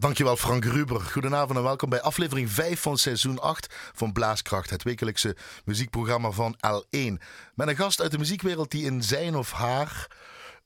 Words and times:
Dankjewel 0.00 0.36
Frank 0.36 0.64
Ruber. 0.64 1.00
Goedenavond 1.00 1.58
en 1.58 1.64
welkom 1.64 1.88
bij 1.88 2.00
aflevering 2.00 2.50
5 2.50 2.80
van 2.80 2.98
seizoen 2.98 3.38
8 3.38 3.74
van 3.94 4.12
Blaaskracht, 4.12 4.70
het 4.70 4.82
wekelijkse 4.82 5.36
muziekprogramma 5.64 6.30
van 6.30 6.56
L1. 6.56 7.22
Met 7.54 7.68
een 7.68 7.76
gast 7.76 8.00
uit 8.00 8.10
de 8.10 8.18
muziekwereld 8.18 8.70
die 8.70 8.84
in 8.84 9.02
zijn 9.02 9.36
of 9.36 9.52
haar 9.52 10.08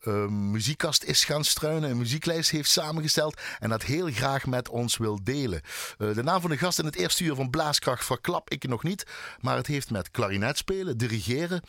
uh, 0.02 0.26
muziekkast 0.26 1.04
is 1.04 1.24
gaan 1.24 1.44
struinen, 1.44 1.90
een 1.90 1.98
muzieklijst 1.98 2.50
heeft 2.50 2.70
samengesteld 2.70 3.40
en 3.58 3.68
dat 3.68 3.82
heel 3.82 4.10
graag 4.10 4.46
met 4.46 4.68
ons 4.68 4.96
wil 4.96 5.18
delen. 5.22 5.60
Uh, 5.98 6.14
de 6.14 6.22
naam 6.22 6.40
van 6.40 6.50
de 6.50 6.58
gast 6.58 6.78
in 6.78 6.84
het 6.84 6.96
eerste 6.96 7.24
uur 7.24 7.34
van 7.34 7.50
Blaaskracht 7.50 8.04
verklap 8.04 8.50
ik 8.50 8.68
nog 8.68 8.82
niet, 8.82 9.06
maar 9.40 9.56
het 9.56 9.66
heeft 9.66 9.90
met 9.90 10.10
klarinet 10.10 10.58
spelen, 10.58 10.96
dirigeren, 10.96 11.62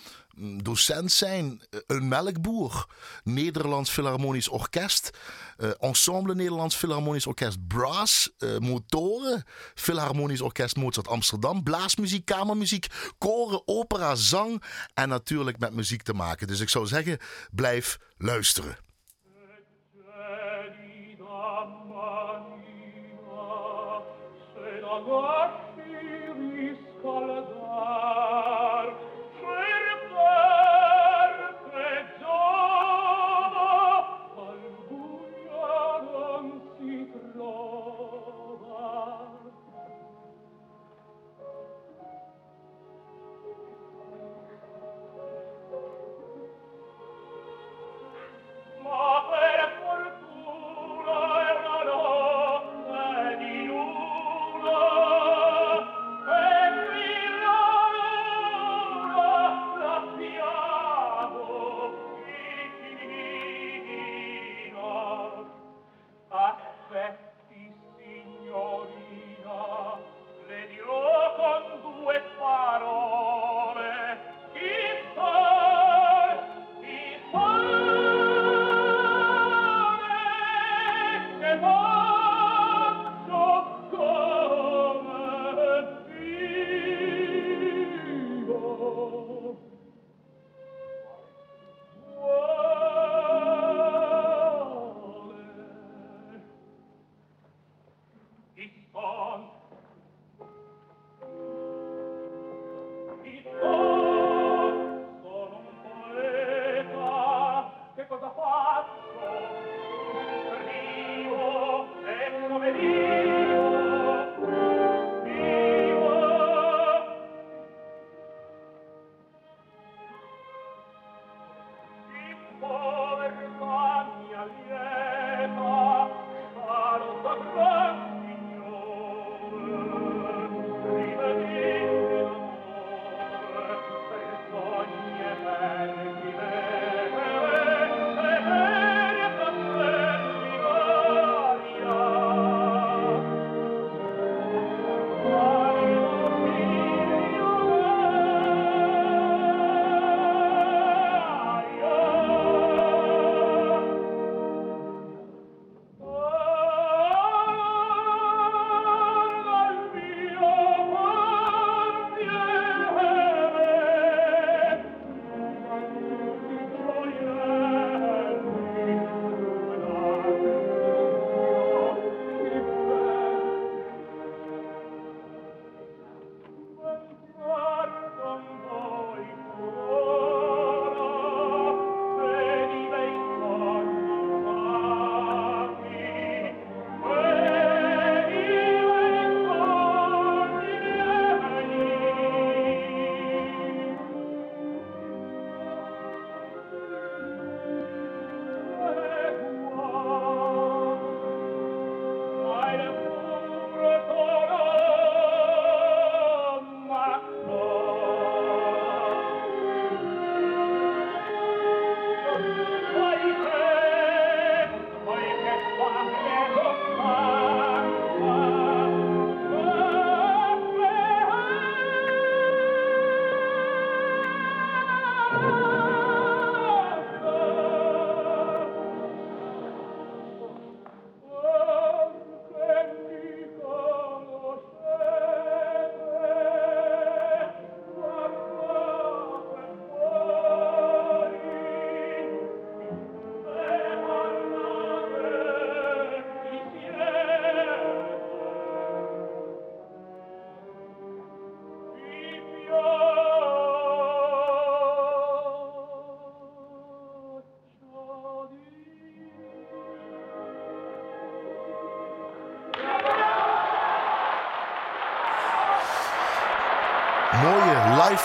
docent 0.63 1.11
zijn, 1.11 1.61
een 1.87 2.07
melkboer, 2.07 2.85
Nederlands 3.23 3.89
Philharmonisch 3.89 4.49
Orkest, 4.49 5.09
uh, 5.57 5.69
Ensemble 5.79 6.35
Nederlands 6.35 6.75
Philharmonisch 6.75 7.27
Orkest 7.27 7.67
Brass, 7.67 8.31
uh, 8.39 8.57
motoren, 8.57 9.43
Philharmonisch 9.73 10.41
Orkest 10.41 10.75
Mozart 10.75 11.07
Amsterdam, 11.07 11.63
blaasmuziek, 11.63 12.25
kamermuziek, 12.25 12.87
koren, 13.17 13.61
opera, 13.65 14.15
zang 14.15 14.63
en 14.93 15.09
natuurlijk 15.09 15.59
met 15.59 15.73
muziek 15.73 16.01
te 16.01 16.13
maken. 16.13 16.47
Dus 16.47 16.59
ik 16.59 16.69
zou 16.69 16.85
zeggen, 16.85 17.17
blijf 17.51 17.97
luisteren. 18.17 18.77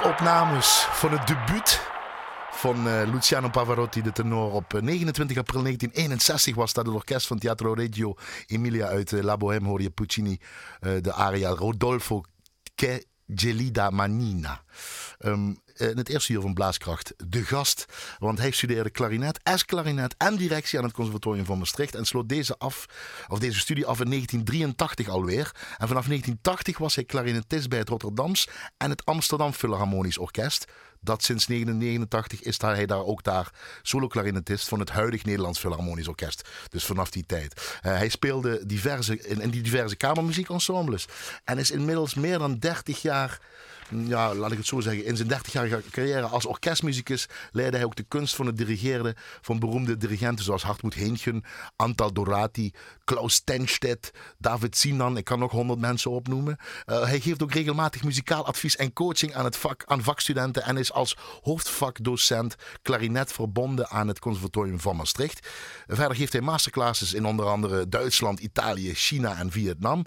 Live-opnames 0.00 0.87
van 0.91 1.12
het 1.12 1.26
debuut 1.26 1.81
van 2.50 2.87
uh, 2.87 3.02
Luciano 3.12 3.49
Pavarotti, 3.49 4.02
de 4.02 4.12
tenor. 4.12 4.52
Op 4.52 4.73
29 4.73 5.37
april 5.37 5.62
1961 5.62 6.55
was 6.55 6.73
dat 6.73 6.87
het 6.87 6.94
orkest 6.94 7.26
van 7.26 7.38
Teatro 7.38 7.73
Reggio 7.73 8.14
Emilia 8.47 8.87
uit 8.87 9.11
La 9.11 9.37
Bohème. 9.37 9.67
Hoorde 9.67 9.82
je 9.82 9.91
Puccini, 9.91 10.41
de 10.81 11.12
aria 11.12 11.49
Rodolfo 11.49 12.23
Che 12.75 13.05
Gelida 13.26 13.91
Manina. 13.91 14.62
In 15.19 15.62
het 15.75 16.08
eerste 16.08 16.32
uur 16.32 16.41
van 16.41 16.55
Blaaskracht 16.55 17.14
de 17.17 17.44
gast. 17.44 17.87
Want 18.20 18.38
hij 18.38 18.50
studeerde 18.50 18.90
klarinet, 18.90 19.40
S-klarinet 19.55 20.14
en 20.19 20.37
directie 20.37 20.78
aan 20.78 20.84
het 20.84 20.93
Conservatorium 20.93 21.44
van 21.44 21.58
Maastricht. 21.58 21.94
En 21.94 22.05
sloot 22.05 22.28
deze, 22.28 22.58
af, 22.58 22.87
of 23.28 23.38
deze 23.38 23.58
studie 23.58 23.87
af 23.87 24.00
in 24.00 24.08
1983 24.08 25.08
alweer. 25.08 25.50
En 25.78 25.88
vanaf 25.88 26.06
1980 26.06 26.78
was 26.78 26.94
hij 26.94 27.05
klarinetist 27.05 27.69
bij 27.69 27.78
het 27.78 27.88
Rotterdams 27.88 28.49
en 28.76 28.90
het 28.90 29.05
Amsterdam 29.05 29.52
Philharmonisch 29.52 30.19
Orkest. 30.19 30.64
Dat 31.00 31.22
sinds 31.22 31.46
1989 31.46 32.43
is 32.43 32.61
hij 32.61 32.87
daar 32.87 33.05
ook 33.05 33.22
daar 33.22 33.52
solo-klarinetist 33.82 34.69
van 34.69 34.81
het 34.81 34.90
huidig 34.90 35.25
Nederlands 35.25 35.58
Philharmonisch 35.58 36.08
Orkest. 36.08 36.49
Dus 36.69 36.84
vanaf 36.84 37.11
die 37.11 37.26
tijd. 37.26 37.55
Uh, 37.56 37.93
hij 37.93 38.08
speelde 38.08 38.66
diverse, 38.66 39.20
in, 39.20 39.40
in 39.40 39.50
die 39.50 39.62
diverse 39.62 39.96
kamermuziekensembles. 39.96 41.06
En 41.44 41.58
is 41.58 41.70
inmiddels 41.70 42.14
meer 42.14 42.38
dan 42.38 42.58
30 42.58 43.02
jaar 43.02 43.40
ja, 43.90 44.34
laat 44.34 44.52
ik 44.52 44.58
het 44.58 44.66
zo 44.66 44.81
zeggen, 44.81 45.04
in 45.04 45.16
zijn 45.16 45.28
30-jarige 45.28 45.82
carrière 45.90 46.26
als 46.26 46.46
orkestmuzikus 46.46 47.28
leidde 47.50 47.76
hij 47.76 47.87
ook 47.87 47.96
de 47.96 48.04
kunst 48.08 48.34
van 48.34 48.46
het 48.46 48.56
dirigeren 48.56 49.14
van 49.40 49.58
beroemde 49.58 49.96
dirigenten 49.96 50.44
zoals 50.44 50.62
Hartmut 50.62 50.94
Heengen, 50.94 51.44
Antal 51.76 52.12
Dorati, 52.12 52.72
Klaus 53.04 53.40
Tenstedt, 53.40 54.10
David 54.38 54.76
Sinan. 54.76 55.16
Ik 55.16 55.25
kan 55.25 55.38
nog 55.38 55.52
honderd 55.52 55.81
mensen 55.81 56.10
opnoemen. 56.10 56.56
Uh, 56.87 57.02
hij 57.02 57.20
geeft 57.20 57.42
ook 57.42 57.52
regelmatig 57.52 58.04
muzikaal 58.04 58.46
advies 58.46 58.76
en 58.76 58.92
coaching 58.92 59.34
aan, 59.34 59.44
het 59.44 59.56
vak, 59.56 59.82
aan 59.87 60.02
vakstudenten 60.02 60.62
en 60.62 60.76
is 60.76 60.92
als 60.92 61.16
hoofdvakdocent 61.42 62.54
klarinet 62.82 63.32
verbonden 63.32 63.88
aan 63.88 64.08
het 64.08 64.19
Conservatorium 64.19 64.81
van 64.81 64.96
Maastricht. 64.96 65.48
Verder 65.87 66.16
geeft 66.16 66.32
hij 66.32 66.42
masterclasses 66.42 67.14
in 67.14 67.26
onder 67.26 67.46
andere 67.46 67.88
Duitsland, 67.88 68.40
Italië, 68.40 68.94
China 68.94 69.37
en 69.37 69.50
Vietnam. 69.50 70.04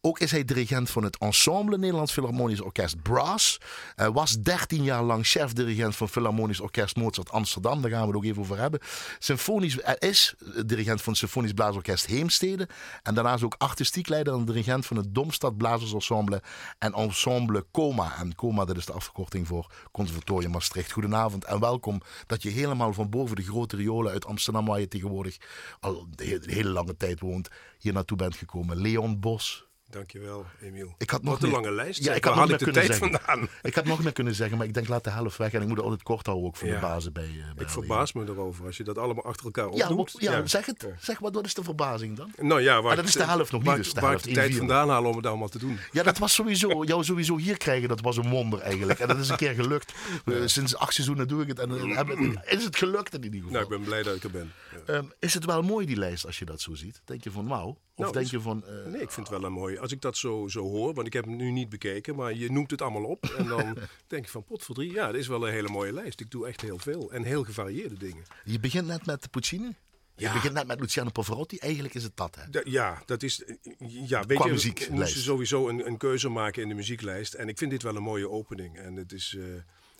Ook 0.00 0.18
is 0.18 0.30
hij 0.30 0.44
dirigent 0.44 0.90
van 0.90 1.04
het 1.04 1.18
Ensemble 1.18 1.78
Nederlands 1.78 2.12
Philharmonisch 2.12 2.60
Orkest 2.60 3.02
Brass. 3.02 3.60
Hij 3.94 4.10
was 4.10 4.36
13 4.40 4.82
jaar 4.82 5.02
lang 5.02 5.26
chef-dirigent 5.26 5.96
van 5.96 6.08
Philharmonisch 6.08 6.60
Orkest 6.60 6.96
Mozart 6.96 7.30
Amsterdam. 7.30 7.82
Daar 7.82 7.90
gaan 7.90 8.00
we 8.00 8.06
het 8.06 8.16
ook 8.16 8.24
even 8.24 8.42
over 8.42 8.58
hebben. 8.58 8.80
Symfonisch, 9.18 9.78
hij 9.80 9.96
is 9.98 10.34
dirigent 10.66 11.02
van 11.02 11.12
het 11.12 11.20
Symfonisch 11.20 11.52
Blaasorkest 11.52 12.06
Heemstede. 12.06 12.68
En 13.02 13.14
daarnaast 13.14 13.44
ook 13.44 13.54
artistiek 13.58 14.08
leider 14.08 14.34
en 14.34 14.44
dirigent 14.44 14.86
van 14.86 14.96
het 14.96 15.14
Domstad 15.14 15.56
Blazersensemble 15.56 16.42
en 16.78 16.92
Ensemble 16.92 17.66
Coma. 17.72 18.16
En 18.18 18.34
Coma, 18.34 18.64
dat 18.64 18.76
is 18.76 18.86
de 18.86 18.92
afkorting 18.92 19.46
voor 19.46 19.72
Conservatorium 19.92 20.50
Maastricht. 20.50 20.92
Goedenavond 20.92 21.44
en 21.44 21.60
welkom 21.60 22.00
dat 22.26 22.42
je 22.42 22.50
helemaal 22.50 22.92
van 22.92 23.10
boven 23.10 23.36
de 23.36 23.42
grote 23.42 23.76
riolen 23.76 24.12
uit 24.12 24.26
Amsterdam, 24.26 24.66
waar 24.66 24.80
je 24.80 24.88
tegenwoordig 24.88 25.36
al 25.80 26.06
de 26.10 26.40
hele 26.46 26.70
lange 26.70 26.96
tijd 26.96 27.20
woont, 27.20 27.48
hier 27.78 27.92
naartoe 27.92 28.16
bent 28.16 28.36
gekomen. 28.36 28.80
Leon 28.80 29.20
Bos. 29.20 29.67
Dankjewel, 29.90 30.46
Emiel. 30.60 30.94
Ik 30.98 31.10
had 31.10 31.22
nog 31.22 31.42
een 31.42 31.50
lange 31.50 31.72
lijst. 31.72 32.04
Ja, 32.04 32.14
ik 32.14 32.24
had 32.24 32.34
nog 32.34 32.48
meer 32.48 32.56
kunnen 32.56 32.84
zeggen. 32.84 33.10
Vandaan? 33.10 33.48
Ik 33.62 33.74
had 33.74 33.84
nog 33.84 34.02
meer 34.02 34.12
kunnen 34.12 34.34
zeggen, 34.34 34.58
maar 34.58 34.66
ik 34.66 34.74
denk 34.74 34.88
laat 34.88 35.04
de 35.04 35.10
helft 35.10 35.36
weg. 35.36 35.52
En 35.52 35.60
ik 35.60 35.66
moet 35.66 35.76
het 35.76 35.84
altijd 35.84 36.02
kort 36.02 36.26
houden 36.26 36.46
ook 36.46 36.56
voor 36.56 36.68
de 36.68 36.78
bazen 36.78 37.12
bij, 37.12 37.28
uh, 37.28 37.44
bij 37.54 37.64
Ik 37.64 37.70
verbaas 37.70 38.12
me 38.12 38.24
erover 38.24 38.66
als 38.66 38.76
je 38.76 38.84
dat 38.84 38.98
allemaal 38.98 39.24
achter 39.24 39.44
elkaar 39.44 39.68
opnoemt. 39.68 40.14
Ja, 40.18 40.32
ja, 40.32 40.46
zeg 40.46 40.66
het. 40.66 40.86
Zeg, 41.00 41.18
wat, 41.18 41.34
wat 41.34 41.44
is 41.44 41.54
de 41.54 41.62
verbazing 41.62 42.16
dan? 42.16 42.32
Nou 42.36 42.60
ja, 42.60 42.82
waar 42.82 42.90
ah, 42.90 42.96
dat 42.96 43.06
is 43.06 43.12
de 43.12 43.24
helft 43.24 43.52
nog 43.52 43.62
niet. 43.62 43.76
Dus 43.76 43.92
de 43.92 44.00
waar 44.00 44.12
ik 44.12 44.22
de 44.22 44.32
tijd 44.32 44.54
vandaan 44.54 44.88
halen 44.88 45.10
om 45.10 45.16
het 45.16 45.26
allemaal 45.26 45.48
te 45.48 45.58
doen. 45.58 45.78
Ja, 45.92 46.02
dat 46.02 46.18
was 46.18 46.34
sowieso, 46.34 46.84
jou 46.84 47.04
sowieso 47.04 47.36
hier 47.36 47.56
krijgen, 47.56 47.88
dat 47.88 48.00
was 48.00 48.16
een 48.16 48.28
wonder 48.28 48.60
eigenlijk. 48.60 48.98
En 48.98 49.08
dat 49.08 49.18
is 49.18 49.28
een 49.28 49.36
keer 49.36 49.54
gelukt. 49.54 49.92
Uh, 50.24 50.42
sinds 50.46 50.76
acht 50.76 50.94
seizoenen 50.94 51.28
doe 51.28 51.42
ik 51.42 51.48
het 51.48 51.58
en 51.58 51.70
uh, 51.70 52.30
is 52.44 52.64
het 52.64 52.76
gelukt 52.76 53.14
in 53.14 53.22
ieder 53.22 53.40
geval. 53.40 53.52
Nou, 53.52 53.64
ik 53.64 53.70
ben 53.70 53.82
blij 53.82 54.02
dat 54.02 54.16
ik 54.16 54.24
er 54.24 54.30
ben. 54.30 54.52
Um, 54.86 55.12
is 55.18 55.34
het 55.34 55.44
wel 55.44 55.62
mooi 55.62 55.86
die 55.86 55.96
lijst 55.96 56.26
als 56.26 56.38
je 56.38 56.44
dat 56.44 56.60
zo 56.60 56.74
ziet? 56.74 57.02
Denk 57.04 57.24
je 57.24 57.30
van 57.30 57.48
wauw? 57.48 57.78
Of 57.98 58.04
nou, 58.04 58.12
denk 58.12 58.26
je 58.26 58.40
van... 58.40 58.64
nee, 58.86 59.02
ik 59.02 59.10
vind 59.10 59.28
het 59.28 59.40
wel 59.40 59.44
een 59.44 59.52
mooi. 59.52 59.78
Als 59.78 59.92
ik 59.92 60.00
dat 60.00 60.16
zo, 60.16 60.48
zo 60.48 60.62
hoor, 60.62 60.94
want 60.94 61.06
ik 61.06 61.12
heb 61.12 61.24
hem 61.24 61.36
nu 61.36 61.50
niet 61.50 61.68
bekeken, 61.68 62.16
maar 62.16 62.34
je 62.34 62.52
noemt 62.52 62.70
het 62.70 62.82
allemaal 62.82 63.04
op. 63.04 63.24
En 63.24 63.46
dan 63.46 63.76
denk 64.06 64.24
je 64.24 64.30
van 64.30 64.44
potverdrie, 64.44 64.92
ja, 64.92 65.06
dat 65.06 65.14
is 65.14 65.26
wel 65.26 65.46
een 65.46 65.52
hele 65.52 65.68
mooie 65.68 65.92
lijst. 65.92 66.20
Ik 66.20 66.30
doe 66.30 66.46
echt 66.46 66.60
heel 66.60 66.78
veel 66.78 67.12
en 67.12 67.22
heel 67.22 67.44
gevarieerde 67.44 67.98
dingen. 67.98 68.24
Je 68.44 68.60
begint 68.60 68.86
net 68.86 69.06
met 69.06 69.30
Puccini? 69.30 69.74
Je 70.14 70.32
begint 70.32 70.54
net 70.54 70.66
met 70.66 70.80
Luciano 70.80 71.10
Pavarotti. 71.10 71.56
Eigenlijk 71.58 71.94
is 71.94 72.02
het 72.02 72.16
dat, 72.16 72.34
hè? 72.40 72.60
ja, 72.64 73.02
dat 73.06 73.22
is... 73.22 73.44
Ja, 73.88 74.24
weet 74.26 74.42
je, 74.42 74.72
we 74.88 74.94
moesten 74.94 75.20
sowieso 75.20 75.68
een, 75.68 75.86
een, 75.86 75.96
keuze 75.96 76.28
maken 76.28 76.62
in 76.62 76.68
de 76.68 76.74
muzieklijst. 76.74 77.34
En 77.34 77.48
ik 77.48 77.58
vind 77.58 77.70
dit 77.70 77.82
wel 77.82 77.96
een 77.96 78.02
mooie 78.02 78.30
opening. 78.30 78.78
En 78.78 78.96
het 78.96 79.12
is... 79.12 79.34
Uh, 79.38 79.44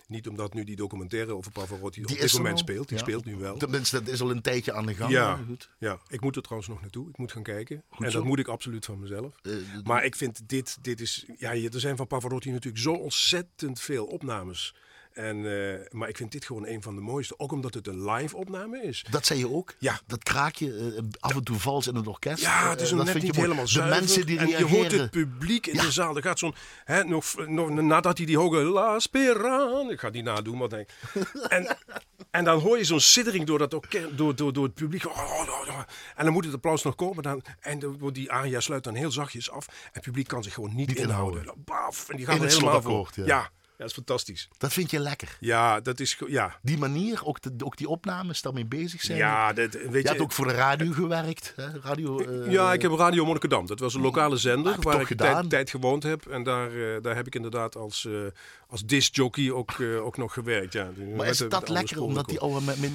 niet 0.09 0.27
omdat 0.27 0.53
nu 0.53 0.63
die 0.63 0.75
documentaire 0.75 1.35
over 1.35 1.51
Pavarotti 1.51 2.01
die 2.01 2.15
op 2.15 2.21
dit 2.21 2.33
moment 2.33 2.59
speelt. 2.59 2.89
Die 2.89 2.97
speelt 2.97 3.25
nu 3.25 3.35
wel. 3.35 3.57
Tenminste, 3.57 4.03
dat 4.03 4.13
is 4.13 4.21
al 4.21 4.31
een 4.31 4.41
tijdje 4.41 4.73
aan 4.73 4.85
de 4.85 4.95
gang. 4.95 5.11
Ja, 5.11 5.39
goed. 5.47 5.69
ja, 5.77 5.99
ik 6.07 6.21
moet 6.21 6.35
er 6.35 6.41
trouwens 6.41 6.69
nog 6.69 6.81
naartoe. 6.81 7.09
Ik 7.09 7.17
moet 7.17 7.31
gaan 7.31 7.43
kijken. 7.43 7.83
en 7.97 8.11
dat 8.11 8.23
moet 8.23 8.39
ik 8.39 8.47
absoluut 8.47 8.85
van 8.85 8.99
mezelf. 8.99 9.35
Uh, 9.41 9.55
maar 9.83 10.05
ik 10.05 10.15
vind 10.15 10.49
dit, 10.49 10.77
dit 10.81 11.01
is... 11.01 11.25
Ja, 11.37 11.53
er 11.53 11.79
zijn 11.79 11.97
van 11.97 12.07
Pavarotti 12.07 12.51
natuurlijk 12.51 12.83
zo 12.83 12.93
ontzettend 12.93 13.79
veel 13.79 14.05
opnames 14.05 14.75
en, 15.19 15.37
uh, 15.37 15.75
maar 15.91 16.09
ik 16.09 16.17
vind 16.17 16.31
dit 16.31 16.45
gewoon 16.45 16.67
een 16.67 16.81
van 16.81 16.95
de 16.95 17.01
mooiste. 17.01 17.39
Ook 17.39 17.51
omdat 17.51 17.73
het 17.73 17.87
een 17.87 18.11
live 18.11 18.35
opname 18.35 18.81
is. 18.81 19.05
Dat 19.09 19.25
zei 19.25 19.39
je 19.39 19.49
ook? 19.49 19.75
Ja. 19.77 19.99
Dat 20.05 20.23
kraakje 20.23 20.67
uh, 20.67 20.99
af 21.19 21.35
en 21.35 21.43
toe 21.43 21.59
vals 21.59 21.87
in 21.87 21.95
het 21.95 22.07
orkest. 22.07 22.41
Ja, 22.43 22.69
het 22.69 22.81
is 22.81 22.91
uh, 22.91 23.03
net 23.03 23.21
niet 23.21 23.35
helemaal 23.35 23.67
zuiver. 23.67 23.95
De 23.95 23.99
mensen 23.99 24.25
die 24.25 24.39
en 24.39 24.47
je 24.47 24.65
hoort 24.65 24.91
het 24.91 25.11
publiek 25.11 25.67
in 25.67 25.77
de 25.77 25.91
zaal. 25.91 26.15
Er 26.15 26.21
gaat 26.21 26.39
zo'n... 26.39 26.55
Nog, 27.05 27.47
nog, 27.47 27.69
nadat 27.69 28.17
hij 28.17 28.25
die 28.25 28.37
hoge 28.37 28.57
La 28.57 28.99
Speran... 28.99 29.91
Ik 29.91 29.99
ga 29.99 30.09
die 30.09 30.23
nadoen, 30.23 30.57
maar 30.57 30.69
denk 30.69 30.89
en, 31.47 31.77
en 32.31 32.43
dan 32.43 32.59
hoor 32.59 32.77
je 32.77 32.83
zo'n 32.83 32.99
siddering 32.99 33.45
door, 33.45 33.57
dat 33.57 33.73
orkest, 33.73 34.17
door, 34.17 34.35
door, 34.35 34.53
door 34.53 34.63
het 34.63 34.73
publiek. 34.73 35.05
Oh, 35.05 35.17
oh, 35.17 35.67
oh, 35.67 35.79
en 36.15 36.23
dan 36.23 36.33
moet 36.33 36.45
het 36.45 36.53
applaus 36.53 36.83
nog 36.83 36.95
komen. 36.95 37.23
Dan, 37.23 37.41
en 37.59 37.97
die 38.11 38.31
aria 38.31 38.59
sluit 38.59 38.83
dan 38.83 38.95
heel 38.95 39.11
zachtjes 39.11 39.51
af. 39.51 39.67
En 39.67 39.73
het 39.91 40.03
publiek 40.03 40.27
kan 40.27 40.43
zich 40.43 40.53
gewoon 40.53 40.75
niet, 40.75 40.87
niet 40.87 40.97
inhouden. 40.97 41.39
inhouden. 41.39 41.63
Baf, 41.65 42.09
en 42.09 42.17
die 42.17 42.25
gaan 42.25 42.41
er 42.41 42.49
helemaal 42.49 42.81
voor. 42.81 43.09
ja. 43.13 43.25
ja. 43.25 43.49
Ja, 43.79 43.85
dat 43.85 43.97
is 43.97 44.03
fantastisch. 44.03 44.49
Dat 44.57 44.73
vind 44.73 44.91
je 44.91 44.99
lekker? 44.99 45.37
Ja, 45.39 45.79
dat 45.79 45.99
is... 45.99 46.17
Ja. 46.27 46.59
Die 46.61 46.77
manier, 46.77 47.25
ook, 47.25 47.41
de, 47.41 47.65
ook 47.65 47.77
die 47.77 47.87
opnames, 47.87 48.41
daarmee 48.41 48.65
bezig 48.65 49.01
zijn? 49.01 49.17
Ja, 49.17 49.53
dat, 49.53 49.73
weet 49.73 49.91
je... 49.91 49.99
Je 49.99 50.07
hebt 50.07 50.21
ook 50.21 50.31
voor 50.31 50.47
de 50.47 50.53
radio 50.53 50.91
gewerkt, 50.91 51.53
hè? 51.55 51.79
Radio, 51.81 52.21
uh, 52.21 52.51
ja, 52.51 52.73
ik 52.73 52.81
heb 52.81 52.91
Radio 52.91 53.25
Monnikendam. 53.25 53.65
Dat 53.65 53.79
was 53.79 53.93
een 53.93 54.01
lokale 54.01 54.37
zender 54.37 54.75
waar 54.81 55.01
ik 55.01 55.17
tijd, 55.17 55.49
tijd, 55.49 55.69
gewoond 55.69 56.03
heb. 56.03 56.25
En 56.25 56.43
daar, 56.43 56.71
uh, 56.71 57.01
daar 57.01 57.15
heb 57.15 57.27
ik 57.27 57.35
inderdaad 57.35 57.75
als, 57.75 58.03
uh, 58.03 58.21
als 58.69 58.85
discjockey 58.85 59.51
ook, 59.51 59.77
uh, 59.77 60.05
ook 60.05 60.17
nog 60.17 60.33
gewerkt. 60.33 60.73
Ja. 60.73 60.91
Maar 61.15 61.27
is 61.27 61.37
dat 61.37 61.69
lekker, 61.69 62.01
omdat 62.01 62.27
die 62.27 62.39
oude 62.39 62.65
met, 62.65 62.79
met, 62.81 62.91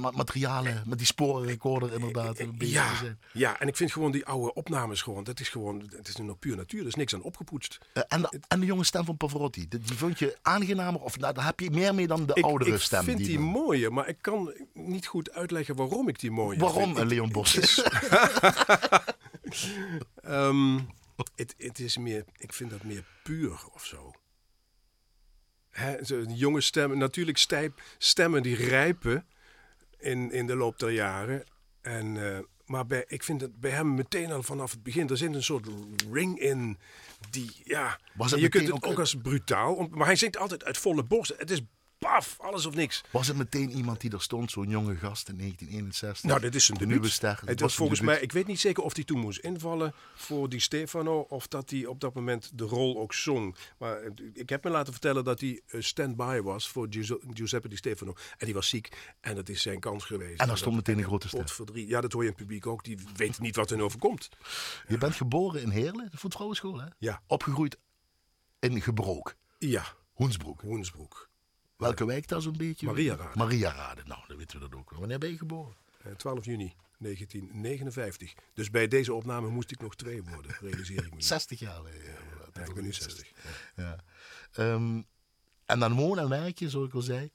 met, 0.00 0.16
materialen, 0.16 0.82
met 0.86 0.98
die 0.98 1.06
sporenrecorder 1.06 1.92
inderdaad 1.92 2.36
beetje 2.36 2.74
ja, 2.74 2.96
zijn? 2.96 3.18
Ja, 3.32 3.60
en 3.60 3.68
ik 3.68 3.76
vind 3.76 3.92
gewoon 3.92 4.10
die 4.10 4.26
oude 4.26 4.54
opnames 4.54 5.02
gewoon, 5.02 5.24
dat 5.24 5.40
is 5.40 5.48
gewoon, 5.48 5.90
het 5.96 6.08
is 6.08 6.16
nog 6.16 6.38
puur 6.38 6.56
natuur. 6.56 6.80
Er 6.80 6.86
is 6.86 6.94
niks 6.94 7.14
aan 7.14 7.22
opgepoetst. 7.22 7.78
en, 8.08 8.22
de, 8.22 8.40
en 8.48 8.60
de 8.60 8.66
jonge 8.66 8.84
stem 8.84 9.04
van 9.04 9.16
Pavarotti, 9.16 9.68
die, 9.68 9.80
die 9.80 9.96
vond 9.96 10.18
je 10.18 10.38
aangenamer? 10.42 11.00
Of 11.00 11.18
nou, 11.18 11.34
daar 11.34 11.44
heb 11.44 11.60
je 11.60 11.70
meer 11.70 11.94
mee 11.94 12.06
dan 12.06 12.26
de 12.26 12.34
oudere 12.34 12.78
stem? 12.78 12.98
Ik 12.98 13.04
vind 13.04 13.18
die, 13.18 13.26
die 13.26 13.38
mooier, 13.38 13.92
maar 13.92 14.08
ik 14.08 14.18
kan 14.20 14.54
niet 14.74 15.06
goed 15.06 15.30
uitleggen 15.30 15.76
waarom 15.76 16.08
ik 16.08 16.20
die 16.20 16.30
mooier 16.30 16.60
waarom, 16.60 16.94
vind. 16.96 17.10
Leon 17.10 17.32
Bos 17.32 17.56
is? 17.56 17.84
um, 20.24 20.88
het, 21.34 21.54
het 21.58 21.78
is 21.78 21.96
meer, 21.96 22.24
ik 22.36 22.52
vind 22.52 22.70
dat 22.70 22.82
meer 22.82 23.04
puur 23.22 23.60
of 23.72 23.84
zo. 23.84 24.12
Hè, 25.80 25.96
jonge 26.28 26.60
stemmen, 26.60 26.98
natuurlijk 26.98 27.38
stijp, 27.38 27.82
stemmen 27.98 28.42
die 28.42 28.56
rijpen 28.56 29.26
in, 29.98 30.32
in 30.32 30.46
de 30.46 30.54
loop 30.54 30.78
der 30.78 30.90
jaren. 30.90 31.44
En, 31.80 32.14
uh, 32.14 32.38
maar 32.64 32.86
bij, 32.86 33.04
ik 33.06 33.22
vind 33.22 33.40
het 33.40 33.60
bij 33.60 33.70
hem 33.70 33.94
meteen 33.94 34.32
al 34.32 34.42
vanaf 34.42 34.70
het 34.70 34.82
begin, 34.82 35.08
er 35.08 35.16
zit 35.16 35.34
een 35.34 35.42
soort 35.42 35.66
ring 36.12 36.38
in 36.38 36.78
die, 37.30 37.60
ja, 37.64 37.98
Was 38.14 38.30
het 38.30 38.40
je 38.40 38.48
kunt 38.48 38.66
het 38.66 38.74
ook, 38.74 38.86
ook 38.86 38.98
als 38.98 39.14
brutaal, 39.14 39.88
maar 39.90 40.06
hij 40.06 40.16
zingt 40.16 40.36
altijd 40.36 40.64
uit 40.64 40.78
volle 40.78 41.02
borst. 41.02 41.34
Het 41.36 41.50
is 41.50 41.60
paf, 42.00 42.36
alles 42.40 42.66
of 42.66 42.74
niks. 42.74 43.02
Was 43.10 43.26
het 43.26 43.36
meteen 43.36 43.70
iemand 43.70 44.00
die 44.00 44.12
er 44.12 44.22
stond, 44.22 44.50
zo'n 44.50 44.68
jonge 44.68 44.96
gast 44.96 45.28
in 45.28 45.36
1961? 45.36 46.30
Nou, 46.30 46.40
dit 46.40 46.54
is 46.54 46.68
een 46.68 46.88
nieuwe 46.88 47.08
ster. 47.08 47.40
Het 47.44 47.60
was 47.60 47.74
volgens 47.74 48.00
mij, 48.00 48.20
ik 48.20 48.32
weet 48.32 48.46
niet 48.46 48.60
zeker 48.60 48.82
of 48.82 48.94
hij 48.94 49.04
toen 49.04 49.18
moest 49.18 49.38
invallen 49.38 49.94
voor 50.14 50.48
die 50.48 50.60
Stefano 50.60 51.20
of 51.20 51.48
dat 51.48 51.70
hij 51.70 51.86
op 51.86 52.00
dat 52.00 52.14
moment 52.14 52.50
de 52.54 52.64
rol 52.64 52.98
ook 52.98 53.14
zong. 53.14 53.56
Maar 53.78 53.98
ik 54.32 54.48
heb 54.48 54.64
me 54.64 54.70
laten 54.70 54.92
vertellen 54.92 55.24
dat 55.24 55.40
hij 55.40 55.60
stand-by 55.78 56.40
was 56.40 56.68
voor 56.68 56.86
Giuseppe 57.34 57.68
Di 57.68 57.76
Stefano. 57.76 58.14
En 58.38 58.44
die 58.46 58.54
was 58.54 58.68
ziek 58.68 59.14
en 59.20 59.34
dat 59.34 59.48
is 59.48 59.62
zijn 59.62 59.80
kans 59.80 60.04
geweest. 60.04 60.40
En 60.40 60.46
dan 60.46 60.56
stond 60.56 60.76
meteen 60.76 60.98
een 60.98 61.04
grote 61.04 61.28
ster. 61.28 61.78
Ja, 61.78 62.00
dat 62.00 62.12
hoor 62.12 62.22
je 62.22 62.28
in 62.28 62.34
het 62.34 62.42
publiek 62.42 62.66
ook. 62.66 62.84
Die 62.84 62.98
weet 63.16 63.38
niet 63.38 63.56
wat 63.56 63.70
er 63.70 63.82
overkomt. 63.82 64.28
Je 64.88 64.98
bent 64.98 65.14
geboren 65.14 65.62
in 65.62 65.70
Heerlen, 65.70 66.08
de 66.10 66.16
voetvrouwenschool, 66.16 66.80
hè? 66.80 66.86
Ja. 66.98 67.22
Opgegroeid 67.26 67.78
in 68.58 68.80
Gebroek. 68.82 69.34
Ja. 69.58 69.84
Hoensbroek. 70.12 70.60
Hoensbroek. 70.60 71.29
Welke 71.80 72.04
wijk 72.04 72.28
dat 72.28 72.42
zo'n 72.42 72.56
beetje? 72.56 72.86
Maria 72.86 73.14
Rade. 73.14 73.38
Maria 73.38 73.72
Rade, 73.72 74.02
nou, 74.04 74.20
dan 74.28 74.36
weten 74.36 74.60
we 74.60 74.68
dat 74.68 74.78
ook. 74.78 74.90
Wanneer 74.90 75.18
ben 75.18 75.30
je 75.30 75.38
geboren? 75.38 75.74
12 76.16 76.38
eh, 76.38 76.44
juni 76.44 76.74
1959. 76.98 78.34
Dus 78.54 78.70
bij 78.70 78.88
deze 78.88 79.14
opname 79.14 79.48
moest 79.48 79.70
ik 79.70 79.80
nog 79.80 79.96
twee 79.96 80.22
worden, 80.22 80.56
realiseer 80.60 81.04
ik 81.04 81.14
me. 81.14 81.22
60 81.22 81.58
jaar. 81.58 81.80
ja, 82.52 82.64
ik 82.64 82.74
ben 82.74 82.84
nu 82.84 82.92
60. 82.92 83.32
Ja. 83.76 83.96
Um, 84.58 85.04
en 85.66 85.78
dan 85.78 85.94
woon 85.94 86.18
en 86.18 86.28
werk 86.28 86.58
je, 86.58 86.70
zoals 86.70 86.86
ik 86.86 86.94
al 86.94 87.00
zei? 87.00 87.30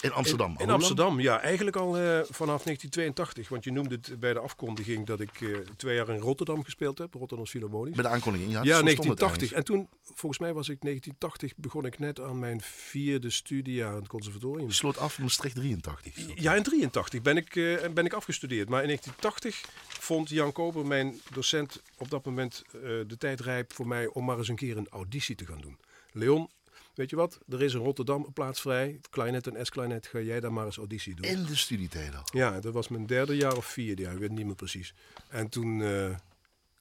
In 0.00 0.12
Amsterdam. 0.12 0.54
In? 0.58 0.70
Amsterdam, 0.70 1.20
ja. 1.20 1.40
Eigenlijk 1.40 1.76
al 1.76 1.96
eh, 1.96 2.02
vanaf 2.30 2.62
1982. 2.62 3.48
Want 3.48 3.64
je 3.64 3.72
noemde 3.72 3.94
het 3.94 4.20
bij 4.20 4.32
de 4.32 4.38
afkondiging 4.38 5.06
dat 5.06 5.20
ik 5.20 5.40
eh, 5.40 5.48
twee 5.76 5.94
jaar 5.94 6.08
in 6.08 6.20
Rotterdam 6.20 6.64
gespeeld 6.64 6.98
heb. 6.98 7.14
Rotterdam 7.14 7.46
Philharmonisch. 7.46 7.94
Bij 7.94 8.04
de 8.04 8.10
aankondiging, 8.10 8.50
ja. 8.50 8.62
Ja, 8.62 8.78
zo 8.78 8.86
stond 8.86 9.08
het 9.08 9.18
1980. 9.18 9.50
ergens. 9.50 9.58
En 9.58 9.64
toen, 9.64 9.88
volgens 10.14 10.40
mij 10.40 10.52
was 10.52 10.68
ik 10.68 10.80
1980, 10.80 11.56
begon 11.56 11.84
ik 11.86 11.98
net 11.98 12.20
aan 12.20 12.38
mijn 12.38 12.60
vierde 12.60 13.30
studiejaar 13.30 13.90
aan 13.90 13.96
het 13.96 14.08
conservatorium. 14.08 14.66
Je 14.66 14.74
sloot 14.74 14.98
af 14.98 15.16
in 15.16 15.22
Maastricht 15.22 15.54
83. 15.54 16.14
Ja, 16.34 16.54
in 16.54 16.62
83 16.62 17.22
ben 17.22 17.36
ik, 17.36 17.56
eh, 17.56 17.88
ben 17.94 18.04
ik 18.04 18.12
afgestudeerd. 18.12 18.68
Maar 18.68 18.80
in 18.80 18.86
1980 18.86 19.64
vond 19.88 20.28
Jan 20.28 20.52
Koper, 20.52 20.86
mijn 20.86 21.20
docent, 21.32 21.82
op 21.98 22.10
dat 22.10 22.24
moment 22.24 22.64
de 23.06 23.16
tijd 23.18 23.40
rijp 23.40 23.72
voor 23.72 23.86
mij 23.86 24.06
om 24.06 24.24
maar 24.24 24.38
eens 24.38 24.48
een 24.48 24.56
keer 24.56 24.76
een 24.76 24.88
auditie 24.90 25.34
te 25.34 25.46
gaan 25.46 25.60
doen. 25.60 25.78
Leon, 26.12 26.48
weet 26.96 27.10
je 27.10 27.16
wat? 27.16 27.38
Er 27.48 27.62
is 27.62 27.74
in 27.74 27.80
Rotterdam 27.80 28.24
een 28.24 28.32
plaats 28.32 28.60
vrij. 28.60 29.00
Klarinet 29.10 29.46
en 29.46 29.66
S-klarinet, 29.66 30.06
ga 30.06 30.18
jij 30.18 30.40
daar 30.40 30.52
maar 30.52 30.64
eens 30.64 30.76
auditie 30.76 31.14
doen. 31.14 31.30
In 31.30 31.44
de 31.44 31.56
studietijd 31.56 32.14
al. 32.14 32.22
Ja, 32.32 32.60
dat 32.60 32.72
was 32.72 32.88
mijn 32.88 33.06
derde 33.06 33.36
jaar 33.36 33.56
of 33.56 33.66
vierde 33.66 34.02
jaar, 34.02 34.12
ik 34.12 34.18
weet 34.18 34.30
niet 34.30 34.46
meer 34.46 34.54
precies. 34.54 34.94
En 35.28 35.48
toen 35.48 35.82
eh, 35.82 36.16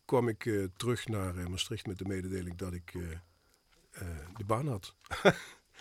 kwam 0.05 0.27
ik 0.27 0.45
eh, 0.45 0.63
terug 0.77 1.07
naar 1.07 1.37
eh, 1.37 1.45
Maastricht 1.45 1.87
met 1.87 1.97
de 1.97 2.05
mededeling 2.05 2.57
dat 2.57 2.73
ik 2.73 2.91
de 4.37 4.45
baan 4.45 4.67
had. 4.67 4.95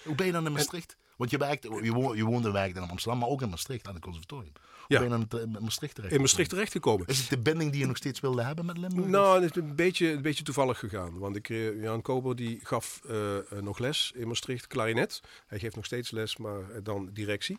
Hoe 0.05 0.15
ben 0.15 0.27
je 0.27 0.33
dan 0.33 0.47
in 0.47 0.53
Maastricht? 0.53 0.97
Want 1.17 1.31
je, 1.31 1.39
werkt, 1.39 1.63
je, 1.63 1.93
woonde, 1.93 2.17
je 2.17 2.25
woonde 2.25 2.51
werkte 2.51 2.81
in 2.81 2.89
Amsterdam, 2.89 3.21
maar 3.21 3.29
ook 3.29 3.43
in 3.43 3.49
Maastricht 3.49 3.87
aan 3.87 3.95
het 3.95 4.03
conservatorium. 4.03 4.53
Ja. 4.89 4.99
ben 5.01 5.19
je 5.19 5.27
dan 5.27 5.41
in 5.41 5.57
Maastricht 5.63 5.95
terecht? 5.95 6.13
In 6.15 6.21
Maastricht 6.21 6.51
terechtgekomen. 6.51 7.07
Is 7.07 7.19
het 7.19 7.29
de 7.29 7.39
binding 7.39 7.71
die 7.71 7.81
je 7.81 7.87
nog 7.87 7.97
steeds 7.97 8.21
wilde 8.21 8.43
hebben 8.43 8.67
met 8.67 8.79
Limburg? 8.79 9.07
Nou, 9.07 9.43
het 9.43 9.57
is 9.57 9.63
een 9.63 9.77
beetje, 9.77 10.11
een 10.13 10.23
beetje 10.23 10.45
toevallig 10.45 10.79
gegaan. 10.79 11.19
Want 11.19 11.37
ik, 11.37 11.49
eh, 11.49 11.83
Jan 11.83 12.03
Kober 12.03 12.37
die 12.37 12.61
gaf 12.63 13.01
eh, 13.09 13.37
eh, 13.37 13.45
nog 13.63 13.79
les 13.79 14.13
in 14.15 14.29
Maastricht, 14.29 14.67
klarinet. 14.67 15.21
Hij 15.47 15.59
geeft 15.59 15.77
nog 15.77 15.85
steeds 15.85 16.11
les, 16.11 16.37
maar 16.37 16.83
dan 16.83 17.11
directie, 17.13 17.57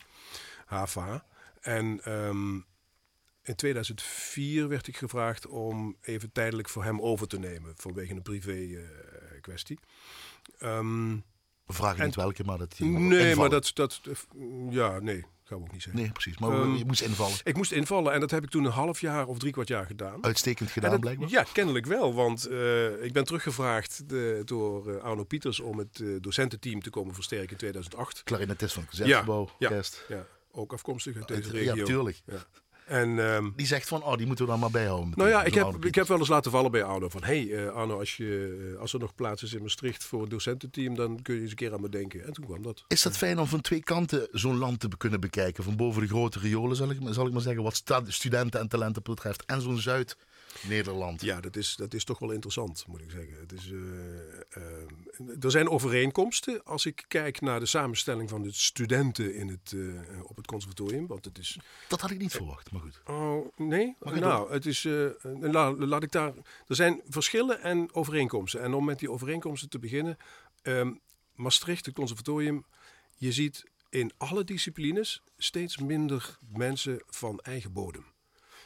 HVA. 0.65 1.25
En 1.61 1.99
ehm, 2.03 2.53
in 3.43 3.55
2004 3.55 4.67
werd 4.67 4.87
ik 4.87 4.97
gevraagd 4.97 5.47
om 5.47 5.95
even 6.01 6.31
tijdelijk 6.31 6.69
voor 6.69 6.83
hem 6.83 7.01
over 7.01 7.27
te 7.27 7.39
nemen. 7.39 7.73
Vanwege 7.75 8.13
een 8.13 8.21
privé 8.21 8.79
kwestie. 9.41 9.79
Ehm, 10.59 11.15
We 11.65 11.73
vragen 11.73 11.99
En- 11.99 12.05
niet 12.05 12.15
welke, 12.15 12.43
maar 12.43 12.57
dat... 12.57 12.79
nee, 12.79 13.35
maar 13.35 13.49
dat, 13.49 13.71
dat... 13.73 14.01
Ja, 14.69 14.99
nee, 14.99 15.25
gaan 15.47 15.57
we 15.57 15.63
ook 15.63 15.71
niet 15.71 15.81
zeggen. 15.81 16.01
Nee, 16.01 16.11
precies. 16.11 16.37
Maar 16.37 16.51
Ehm, 16.51 16.75
je 16.75 16.85
moest 16.85 17.01
invallen. 17.01 17.37
Ik 17.43 17.55
moest 17.55 17.71
invallen 17.71 18.13
en 18.13 18.19
dat 18.19 18.31
heb 18.31 18.43
ik 18.43 18.49
toen 18.49 18.65
een 18.65 18.71
half 18.71 19.01
jaar 19.01 19.27
of 19.27 19.37
drie 19.39 19.51
kwart 19.51 19.67
jaar 19.67 19.85
gedaan. 19.85 20.23
Uitstekend 20.23 20.67
En 20.67 20.73
gedaan, 20.73 20.91
dat- 20.91 20.99
blijkbaar. 20.99 21.29
Ja, 21.29 21.45
kennelijk 21.53 21.85
wel. 21.85 22.13
Want 22.13 22.45
eh, 22.45 23.03
ik 23.03 23.13
ben 23.13 23.23
teruggevraagd 23.23 24.09
de- 24.09 24.41
door 24.45 24.93
eh, 24.95 25.03
Arno 25.03 25.23
Pieters 25.23 25.59
om 25.59 25.77
het 25.77 25.99
eh, 25.99 26.07
docententeam 26.21 26.81
te 26.81 26.89
komen 26.89 27.13
versterken 27.13 27.49
in 27.49 27.57
2008. 27.57 28.23
Klarinetist 28.23 28.73
van 28.73 28.83
het 28.83 28.91
Concertgebouw, 28.95 29.49
ja. 29.59 29.67
Kerst. 29.69 30.05
Ja, 30.07 30.25
ook 30.51 30.73
afkomstig 30.73 31.15
uit 31.15 31.27
deze 31.27 31.53
ja, 31.63 31.71
regio. 31.73 31.85
tuurlijk. 31.85 32.21
En 32.85 33.19
ehm, 33.19 33.49
Die 33.55 33.67
zegt 33.67 33.87
van, 33.87 34.03
oh, 34.03 34.17
die 34.17 34.27
moeten 34.27 34.45
we 34.45 34.51
dan 34.51 34.59
maar 34.59 34.71
bijhouden. 34.71 35.11
nou 35.15 35.29
ja, 35.29 35.43
ik 35.43 35.53
heb, 35.53 35.85
ik 35.85 35.95
heb 35.95 36.07
wel 36.07 36.19
eens 36.19 36.27
laten 36.27 36.51
vallen 36.51 36.71
bij 36.71 36.83
Arno 36.83 37.09
van... 37.09 37.23
hé 37.23 37.47
hey, 37.47 37.65
eh, 37.65 37.73
Arno, 37.73 37.99
als, 37.99 38.17
je, 38.17 38.71
eh, 38.73 38.79
als 38.79 38.93
er 38.93 38.99
nog 38.99 39.15
plaats 39.15 39.43
is 39.43 39.53
in 39.53 39.61
Maastricht 39.61 40.03
voor 40.03 40.21
een 40.21 40.29
docententeam... 40.29 40.95
dan 40.95 41.21
kun 41.21 41.35
je 41.35 41.41
eens 41.41 41.49
een 41.49 41.55
keer 41.55 41.73
aan 41.73 41.81
me 41.81 41.89
denken. 41.89 42.25
En 42.25 42.33
toen 42.33 42.45
kwam 42.45 42.61
dat. 42.61 42.83
Is 42.87 43.01
dat 43.01 43.17
fijn 43.17 43.39
om 43.39 43.47
van 43.47 43.61
twee 43.61 43.83
kanten 43.83 44.27
zo'n 44.31 44.57
land 44.57 44.79
te 44.79 44.87
kunnen 44.97 45.19
bekijken? 45.19 45.63
Van 45.63 45.75
boven 45.75 46.01
de 46.01 46.07
grote 46.07 46.39
riolen, 46.39 46.75
zal 46.75 46.89
ik, 46.89 46.97
zal 47.09 47.27
ik 47.27 47.33
maar 47.33 47.41
zeggen, 47.41 47.63
wat 47.63 47.83
studenten 48.07 48.59
en 48.59 48.67
talenten 48.67 49.03
betreft. 49.03 49.45
En 49.45 49.61
zo'n 49.61 49.79
Zuid-Nederland. 50.59 51.21
Ja, 51.21 51.41
dat 51.41 51.55
is, 51.55 51.75
dat 51.75 51.93
is 51.93 52.03
toch 52.03 52.19
wel 52.19 52.31
interessant, 52.31 52.85
moet 52.87 53.01
ik 53.01 53.11
zeggen. 53.11 53.39
Het 53.39 53.51
is, 53.51 53.71
eh, 53.71 53.77
eh, 54.63 55.43
er 55.43 55.51
zijn 55.51 55.69
overeenkomsten 55.69 56.63
als 56.63 56.85
ik 56.85 57.05
kijk 57.07 57.41
naar 57.41 57.59
de 57.59 57.65
samenstelling 57.65 58.29
van 58.29 58.41
de 58.41 58.51
studenten 58.51 59.35
in 59.35 59.47
het, 59.47 59.73
eh, 59.75 60.23
op 60.23 60.35
het 60.35 60.45
conservatorium. 60.47 61.07
Want 61.07 61.25
het 61.25 61.37
is 61.37 61.59
Dat 61.87 62.01
had 62.01 62.11
ik 62.11 62.17
niet 62.19 62.31
verwacht, 62.31 62.71
maar 62.71 62.81
goed. 62.81 63.01
Oh, 63.05 63.47
nee? 63.57 63.95
Nou, 64.19 64.51
het 64.51 64.65
is. 64.65 64.85
eh, 64.85 65.05
la- 65.41 65.73
laat 65.75 66.03
ik 66.03 66.11
daar. 66.11 66.33
Er 66.67 66.75
zijn 66.75 67.01
verschillen 67.09 67.61
en 67.61 67.93
overeenkomsten. 67.93 68.61
En 68.61 68.73
om 68.73 68.85
met 68.85 68.99
die 68.99 69.11
overeenkomsten 69.11 69.69
te 69.69 69.79
beginnen. 69.79 70.17
ehm, 70.61 70.91
Maastricht, 71.35 71.85
het 71.85 71.95
conservatorium. 71.95 72.65
Je 73.17 73.31
ziet 73.31 73.63
in 73.89 74.11
alle 74.17 74.43
disciplines 74.43 75.21
steeds 75.37 75.77
minder 75.77 76.37
mensen 76.53 77.03
van 77.07 77.39
eigen 77.39 77.73
bodem. 77.73 78.05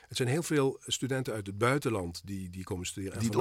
Het 0.10 0.18
zijn 0.18 0.30
heel 0.30 0.44
veel 0.44 0.80
studenten 0.86 1.34
uit 1.34 1.48
het 1.48 1.58
buitenland 1.58 2.22
die, 2.26 2.50
die 2.50 2.64
komen 2.64 2.86
studeren. 2.86 3.14
En 3.14 3.20
Die 3.20 3.28
het 3.28 3.38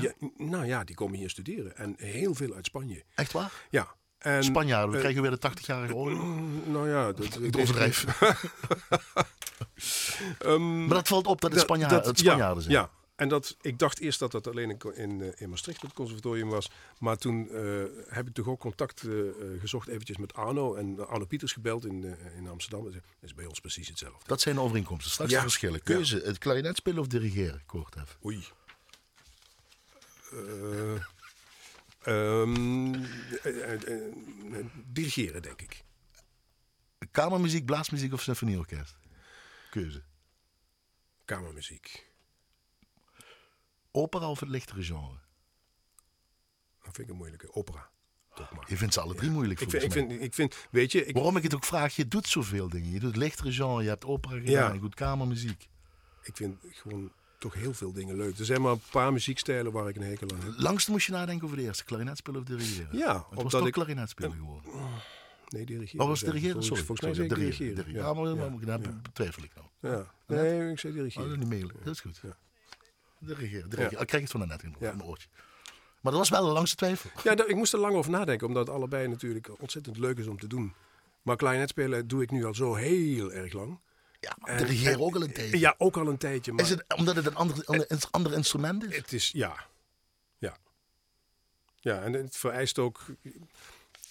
ja, 0.00 0.12
Nou 0.36 0.66
ja, 0.66 0.84
die 0.84 0.94
komen 0.94 1.18
hier 1.18 1.30
studeren. 1.30 1.76
En 1.76 1.94
heel 1.98 2.34
veel 2.34 2.54
uit 2.54 2.66
Spanje. 2.66 3.04
Echt 3.14 3.32
waar? 3.32 3.52
Ja. 3.70 3.94
En, 4.18 4.44
Spanjaarden, 4.44 4.88
we 4.90 4.94
eh, 4.96 5.00
krijgen 5.00 5.22
weer 5.22 5.30
de 5.30 5.50
80-jarige 5.50 5.94
oorlog. 5.94 6.22
Nou 6.66 6.88
ja, 6.88 7.12
dat, 7.12 7.38
Ik 7.40 7.56
overdrijf. 7.56 8.04
Ehm, 10.38 10.78
Maar 10.86 10.96
dat 10.96 11.08
valt 11.08 11.26
op 11.26 11.40
dat 11.40 11.50
het, 11.52 11.60
Spanjaarden, 11.60 11.98
dat- 11.98 12.06
het 12.06 12.18
Spanjaarden 12.18 12.62
zijn. 12.62 12.74
Ja, 12.74 12.90
en 13.20 13.28
dat, 13.28 13.56
ik 13.60 13.78
dacht 13.78 13.98
eerst 13.98 14.18
dat 14.18 14.32
dat 14.32 14.46
alleen 14.46 14.70
in, 14.70 14.94
in, 14.94 15.22
eh, 15.22 15.40
in 15.40 15.48
Maastricht 15.48 15.82
het 15.82 15.92
conservatorium 15.92 16.48
was. 16.48 16.70
Maar 16.98 17.16
toen 17.16 17.50
eh, 17.50 17.82
heb 18.08 18.28
ik 18.28 18.34
toch 18.34 18.46
ook 18.46 18.60
contact 18.60 19.02
eh, 19.02 19.12
gezocht 19.60 19.88
eventjes 19.88 20.16
met 20.16 20.34
Arno. 20.34 20.74
En 20.74 21.08
Arno 21.08 21.24
Pieters 21.24 21.52
gebeld 21.52 21.84
in, 21.84 22.16
in 22.36 22.48
Amsterdam. 22.48 22.84
Dat 22.84 23.02
is 23.20 23.34
bij 23.34 23.46
ons 23.46 23.60
precies 23.60 23.88
hetzelfde. 23.88 24.26
Dat 24.26 24.40
zijn 24.40 24.54
de 24.54 24.60
overeenkomsten. 24.60 25.10
Straks 25.10 25.30
Ja. 25.30 25.36
de 25.36 25.42
verschillen. 25.42 25.82
Keuze, 25.82 26.20
het 26.24 26.38
klarinet 26.38 26.76
spelen 26.76 27.00
of 27.00 27.06
dirigeren? 27.06 27.62
Even. 27.72 28.06
Oei. 28.24 28.44
Eh, 30.32 30.94
ehm, 32.02 32.94
eh, 32.94 33.72
eh, 33.72 34.08
eh, 34.58 34.66
dirigeren, 34.86 35.42
denk 35.42 35.62
ik. 35.62 35.84
Kamermuziek, 37.10 37.64
blaasmuziek 37.64 38.12
of 38.12 38.22
symfonieorkest? 38.22 38.96
Keuze. 39.70 40.02
Kamermuziek. 41.24 42.09
Opera 43.90 44.30
of 44.30 44.40
het 44.40 44.48
lichtere 44.48 44.82
genre? 44.82 45.18
Dat 46.84 46.94
vind 46.94 46.98
ik 46.98 47.08
een 47.08 47.16
moeilijke. 47.16 47.54
Opera. 47.54 47.90
Toch 48.34 48.52
maar. 48.54 48.64
Je 48.68 48.76
vindt 48.76 48.94
ze 48.94 49.00
alle 49.00 49.14
drie 49.14 49.30
moeilijk 49.30 49.60
Ik 49.60 49.70
volgens 49.70 49.92
vind, 49.94 50.10
ik, 50.10 50.10
vind, 50.18 50.22
ik 50.24 50.34
vind, 50.34 50.68
weet 50.70 50.92
je, 50.92 51.06
ik, 51.06 51.14
Waarom 51.14 51.36
ik 51.36 51.42
het 51.42 51.54
ook 51.54 51.64
vraag, 51.64 51.96
je 51.96 52.08
doet 52.08 52.26
zoveel 52.28 52.68
dingen. 52.68 52.90
Je 52.90 53.00
doet 53.00 53.16
lichtere 53.16 53.52
genre, 53.52 53.82
je 53.82 53.88
hebt 53.88 54.04
opera 54.04 54.34
gedaan, 54.34 54.52
Ja. 54.52 54.72
je 54.72 54.80
doet 54.80 54.94
kamermuziek. 54.94 55.68
ik 56.22 56.36
vind 56.36 56.56
gewoon 56.70 57.12
toch 57.38 57.54
heel 57.54 57.72
veel 57.74 57.92
dingen 57.92 58.16
leuk. 58.16 58.38
Er 58.38 58.44
zijn 58.44 58.60
maar 58.60 58.72
een 58.72 58.82
paar 58.90 59.12
muziekstijlen 59.12 59.72
waar 59.72 59.88
ik 59.88 59.96
een 59.96 60.02
hekel 60.02 60.30
aan 60.30 60.40
heb. 60.40 60.52
Langst 60.56 60.88
moest 60.88 61.06
je 61.06 61.12
nadenken 61.12 61.44
over 61.44 61.56
de 61.56 61.62
eerste, 61.62 61.84
klarinet 61.84 62.16
spelen 62.16 62.40
of 62.40 62.46
dirigeren? 62.46 62.96
Ja, 62.98 63.26
het 63.30 63.42
was 63.42 63.52
toch 63.52 63.66
ik... 63.66 63.72
klarinet 63.72 64.08
spelen 64.08 64.32
geworden. 64.36 64.72
Nee, 65.48 65.64
dirigeren. 65.66 65.98
Wat 65.98 66.08
was 66.08 66.20
dirigeren? 66.20 66.62
Sorry. 66.62 66.84
volgens 66.84 67.00
mij 67.06 67.14
zei 67.14 67.28
dirigeren. 67.28 67.74
dirigeren. 67.74 68.02
Ja, 68.06 68.12
maar, 68.14 68.28
ja, 68.28 68.48
maar 68.50 68.80
daar 68.80 69.00
twijfel 69.12 69.42
ik 69.42 69.50
nou. 69.54 69.66
ja. 69.80 70.14
Nee, 70.26 70.70
ik 70.70 70.78
zei 70.78 70.92
Oh, 70.92 70.98
dirigeren. 70.98 71.28
dat 71.28 71.38
niet 71.38 71.48
mailen. 71.48 71.74
Dat 71.84 71.94
is 71.94 72.00
goed. 72.00 72.20
Ja. 73.20 73.26
Dirigeren. 73.26 73.70
dirigeren. 73.70 74.00
Ik 74.00 74.06
krijg 74.06 74.22
het 74.22 74.32
van 74.32 74.48
net 74.48 74.62
in, 74.62 74.76
mijn 74.78 75.02
oortje. 75.02 75.28
Maar 76.00 76.12
dat 76.12 76.20
was 76.20 76.28
wel 76.28 76.46
een 76.46 76.52
langste 76.52 76.76
twijfel. 76.76 77.10
Ja, 77.22 77.46
ik 77.46 77.54
moest 77.54 77.72
er 77.72 77.78
lang 77.78 77.94
over 77.94 78.10
nadenken, 78.10 78.46
omdat 78.46 78.66
het 78.66 78.76
allebei 78.76 79.08
natuurlijk 79.08 79.60
ontzettend 79.60 79.98
leuk 79.98 80.18
is 80.18 80.26
om 80.26 80.38
te 80.38 80.46
doen. 80.46 80.74
Maar 81.22 81.36
klarinet 81.36 81.68
spelen 81.68 82.08
doe 82.08 82.22
ik 82.22 82.30
nu 82.30 82.44
al 82.44 82.54
zo 82.54 82.74
heel 82.74 83.32
erg 83.32 83.52
lang. 83.52 83.78
Ja, 84.20 84.36
maar 84.38 84.50
en- 84.50 84.98
ook 84.98 85.14
al 85.14 85.22
een 85.22 85.32
tijdje. 85.32 85.58
Ja, 85.58 85.74
ook 85.78 85.96
al 85.96 86.08
een 86.08 86.16
tijdje. 86.16 86.52
Maar 86.52 86.64
Is 86.64 86.70
het 86.70 86.84
omdat 86.96 87.16
het 87.16 87.26
een 87.26 87.34
ander, 87.34 87.64
ander, 87.64 87.86
ander 88.10 88.32
instrument 88.32 88.84
is? 88.90 88.96
het 88.96 89.12
is, 89.12 89.30
ja. 89.32 89.66
Ja. 90.38 90.56
Ja, 91.80 92.02
en 92.02 92.12
het 92.12 92.36
vereist 92.36 92.78
ook... 92.78 93.04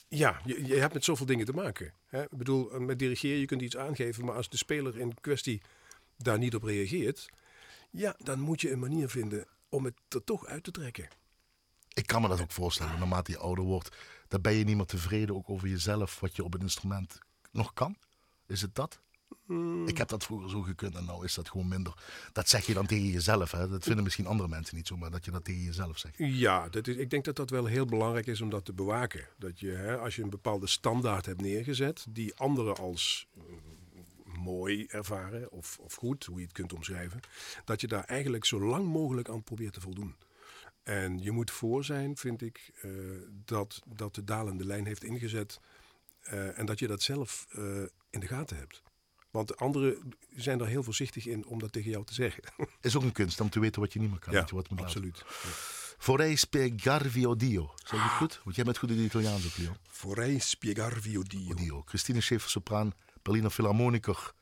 Ja, 0.07 0.41
je, 0.45 0.65
je 0.65 0.75
hebt 0.75 0.93
met 0.93 1.03
zoveel 1.03 1.25
dingen 1.25 1.45
te 1.45 1.53
maken. 1.53 1.93
Hè? 2.07 2.23
Ik 2.23 2.37
bedoel, 2.37 2.79
met 2.79 2.99
dirigeren, 2.99 3.39
je 3.39 3.45
kunt 3.45 3.61
iets 3.61 3.77
aangeven, 3.77 4.25
maar 4.25 4.35
als 4.35 4.49
de 4.49 4.57
speler 4.57 4.97
in 4.99 5.13
kwestie 5.21 5.61
daar 6.17 6.37
niet 6.37 6.55
op 6.55 6.63
reageert, 6.63 7.29
ja, 7.89 8.15
dan 8.17 8.39
moet 8.39 8.61
je 8.61 8.71
een 8.71 8.79
manier 8.79 9.09
vinden 9.09 9.45
om 9.69 9.85
het 9.85 9.95
er 10.09 10.23
toch 10.23 10.45
uit 10.45 10.63
te 10.63 10.71
trekken. 10.71 11.07
Ik 11.93 12.07
kan 12.07 12.21
me 12.21 12.27
dat 12.27 12.41
ook 12.41 12.51
voorstellen. 12.51 12.99
Naarmate 12.99 13.31
je 13.31 13.37
ouder 13.37 13.63
wordt, 13.63 13.95
dan 14.27 14.41
ben 14.41 14.53
je 14.53 14.63
niet 14.63 14.75
meer 14.75 14.85
tevreden 14.85 15.35
ook 15.35 15.49
over 15.49 15.67
jezelf, 15.67 16.19
wat 16.19 16.35
je 16.35 16.43
op 16.43 16.53
het 16.53 16.61
instrument 16.61 17.19
nog 17.51 17.73
kan. 17.73 17.95
Is 18.47 18.61
het 18.61 18.75
dat? 18.75 18.99
Hmm. 19.45 19.87
Ik 19.87 19.97
heb 19.97 20.07
dat 20.07 20.23
vroeger 20.23 20.49
zo 20.49 20.61
gekund 20.61 20.95
en 20.95 21.05
nou 21.05 21.25
is 21.25 21.33
dat 21.33 21.49
gewoon 21.49 21.67
minder. 21.67 21.93
Dat 22.31 22.49
zeg 22.49 22.65
je 22.65 22.73
dan 22.73 22.85
tegen 22.85 23.07
jezelf. 23.07 23.51
Hè? 23.51 23.69
Dat 23.69 23.83
vinden 23.83 24.03
misschien 24.03 24.27
andere 24.27 24.49
mensen 24.49 24.75
niet 24.75 24.87
zo, 24.87 24.97
maar 24.97 25.11
dat 25.11 25.25
je 25.25 25.31
dat 25.31 25.43
tegen 25.43 25.63
jezelf 25.63 25.97
zegt. 25.97 26.15
Ja, 26.17 26.69
dat 26.69 26.87
is, 26.87 26.95
ik 26.95 27.09
denk 27.09 27.25
dat 27.25 27.35
dat 27.35 27.49
wel 27.49 27.65
heel 27.65 27.85
belangrijk 27.85 28.27
is 28.27 28.41
om 28.41 28.49
dat 28.49 28.65
te 28.65 28.73
bewaken. 28.73 29.27
Dat 29.37 29.59
je, 29.59 29.71
hè, 29.71 29.97
als 29.97 30.15
je 30.15 30.23
een 30.23 30.29
bepaalde 30.29 30.67
standaard 30.67 31.25
hebt 31.25 31.41
neergezet, 31.41 32.05
die 32.09 32.35
anderen 32.35 32.75
als 32.75 33.27
mooi 34.39 34.85
ervaren 34.85 35.51
of, 35.51 35.77
of 35.79 35.93
goed, 35.93 36.25
hoe 36.25 36.37
je 36.37 36.45
het 36.45 36.53
kunt 36.53 36.73
omschrijven, 36.73 37.19
dat 37.65 37.81
je 37.81 37.87
daar 37.87 38.03
eigenlijk 38.03 38.45
zo 38.45 38.61
lang 38.61 38.87
mogelijk 38.87 39.29
aan 39.29 39.43
probeert 39.43 39.73
te 39.73 39.81
voldoen. 39.81 40.15
En 40.83 41.19
je 41.19 41.31
moet 41.31 41.51
voor 41.51 41.83
zijn, 41.83 42.17
vind 42.17 42.41
ik, 42.41 42.71
eh, 42.81 42.91
dat, 43.45 43.81
dat 43.85 44.15
de 44.15 44.23
dalende 44.23 44.65
lijn 44.65 44.85
heeft 44.85 45.03
ingezet 45.03 45.59
eh, 46.19 46.59
en 46.59 46.65
dat 46.65 46.79
je 46.79 46.87
dat 46.87 47.01
zelf 47.01 47.47
eh, 47.51 47.81
in 48.09 48.19
de 48.19 48.27
gaten 48.27 48.57
hebt. 48.57 48.81
Want 49.31 49.47
de 49.47 49.55
anderen 49.55 50.13
zijn 50.35 50.59
er 50.59 50.67
heel 50.67 50.83
voorzichtig 50.83 51.25
in 51.25 51.45
om 51.45 51.59
dat 51.59 51.71
tegen 51.71 51.91
jou 51.91 52.05
te 52.05 52.13
zeggen. 52.13 52.43
Is 52.81 52.95
ook 52.95 53.03
een 53.03 53.11
kunst 53.11 53.39
om 53.41 53.49
te 53.49 53.59
weten 53.59 53.81
wat 53.81 53.93
je 53.93 53.99
niet 53.99 54.09
meer 54.09 54.19
kan. 54.19 54.33
dat 54.33 54.49
je 54.49 54.55
wat 54.55 54.69
moet 54.69 54.79
laten. 54.79 54.95
absoluut. 54.95 55.23
Vorrei 55.97 56.35
spiegarvi 56.35 57.35
Dio. 57.37 57.71
Zeg 57.75 57.99
je 57.99 58.05
het 58.05 58.11
goed? 58.11 58.41
Want 58.43 58.55
jij 58.55 58.65
bent 58.65 58.77
goed 58.77 58.89
in 58.89 58.95
het 58.95 59.05
Italiaans 59.05 59.45
ook. 59.45 59.75
Vorrei 59.87 60.39
spiegarvi 60.39 61.23
Dio. 61.23 61.53
Dio. 61.53 61.81
Christine 61.85 62.21
Schaefer, 62.21 62.49
sopraan, 62.49 62.93
Berliner 63.21 63.49
Philharmoniker. 63.49 64.33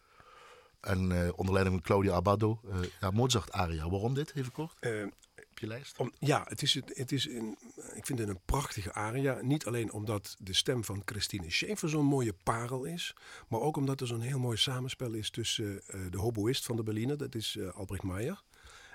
En 0.81 1.09
uh, 1.11 1.29
onder 1.35 1.53
leiding 1.53 1.75
van 1.75 1.85
Claudia 1.85 2.13
Abbado. 2.13 2.59
Uh, 2.65 2.75
ja, 3.01 3.11
Mozart 3.11 3.51
aria. 3.51 3.89
Waarom 3.89 4.13
dit, 4.13 4.35
even 4.35 4.51
kort? 4.51 4.75
Uh, 4.79 5.05
Op 5.51 5.59
je 5.59 5.67
lijst? 5.67 5.97
Om, 5.97 6.13
ja, 6.19 6.45
het 6.47 6.61
is, 6.61 6.81
het 6.85 7.11
is 7.11 7.27
een, 7.27 7.57
ik 7.93 8.05
vind 8.05 8.19
het 8.19 8.29
een 8.29 8.39
prachtige 8.45 8.93
aria. 8.93 9.39
Niet 9.41 9.65
alleen 9.65 9.91
omdat 9.91 10.35
de 10.39 10.53
stem 10.53 10.83
van 10.83 11.01
Christine 11.05 11.51
Schaefer 11.51 11.89
zo'n 11.89 12.05
mooie 12.05 12.33
parel 12.43 12.83
is. 12.83 13.15
Maar 13.47 13.59
ook 13.59 13.77
omdat 13.77 14.01
er 14.01 14.07
zo'n 14.07 14.21
heel 14.21 14.39
mooi 14.39 14.57
samenspel 14.57 15.13
is 15.13 15.29
tussen 15.29 15.81
de 16.09 16.17
hoboïst 16.17 16.65
van 16.65 16.75
de 16.75 16.83
Berliner. 16.83 17.17
Dat 17.17 17.35
is 17.35 17.57
Albrecht 17.73 18.03
Meijer. 18.03 18.43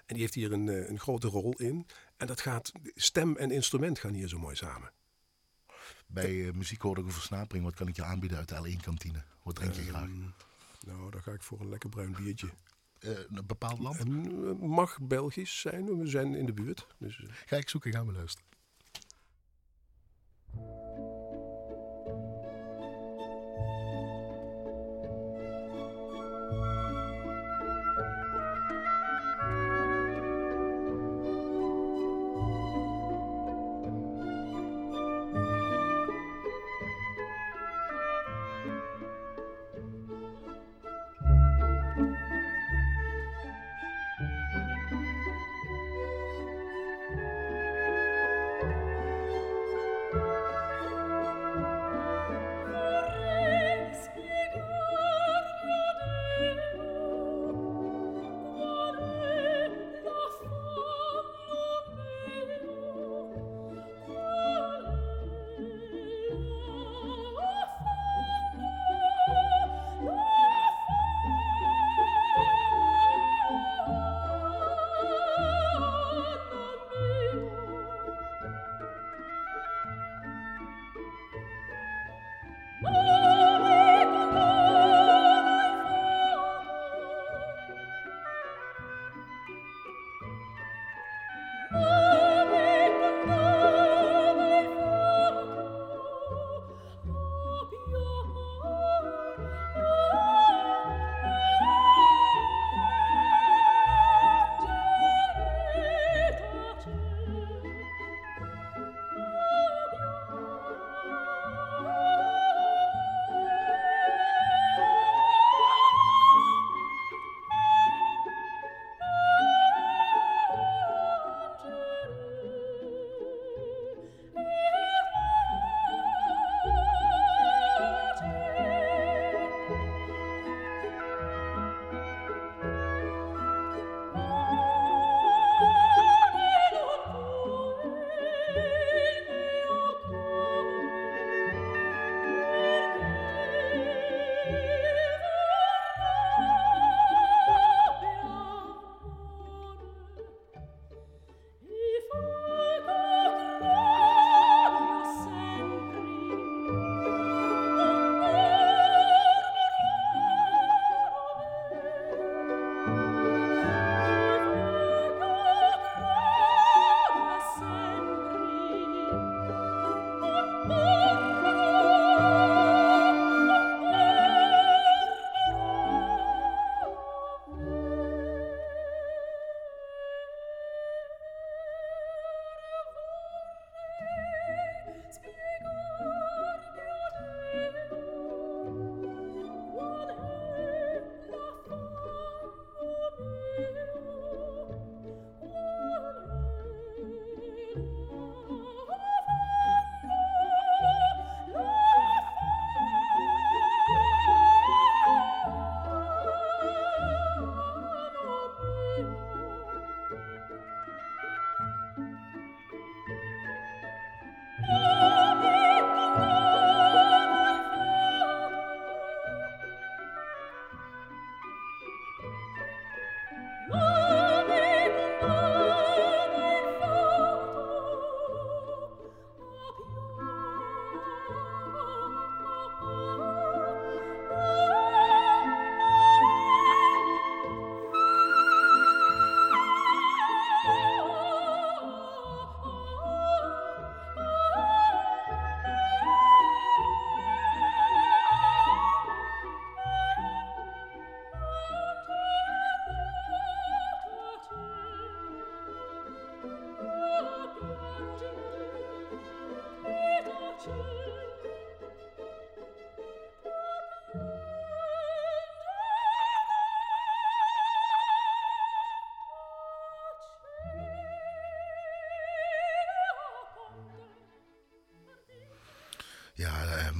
En 0.06 0.14
die 0.14 0.20
heeft 0.20 0.34
hier 0.34 0.52
een, 0.52 0.90
een 0.90 1.00
grote 1.00 1.28
rol 1.28 1.52
in. 1.52 1.86
En 2.16 2.26
dat 2.26 2.40
gaat, 2.40 2.72
stem 2.94 3.36
en 3.36 3.50
instrument 3.50 3.98
gaan 3.98 4.14
hier 4.14 4.28
zo 4.28 4.38
mooi 4.38 4.56
samen. 4.56 4.92
Bij 6.12 6.32
uh, 6.32 6.52
muziek 6.52 6.82
hoor 6.82 6.98
ik 6.98 7.04
een 7.04 7.12
versnapering. 7.12 7.64
Wat 7.64 7.74
kan 7.74 7.88
ik 7.88 7.96
je 7.96 8.04
aanbieden 8.04 8.38
uit 8.38 8.48
de 8.48 8.54
L1-kantine? 8.54 9.22
Wat 9.42 9.54
drink 9.54 9.74
je 9.74 9.80
um, 9.80 9.86
graag? 9.86 10.08
Nou, 10.86 11.10
dan 11.10 11.22
ga 11.22 11.32
ik 11.32 11.42
voor 11.42 11.60
een 11.60 11.68
lekker 11.68 11.88
bruin 11.88 12.12
biertje. 12.12 12.48
Uh, 13.00 13.18
een 13.18 13.46
bepaald 13.46 13.78
land? 13.78 14.06
Uh, 14.06 14.52
mag 14.60 14.98
Belgisch 15.00 15.60
zijn, 15.60 15.98
we 15.98 16.06
zijn 16.06 16.34
in 16.34 16.46
de 16.46 16.52
buurt. 16.52 16.86
Dus, 16.98 17.24
Ga 17.46 17.56
ik 17.56 17.68
zoeken, 17.68 17.92
gaan 17.92 18.06
we 18.06 18.12
luisteren. 18.12 18.50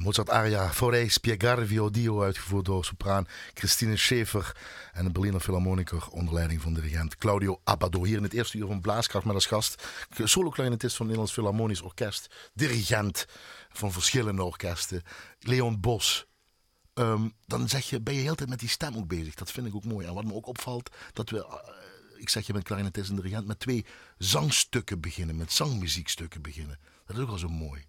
Mozart 0.03 0.29
aria 0.29 0.73
Vorrei 0.73 1.09
spiegarvi 1.09 1.79
o 1.79 1.89
Dio, 1.89 2.21
uitgevoerd 2.23 2.65
door 2.65 2.85
sopraan 2.85 3.27
Christine 3.53 3.97
Schäfer 3.97 4.51
en 4.93 5.05
de 5.05 5.11
Berliner 5.11 5.39
Philharmoniker 5.39 6.07
onder 6.09 6.33
leiding 6.33 6.61
van 6.61 6.73
dirigent 6.73 7.17
Claudio 7.17 7.59
Abbado. 7.63 8.03
Hier 8.03 8.17
in 8.17 8.23
het 8.23 8.33
eerste 8.33 8.57
uur 8.57 8.67
van 8.67 8.81
Blaaskracht 8.81 9.25
met 9.25 9.35
als 9.35 9.45
gast 9.45 9.87
solo-clarinetist 10.23 10.95
van 10.95 11.05
het 11.05 11.15
Nederlands 11.15 11.33
Philharmonisch 11.33 11.81
Orkest, 11.81 12.49
dirigent 12.53 13.25
van 13.69 13.91
verschillende 13.91 14.43
orkesten, 14.43 15.03
Leon 15.39 15.79
Bos. 15.79 16.25
Ehm, 16.93 17.29
dan 17.45 17.69
zeg 17.69 17.89
je, 17.89 18.01
ben 18.01 18.13
je 18.13 18.21
heel 18.21 18.35
tijd 18.35 18.49
met 18.49 18.59
die 18.59 18.69
stem 18.69 18.95
ook 18.95 19.07
bezig. 19.07 19.35
Dat 19.35 19.51
vind 19.51 19.67
ik 19.67 19.75
ook 19.75 19.85
mooi. 19.85 20.07
En 20.07 20.13
wat 20.13 20.25
me 20.25 20.33
ook 20.33 20.47
opvalt, 20.47 20.95
dat 21.13 21.29
we, 21.29 21.45
eh, 21.45 22.21
ik 22.21 22.29
zeg 22.29 22.47
je 22.47 22.53
bent 22.53 22.65
clarinetist 22.65 23.09
en 23.09 23.15
dirigent, 23.15 23.47
met 23.47 23.59
twee 23.59 23.85
zangstukken 24.17 25.01
beginnen, 25.01 25.35
met 25.35 25.51
zangmuziekstukken 25.51 26.41
beginnen. 26.41 26.79
Dat 27.05 27.15
is 27.15 27.21
ook 27.21 27.29
wel 27.29 27.37
zo 27.37 27.49
mooi. 27.49 27.85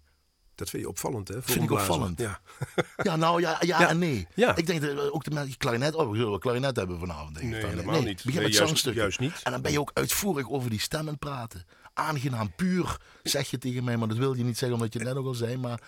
Dat 0.55 0.69
vind 0.69 0.83
je 0.83 0.89
opvallend, 0.89 1.27
hè? 1.27 1.41
Vind 1.41 1.63
ik 1.63 1.71
opvallend. 1.71 2.19
Ja. 2.19 2.39
ja, 3.03 3.15
nou 3.15 3.41
ja, 3.41 3.57
ja, 3.59 3.79
Ja. 3.79 3.89
en 3.89 3.97
nee. 3.99 4.27
Ja. 4.35 4.55
Ik 4.55 4.65
denk 4.65 4.81
dat 4.81 5.11
ook 5.11 5.23
de 5.23 5.31
mensen 5.31 5.57
klarinet, 5.57 5.95
oh, 5.95 6.09
we 6.11 6.17
zullen 6.17 6.39
klarinet 6.39 6.75
hebben 6.75 6.99
vanavond. 6.99 7.35
Denk 7.35 7.45
ik 7.45 7.51
Nee, 7.61 7.65
helemaal 7.65 8.01
niet. 8.01 8.15
Begin 8.23 8.33
Nee, 8.41 8.43
met 8.49 8.57
juist- 8.57 8.85
juist 8.93 9.19
niet. 9.19 9.41
En 9.43 9.51
dan 9.51 9.61
ben 9.61 9.71
je 9.71 9.79
ook 9.79 9.91
uitvoerig 9.93 10.49
over 10.49 10.69
die 10.69 10.79
stemmen 10.79 11.17
praten. 11.17 11.65
Aangenaam, 11.93 12.55
puur, 12.55 12.97
zeg 13.23 13.49
je 13.49 13.57
tegen 13.57 13.83
mij, 13.83 13.97
maar 13.97 14.07
dat 14.07 14.17
wil 14.17 14.33
je 14.33 14.43
niet 14.43 14.57
zeggen 14.57 14.77
omdat 14.77 14.93
je 14.93 14.99
het 14.99 15.07
net 15.07 15.17
ook 15.17 15.25
al 15.25 15.33
zei, 15.33 15.57
maar 15.57 15.79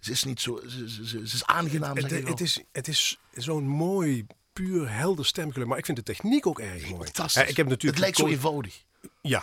ze 0.00 0.10
is 0.10 0.24
niet 0.24 0.40
zo, 0.40 0.60
ze, 0.66 0.90
ze, 0.90 1.06
ze, 1.06 1.28
ze 1.28 1.34
is 1.34 1.44
aangenaam, 1.44 2.00
zeg 2.00 2.10
Het, 2.10 2.28
het, 2.28 2.40
is, 2.40 2.60
het 2.72 2.88
is 2.88 3.18
zo'n 3.32 3.66
mooi, 3.68 4.26
puur, 4.52 4.90
helder 4.92 5.26
stemgeluid. 5.26 5.68
Maar 5.68 5.78
ik 5.78 5.84
vind 5.84 5.96
de 5.96 6.02
techniek 6.02 6.46
ook 6.46 6.58
erg 6.58 6.88
mooi. 6.90 7.04
Fantastisch. 7.04 7.48
Ik 7.48 7.56
heb 7.56 7.66
natuurlijk 7.68 7.92
het 7.94 7.98
lijkt 7.98 8.16
zo 8.16 8.26
eenvoudig. 8.26 8.82
Ja, 9.20 9.42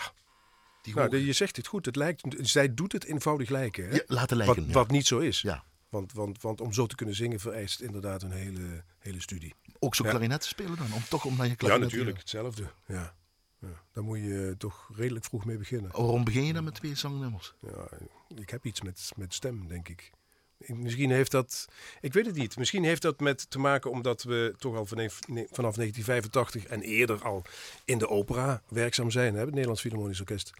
Die 0.82 0.94
nou, 0.94 1.16
je 1.16 1.32
zegt 1.32 1.56
het 1.56 1.66
goed. 1.66 1.86
Het 1.86 1.96
lijkt, 1.96 2.22
zij 2.40 2.74
doet 2.74 2.92
het 2.92 3.04
eenvoudig 3.04 3.48
lijken. 3.48 3.88
Hè? 3.88 3.94
Ja, 3.94 4.02
laten 4.06 4.36
lijken, 4.36 4.56
wat, 4.56 4.66
ja. 4.66 4.72
wat 4.72 4.90
niet 4.90 5.06
zo 5.06 5.18
is. 5.18 5.40
Ja. 5.40 5.64
Want, 5.88 6.12
want, 6.12 6.42
want 6.42 6.60
om 6.60 6.72
zo 6.72 6.86
te 6.86 6.94
kunnen 6.94 7.14
zingen 7.14 7.40
vereist 7.40 7.80
inderdaad 7.80 8.22
een 8.22 8.30
hele, 8.32 8.84
hele 8.98 9.20
studie. 9.20 9.54
Ook 9.78 9.94
zo 9.94 10.04
Ja. 10.04 10.10
klarinet 10.10 10.40
te 10.40 10.48
spelen 10.48 10.76
dan, 10.76 10.92
om 10.92 11.02
toch 11.08 11.24
om 11.24 11.36
naar 11.36 11.44
je 11.44 11.50
Ja, 11.50 11.56
klarinet 11.56 11.88
natuurlijk. 11.90 12.18
Hetzelfde. 12.18 12.62
Ja. 12.86 13.14
Ja. 13.60 13.82
Daar 13.92 14.04
moet 14.04 14.18
je 14.18 14.54
toch 14.58 14.90
redelijk 14.94 15.24
vroeg 15.24 15.44
mee 15.44 15.56
beginnen. 15.58 15.90
Waarom 15.90 16.24
begin 16.24 16.44
je 16.44 16.52
dan 16.52 16.64
met 16.64 16.74
twee 16.74 16.94
zangnummers? 16.94 17.54
Ja, 17.60 17.88
ik 18.36 18.50
heb 18.50 18.64
iets 18.64 18.80
met, 18.80 19.10
met 19.16 19.34
stem, 19.34 19.68
denk 19.68 19.88
ik. 19.88 20.10
Ik- 20.58 20.74
Misschien 20.76 21.10
heeft 21.10 21.30
dat, 21.30 21.68
ik 22.00 22.12
weet 22.12 22.26
het 22.26 22.34
niet. 22.34 22.56
Misschien 22.56 22.84
heeft 22.84 23.02
dat 23.02 23.20
met 23.20 23.50
te 23.50 23.58
maken 23.58 23.90
omdat 23.90 24.22
we 24.22 24.54
toch 24.58 24.74
al 24.76 24.86
vanaf, 24.86 25.18
vanaf 25.50 25.74
1985 25.74 26.64
en 26.64 26.80
eerder 26.82 27.22
al 27.24 27.42
in 27.84 27.98
de 27.98 28.08
opera 28.08 28.62
werkzaam 28.68 29.10
zijn, 29.10 29.34
hè, 29.34 29.40
het 29.40 29.50
Nederlands 29.50 29.80
Philharmonisch 29.80 30.20
Orkest. 30.20 30.52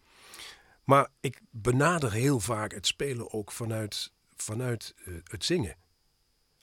Maar 0.85 1.09
ik 1.21 1.41
benader 1.51 2.13
heel 2.13 2.41
vaak 2.41 2.73
het 2.73 2.87
spelen 2.87 3.33
ook 3.33 3.53
vanuit, 3.53 4.13
vanuit 4.37 4.95
eh, 5.05 5.15
het 5.25 5.45
zingen. 5.45 5.77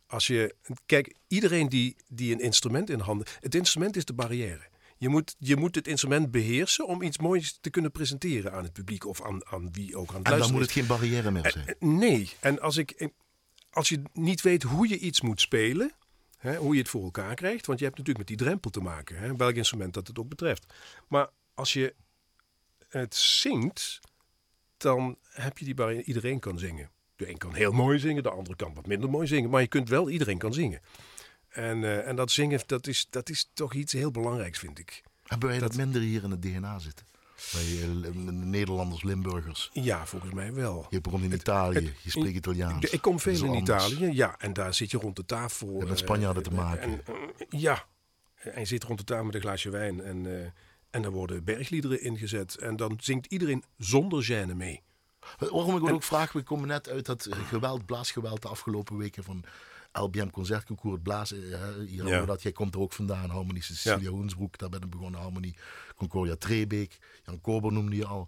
Als 0.08 0.28
je, 0.28 0.56
kijk, 0.86 1.16
iedereen 1.28 1.70
die, 1.70 1.96
die 2.08 2.34
een 2.34 2.40
instrument 2.40 2.90
in 2.90 3.00
handen, 3.00 3.28
het 3.40 3.56
instrument 3.56 3.96
is 3.96 4.06
de 4.06 4.14
barrière. 4.14 4.68
Je 4.98 5.10
moet, 5.10 5.36
je 5.38 5.56
moet 5.56 5.76
het 5.76 5.88
instrument 5.88 6.32
beheersen 6.32 6.88
om 6.88 7.02
iets 7.02 7.18
moois 7.18 7.58
te 7.62 7.70
kunnen 7.70 7.92
presenteren 7.92 8.54
aan 8.54 8.64
het 8.64 8.74
publiek 8.74 9.06
of 9.06 9.24
aan, 9.24 9.46
aan 9.46 9.72
wie 9.72 9.98
ook 9.98 10.10
aan 10.10 10.16
het 10.16 10.32
En 10.32 10.40
dan 10.40 10.52
moet 10.52 10.62
het 10.62 10.72
geen 10.72 10.88
barrière 10.88 11.32
meer 11.32 11.52
zijn. 11.52 11.68
Eh, 11.68 11.76
Nee, 11.80 12.32
en 12.40 12.60
als, 12.62 12.78
ik, 12.78 13.10
als 13.70 13.90
je 13.90 14.02
niet 14.14 14.42
weet 14.42 14.64
hoe 14.64 14.88
je 14.88 15.00
iets 15.00 15.22
moet 15.22 15.42
spelen, 15.42 15.94
hè, 16.38 16.56
hoe 16.56 16.74
je 16.74 16.80
het 16.80 16.90
voor 16.90 17.04
elkaar 17.04 17.36
krijgt, 17.36 17.66
want 17.66 17.80
je 17.80 17.86
hebt 17.86 17.98
natuurlijk 17.98 18.30
met 18.30 18.38
die 18.38 18.48
drempel 18.48 18.70
te 18.70 18.80
maken, 18.80 19.18
hè, 19.18 19.36
welk 19.36 19.56
instrument 19.56 19.94
dat 19.94 20.08
het 20.08 20.20
ook 20.20 20.30
betreft. 20.30 20.74
Maar 21.08 21.30
als 21.54 21.74
je 21.74 21.96
het 22.90 23.16
zingt, 23.16 24.00
dan 24.82 25.18
heb 25.30 25.58
je 25.58 25.66
die 25.66 25.74
barrière, 25.74 26.04
iedereen 26.04 26.40
kan 26.40 26.60
zingen. 26.60 26.90
De 27.16 27.30
een 27.30 27.38
kan 27.38 27.54
heel 27.54 27.72
mooi 27.72 28.00
zingen, 28.00 28.24
de 28.24 28.30
andere 28.30 28.56
kan 28.56 28.74
wat 28.74 28.88
minder 28.88 29.10
mooi 29.10 29.28
zingen, 29.28 29.50
maar 29.50 29.62
je 29.62 29.68
kunt 29.68 29.90
wel, 29.90 30.10
iedereen 30.10 30.38
kan 30.38 30.54
zingen. 30.54 30.82
En, 31.50 31.84
eh, 31.84 32.08
en 32.08 32.16
dat 32.16 32.32
zingen, 32.32 32.60
dat 32.66 32.88
is, 32.88 33.08
dat 33.10 33.30
is 33.30 33.50
toch 33.54 33.74
iets 33.74 33.94
heel 33.94 34.12
belangrijks, 34.12 34.60
vind 34.60 34.80
ik. 34.80 35.02
Hebben 35.24 35.50
wij 35.50 35.60
dat, 35.60 35.76
minder 35.76 36.02
hier 36.02 36.24
in 36.24 36.32
het 36.32 36.42
DNA 36.42 36.80
zitten? 36.80 37.06
Bij 37.52 37.82
eh, 37.84 38.12
Nederlanders, 38.32 39.04
Limburgers. 39.04 39.70
Ja, 39.74 40.06
volgens 40.06 40.34
mij 40.34 40.54
wel. 40.54 40.88
Je 40.90 41.02
komt 41.02 41.24
in 41.24 41.32
Italië, 41.34 41.76
het- 41.76 42.02
je 42.02 42.10
spreekt 42.10 42.36
Italiaans. 42.36 42.86
Ik 42.86 43.02
kom 43.02 43.20
veel 43.20 43.46
in. 43.46 43.54
Italië, 43.54 44.06
ja. 44.14 44.36
En 44.40 44.54
daar 44.54 44.74
zit 44.74 44.92
je 44.92 44.98
rond 44.98 45.16
de 45.16 45.26
tafel. 45.26 45.76
hebt 45.78 45.90
met 45.90 45.98
Spanjaarden 46.00 46.44
te 46.44 46.50
eh, 46.50 46.56
maken. 46.56 46.82
En, 46.82 47.02
eh, 47.06 47.14
ja. 47.62 47.86
En 48.36 48.60
je 48.60 48.66
zit 48.66 48.84
rond 48.84 49.00
de 49.00 49.06
tafel 49.06 49.26
met 49.26 49.36
een 49.36 49.42
glaasje 49.42 49.70
wijn. 49.70 50.02
En, 50.04 50.54
en 50.92 51.02
dan 51.02 51.12
worden 51.12 51.44
bergliederen 51.44 52.02
ingezet. 52.02 52.56
En 52.56 52.76
dan 52.76 52.98
zingt 53.02 53.26
iedereen 53.26 53.64
zonder 53.78 54.24
gêne 54.24 54.56
mee. 54.56 54.82
Waarom 55.38 55.76
ik 55.76 55.82
me 55.82 55.92
ook 55.92 56.04
vraag, 56.04 56.32
we 56.32 56.44
komen 56.44 56.68
net 56.68 56.90
uit 56.90 57.06
dat 57.06 57.28
geweld, 57.32 57.86
blaasgeweld 57.86 58.42
de 58.42 58.48
afgelopen 58.48 58.98
weken 58.98 59.24
van 59.24 59.44
LBM 59.92 60.30
Concertconcours, 60.30 60.94
het 60.94 61.04
blazen. 61.04 61.38
hier 61.88 62.08
Ja. 62.08 62.26
dat, 62.26 62.42
jij 62.42 62.52
komt 62.52 62.74
er 62.74 62.80
ook 62.80 62.94
vandaan, 62.94 63.30
Harmonie 63.30 63.64
Cecilia 63.64 64.10
Hoensbroek, 64.10 64.58
daar 64.58 64.70
ben 64.70 64.82
ik 64.82 64.90
begonnen, 64.90 65.22
Harmonie 65.22 65.56
Concordia 65.96 66.36
Trebeek, 66.36 66.98
Jan 67.26 67.42
Kober 67.42 67.72
noemde 67.72 67.96
je 67.96 68.06
al. 68.06 68.28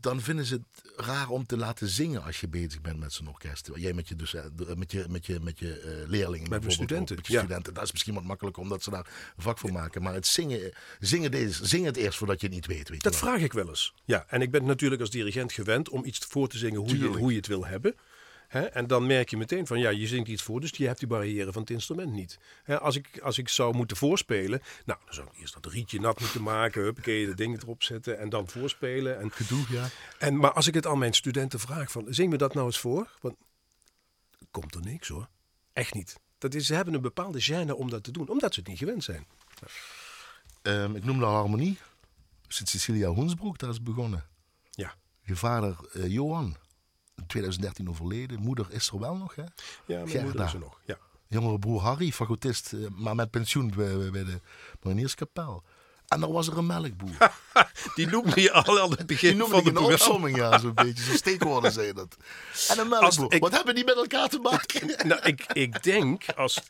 Dan 0.00 0.20
vinden 0.20 0.44
ze 0.44 0.54
het 0.54 0.92
raar 1.06 1.28
om 1.28 1.46
te 1.46 1.56
laten 1.56 1.88
zingen 1.88 2.22
als 2.22 2.40
je 2.40 2.48
bezig 2.48 2.80
bent 2.80 2.98
met 2.98 3.12
zo'n 3.12 3.28
orkest. 3.28 3.70
Jij 3.74 3.92
met 3.92 4.08
je, 4.08 4.16
dus, 4.16 4.34
eh, 4.34 4.44
met 4.76 4.92
je, 4.92 5.04
met 5.08 5.26
je, 5.26 5.40
met 5.40 5.58
je 5.58 5.80
eh, 5.80 6.08
leerlingen. 6.08 6.48
bijvoorbeeld 6.48 6.72
studenten, 6.72 7.16
Met 7.16 7.26
je 7.26 7.32
ja. 7.32 7.38
studenten. 7.38 7.74
Dat 7.74 7.82
is 7.84 7.92
misschien 7.92 8.14
wat 8.14 8.24
makkelijker 8.24 8.62
omdat 8.62 8.82
ze 8.82 8.90
daar 8.90 9.06
een 9.36 9.42
vak 9.42 9.58
voor 9.58 9.72
maken. 9.72 10.02
Maar 10.02 10.14
het 10.14 10.26
zingen, 10.26 10.72
zingen, 11.00 11.30
deze, 11.30 11.66
zing 11.66 11.84
het 11.84 11.96
eerst 11.96 12.18
voordat 12.18 12.40
je 12.40 12.46
het 12.46 12.54
niet 12.54 12.66
weet. 12.66 12.88
weet 12.88 13.02
Dat 13.02 13.12
wel. 13.20 13.22
vraag 13.22 13.40
ik 13.40 13.52
wel 13.52 13.68
eens. 13.68 13.94
Ja, 14.04 14.24
en 14.28 14.40
ik 14.42 14.50
ben 14.50 14.64
natuurlijk 14.64 15.00
als 15.00 15.10
dirigent 15.10 15.52
gewend 15.52 15.88
om 15.88 16.04
iets 16.04 16.18
voor 16.28 16.48
te 16.48 16.58
zingen 16.58 16.80
hoe, 16.80 16.98
je, 16.98 17.06
hoe 17.06 17.30
je 17.30 17.36
het 17.36 17.46
wil 17.46 17.66
hebben. 17.66 17.94
Hè? 18.50 18.60
En 18.60 18.86
dan 18.86 19.06
merk 19.06 19.30
je 19.30 19.36
meteen 19.36 19.66
van 19.66 19.78
ja, 19.78 19.90
je 19.90 20.06
zingt 20.06 20.28
iets 20.28 20.42
voor, 20.42 20.60
dus 20.60 20.70
je 20.70 20.86
hebt 20.86 20.98
die 20.98 21.08
barrière 21.08 21.52
van 21.52 21.60
het 21.60 21.70
instrument 21.70 22.12
niet. 22.12 22.38
Hè, 22.62 22.80
als, 22.80 22.96
ik, 22.96 23.18
als 23.22 23.38
ik 23.38 23.48
zou 23.48 23.74
moeten 23.74 23.96
voorspelen, 23.96 24.62
nou, 24.84 24.98
dan 25.04 25.14
zou 25.14 25.28
ik 25.32 25.40
eerst 25.40 25.54
dat 25.54 25.66
rietje 25.72 26.00
nat 26.00 26.20
moeten 26.20 26.42
maken, 26.42 26.82
huppakee, 26.82 27.26
de 27.26 27.34
dingen 27.34 27.60
erop 27.62 27.82
zetten 27.82 28.18
en 28.18 28.28
dan 28.28 28.48
voorspelen. 28.48 29.20
En, 29.20 29.30
Gedoe, 29.32 29.64
ja. 29.68 29.88
en, 30.18 30.36
maar 30.36 30.52
als 30.52 30.66
ik 30.66 30.74
het 30.74 30.86
aan 30.86 30.98
mijn 30.98 31.12
studenten 31.12 31.60
vraag 31.60 31.90
van 31.90 32.06
zing 32.08 32.30
me 32.30 32.36
dat 32.36 32.54
nou 32.54 32.66
eens 32.66 32.78
voor, 32.78 33.18
want 33.20 33.36
komt 34.50 34.74
er 34.74 34.80
niks 34.80 35.08
hoor. 35.08 35.28
Echt 35.72 35.94
niet. 35.94 36.20
Dat 36.38 36.54
is, 36.54 36.66
ze 36.66 36.74
hebben 36.74 36.94
een 36.94 37.00
bepaalde 37.00 37.42
gêne 37.42 37.74
om 37.74 37.90
dat 37.90 38.02
te 38.02 38.10
doen, 38.10 38.28
omdat 38.28 38.54
ze 38.54 38.60
het 38.60 38.68
niet 38.68 38.78
gewend 38.78 39.04
zijn. 39.04 39.26
Ehm, 40.62 40.94
ik 40.96 41.04
noemde 41.04 41.24
Harmonie. 41.24 41.78
Sint-Cecilia 42.48 43.08
Hoensbroek, 43.08 43.58
daar 43.58 43.70
is 43.70 43.82
begonnen. 43.82 44.24
Ja, 44.70 44.94
Je 45.22 45.36
vader 45.36 45.76
eh, 45.92 46.06
Johan, 46.06 46.56
2013 47.26 47.88
overleden. 47.88 48.40
Moeder 48.40 48.66
is 48.70 48.88
er 48.88 48.98
wel 49.00 49.16
nog, 49.16 49.34
hè? 49.34 49.42
ja 49.42 49.48
mijn 49.86 50.08
Gerda. 50.08 50.24
moeder 50.24 50.44
is 50.44 50.52
er 50.52 50.58
nog. 50.58 50.80
Ja. 50.84 50.98
Jongere 51.28 51.58
broer 51.58 51.80
Harry, 51.80 52.12
fagotist, 52.12 52.72
eh, 52.72 52.78
maar 52.90 53.14
met 53.14 53.30
pensioen 53.30 53.72
bij, 53.76 54.10
bij- 54.10 54.24
de 54.24 54.40
Marinierskapel. 54.82 55.62
En 56.08 56.20
dan 56.20 56.32
was 56.32 56.46
er 56.48 56.58
een 56.58 56.66
melkboer. 56.66 57.16
Die 57.94 58.06
noemde 58.06 58.40
je 58.40 58.52
al 58.52 58.80
aan 58.80 58.88
het 58.90 58.98
Die 58.98 59.06
begin 59.06 59.36
noemde 59.36 59.54
van 59.54 59.64
de 59.64 59.70
een 59.70 59.78
opsomming, 59.92 60.36
ja, 60.36 60.58
zo'n 60.58 60.74
beetje. 60.74 61.02
Zo'n 61.04 61.16
steekwoorden 61.16 61.72
zei 61.72 61.92
dat. 61.92 62.16
En 62.68 62.78
een 62.78 62.88
melkboer. 62.88 63.32
ik- 63.32 63.40
Wat 63.42 63.52
hebben 63.52 63.74
die 63.74 63.84
met 63.84 63.96
elkaar 63.96 64.28
te 64.28 64.38
maken? 64.38 65.08
Nou, 65.08 65.20
ik, 65.22 65.44
ik 65.52 65.82
denk, 65.82 66.24
als, 66.36 66.60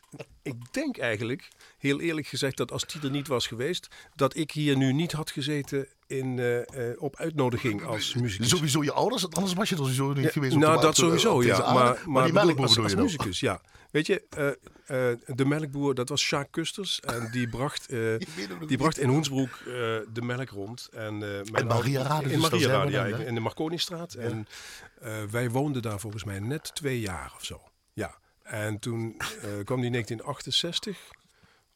ik 0.41 0.73
denk 0.73 0.97
eigenlijk, 0.97 1.47
heel 1.81 1.99
eerlijk 2.01 2.27
gezegd, 2.27 2.57
dat 2.57 2.71
als 2.71 2.85
die 2.85 3.01
er 3.01 3.09
niet 3.09 3.27
was 3.27 3.47
geweest, 3.47 3.87
dat 4.15 4.35
ik 4.35 4.51
hier 4.51 4.77
nu 4.77 4.93
niet 4.93 5.11
had 5.11 5.31
gezeten 5.31 5.87
in, 6.07 6.39
eh, 6.39 6.89
eh, 6.91 7.01
op 7.01 7.15
uitnodiging 7.15 7.83
als 7.83 8.13
muzikus. 8.13 8.49
Sowieso 8.49 8.83
je 8.83 8.91
ouders, 8.91 9.29
anders 9.29 9.53
was 9.53 9.69
je 9.69 9.75
er 9.75 9.81
sowieso 9.81 10.13
niet 10.13 10.31
geweest. 10.31 10.55
nou, 10.55 10.81
dat 10.81 10.95
de- 10.95 11.01
sowieso, 11.01 11.43
ja. 11.43 11.57
Maar, 11.57 11.73
Maar, 11.73 11.97
maar 12.09 12.23
die 12.23 12.33
melkboer 12.33 12.65
als, 12.83 12.95
muzikus, 12.95 13.39
ja. 13.39 13.61
Weet 13.91 14.05
je, 14.07 14.23
eh, 14.29 15.09
eh, 15.09 15.17
de 15.25 15.45
melkboer, 15.45 15.95
dat 15.95 16.09
was 16.09 16.21
Sjaak 16.21 16.47
Kusters. 16.51 16.99
En 16.99 17.29
die 17.31 17.49
bracht, 17.49 17.87
eh, 17.89 17.99
die 18.67 18.77
bracht 18.77 18.97
in 18.97 19.09
Hoensbroek 19.09 19.49
eh, 19.49 19.65
de 20.13 20.21
melk 20.21 20.49
rond. 20.49 20.89
En, 20.93 21.23
eh 21.53 21.63
Maria 21.65 22.01
Rade, 22.01 22.23
In 22.31 22.39
dus 22.39 22.49
Maria 22.49 22.67
Rade, 22.67 22.91
ja, 22.91 23.05
in- 23.05 23.33
de 23.33 23.39
Marconistraat. 23.39 24.13
En 24.13 24.47
eh, 25.01 25.23
wij 25.31 25.49
woonden 25.49 25.81
daar 25.81 25.99
volgens 25.99 26.23
mij 26.23 26.39
net 26.39 26.75
twee 26.75 26.99
jaar 26.99 27.31
of 27.35 27.45
zo. 27.45 27.61
Ja. 27.93 28.17
En 28.43 28.79
toen 28.79 29.15
eh, 29.17 29.23
kwam 29.63 29.81
die 29.81 29.89
1968. 29.91 30.97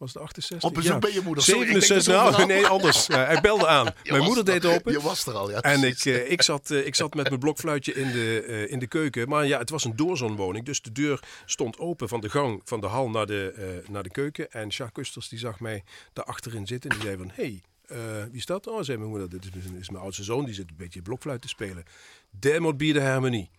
Was 0.05 0.13
het 0.13 0.23
68? 0.23 0.69
Op 0.69 0.75
bezoek 0.75 0.91
ja. 0.91 0.99
bij 0.99 1.13
je 1.13 1.21
moeder. 1.21 1.43
Sorry, 1.43 1.61
ik 1.61 1.67
denk 1.67 1.83
67, 1.83 2.13
dat 2.13 2.23
nou, 2.23 2.35
zo'n 2.35 2.47
nee, 2.47 2.67
anders. 2.67 3.07
Hij 3.31 3.41
belde 3.41 3.67
aan. 3.67 3.85
Je 4.03 4.11
Mijn 4.11 4.23
moeder 4.23 4.53
er- 4.53 4.59
deed 4.61 4.71
open. 4.75 4.91
Je 4.91 5.01
was 5.01 5.25
er 5.25 5.33
al, 5.33 5.49
ja. 5.49 5.61
En 5.61 5.83
ik, 5.83 6.05
eh, 6.05 6.31
ik, 6.31 6.41
zat, 6.41 6.71
eh, 6.71 6.85
ik 6.85 6.95
zat 6.95 7.13
met 7.13 7.27
mijn 7.27 7.39
blokfluitje 7.39 7.93
in 7.93 8.11
de, 8.11 8.41
eh, 8.47 8.71
in 8.71 8.79
de 8.79 8.87
keuken. 8.87 9.29
Maar 9.29 9.45
ja, 9.45 9.57
het 9.59 9.69
was 9.69 9.83
een 9.83 9.95
doorzonwoning. 9.95 10.65
Dus 10.65 10.81
de 10.81 10.91
deur 10.91 11.19
stond 11.45 11.77
open 11.77 12.07
van 12.07 12.21
de 12.21 12.29
gang 12.29 12.61
van 12.65 12.79
de 12.81 12.87
hal 12.87 13.09
naar 13.09 13.25
de, 13.25 13.83
naar 13.89 14.03
de 14.03 14.09
keuken. 14.11 14.51
En 14.51 14.67
Jacques 14.67 14.91
Kusters 14.91 15.29
die 15.29 15.39
zag 15.39 15.59
mij 15.59 15.83
daar 16.13 16.25
achterin 16.25 16.67
zitten. 16.67 16.89
En 16.89 16.95
die 16.97 17.05
zei 17.05 17.17
van, 17.17 17.31
hey, 17.33 17.61
wie 18.29 18.37
is 18.39 18.45
dat? 18.45 18.67
Oh, 18.67 18.83
zei 18.83 18.97
mijn 18.97 19.09
moeder, 19.09 19.29
dit 19.29 19.45
is, 19.45 19.49
mijn- 19.63 19.79
is 19.79 19.89
mijn 19.89 20.03
oudste 20.03 20.23
zoon. 20.23 20.45
Die 20.45 20.53
zit 20.53 20.69
een 20.69 20.75
beetje 20.77 21.01
blokfluit 21.01 21.41
te 21.41 21.47
spelen. 21.47 21.83
Der 22.29 22.61
moet 22.61 22.77
bieden 22.77 23.05
harmonie. 23.11 23.49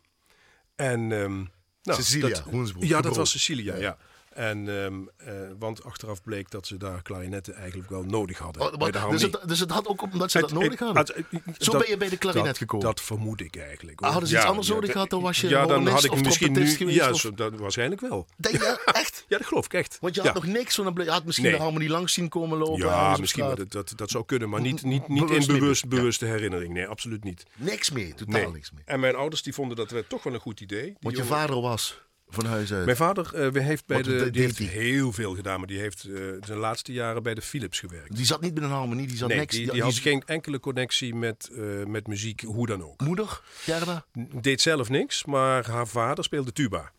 En... 0.76 1.12
ehm, 1.12 1.44
nou, 1.82 2.02
Cecilia 2.02 2.28
dat- 2.28 2.72
Ja, 2.78 3.00
dat 3.00 3.16
was 3.16 3.30
Cecilia, 3.30 3.76
ja. 3.76 3.96
En, 4.36 4.68
ehm, 4.68 4.94
eh, 5.16 5.34
want 5.58 5.84
achteraf 5.84 6.22
bleek 6.22 6.50
dat 6.50 6.66
ze 6.66 6.76
daar 6.76 7.02
klarinetten 7.02 7.54
eigenlijk 7.54 7.90
wel 7.90 8.02
nodig 8.02 8.38
hadden. 8.38 8.62
Oh, 8.62 8.76
bij 8.78 8.90
de 8.90 9.06
dus, 9.10 9.22
het, 9.22 9.38
dus 9.46 9.60
het 9.60 9.70
had 9.70 9.86
ook 9.86 10.02
omdat 10.02 10.30
ze 10.30 10.38
Het- 10.38 10.48
dat 10.48 10.58
nodig 10.62 10.78
hadden. 10.78 11.04
het- 11.04 11.16
Zo 11.58 11.72
dat- 11.72 11.80
ben 11.80 11.90
je 11.90 11.96
bij 11.96 12.08
de 12.08 12.16
klarinet 12.16 12.46
dat, 12.46 12.58
gekomen. 12.58 12.86
Dat 12.86 13.00
vermoed 13.00 13.40
ik 13.40 13.56
eigenlijk. 13.56 14.00
Ah, 14.00 14.10
hadden 14.10 14.28
ze 14.28 14.34
iets 14.34 14.42
Ja, 14.44 14.48
anders 14.50 14.68
ja, 14.68 14.74
nodig 14.74 14.92
gehad, 14.92 15.10
dan 15.10 15.22
was 15.22 15.40
je 15.40 15.48
Ja, 15.48 15.66
dan 15.66 15.86
had 15.86 16.04
ik 16.04 16.12
of 16.12 16.22
misschien 16.22 16.52
nu... 16.52 16.66
geweest, 16.66 16.96
Ja, 16.96 17.10
of- 17.10 17.22
dat, 17.34 17.54
waarschijnlijk 17.56 18.00
wel. 18.00 18.26
Denk 18.36 18.54
je 18.54 18.82
echt? 18.92 19.24
Ja, 19.28 19.38
dat 19.38 19.46
geloof 19.46 19.64
ik 19.64 19.72
echt. 19.74 19.98
Want 20.00 20.14
je 20.14 20.20
had 20.20 20.34
nog 20.34 20.46
niks, 20.46 20.76
want 20.76 20.88
dan 20.88 20.94
ble- 20.94 21.04
je 21.04 21.10
had 21.10 21.24
misschien 21.24 21.46
Nee. 21.48 21.56
de 21.56 21.62
harmonie 21.62 21.88
langs 21.88 22.12
zien 22.12 22.28
komen 22.28 22.58
lopen. 22.58 22.78
Ja, 22.86 23.16
misschien, 23.20 23.54
dat, 23.56 23.72
dat, 23.72 23.92
dat 23.96 24.10
zou 24.10 24.24
kunnen, 24.24 24.48
maar 24.48 24.60
niet, 24.60 24.82
niet, 24.82 25.08
niet 25.08 25.26
Bewust 25.26 25.48
in 25.48 25.58
bewust, 25.58 25.88
bewuste 25.88 26.24
herinnering. 26.26 26.72
Nee, 26.72 26.86
absoluut 26.86 27.24
niet. 27.24 27.42
Niks 27.54 27.90
mee, 27.90 28.14
totaal 28.14 28.50
niks 28.50 28.70
mee. 28.72 28.82
En 28.84 29.00
mijn 29.00 29.14
ouders 29.14 29.42
die 29.42 29.52
vonden 29.52 29.76
dat 29.76 29.90
we 29.90 30.04
toch 30.08 30.22
wel 30.22 30.34
een 30.34 30.40
goed 30.40 30.60
idee. 30.60 30.94
Want 31.00 31.16
je 31.16 31.24
vader 31.24 31.60
was 31.60 32.00
van 32.28 32.44
huis 32.46 32.72
uit. 32.72 32.84
Mijn 32.84 32.96
vader 32.96 33.34
eh, 33.34 33.64
heeft, 33.64 33.86
bij 33.86 33.96
Wat 33.96 34.06
de, 34.06 34.30
die 34.30 34.42
heeft 34.42 34.58
heel 34.58 35.12
veel 35.12 35.34
gedaan, 35.34 35.58
maar 35.58 35.68
die 35.68 35.78
heeft 35.78 36.04
eh, 36.04 36.20
zijn 36.40 36.58
laatste 36.58 36.92
jaren 36.92 37.22
bij 37.22 37.34
de 37.34 37.42
Philips 37.42 37.80
gewerkt. 37.80 38.16
Die 38.16 38.26
zat 38.26 38.40
niet 38.40 38.54
met 38.54 38.62
een 38.62 38.70
harmonie, 38.70 39.06
die 39.06 39.16
zat 39.16 39.28
Nee, 39.28 39.38
niks. 39.38 39.54
die, 39.54 39.72
die 39.72 39.82
had 39.82 39.94
geen 39.94 40.22
enkele 40.26 40.60
connectie 40.60 41.14
met, 41.14 41.50
eh, 41.56 41.84
met 41.86 42.06
muziek, 42.06 42.40
hoe 42.40 42.66
dan 42.66 42.84
ook. 42.84 43.00
Moeder, 43.00 43.40
Gerda? 43.54 44.04
Deed 44.40 44.60
zelf 44.60 44.88
niks, 44.88 45.24
maar 45.24 45.70
haar 45.70 45.86
vader 45.86 46.24
speelde 46.24 46.52
tuba. 46.52 46.92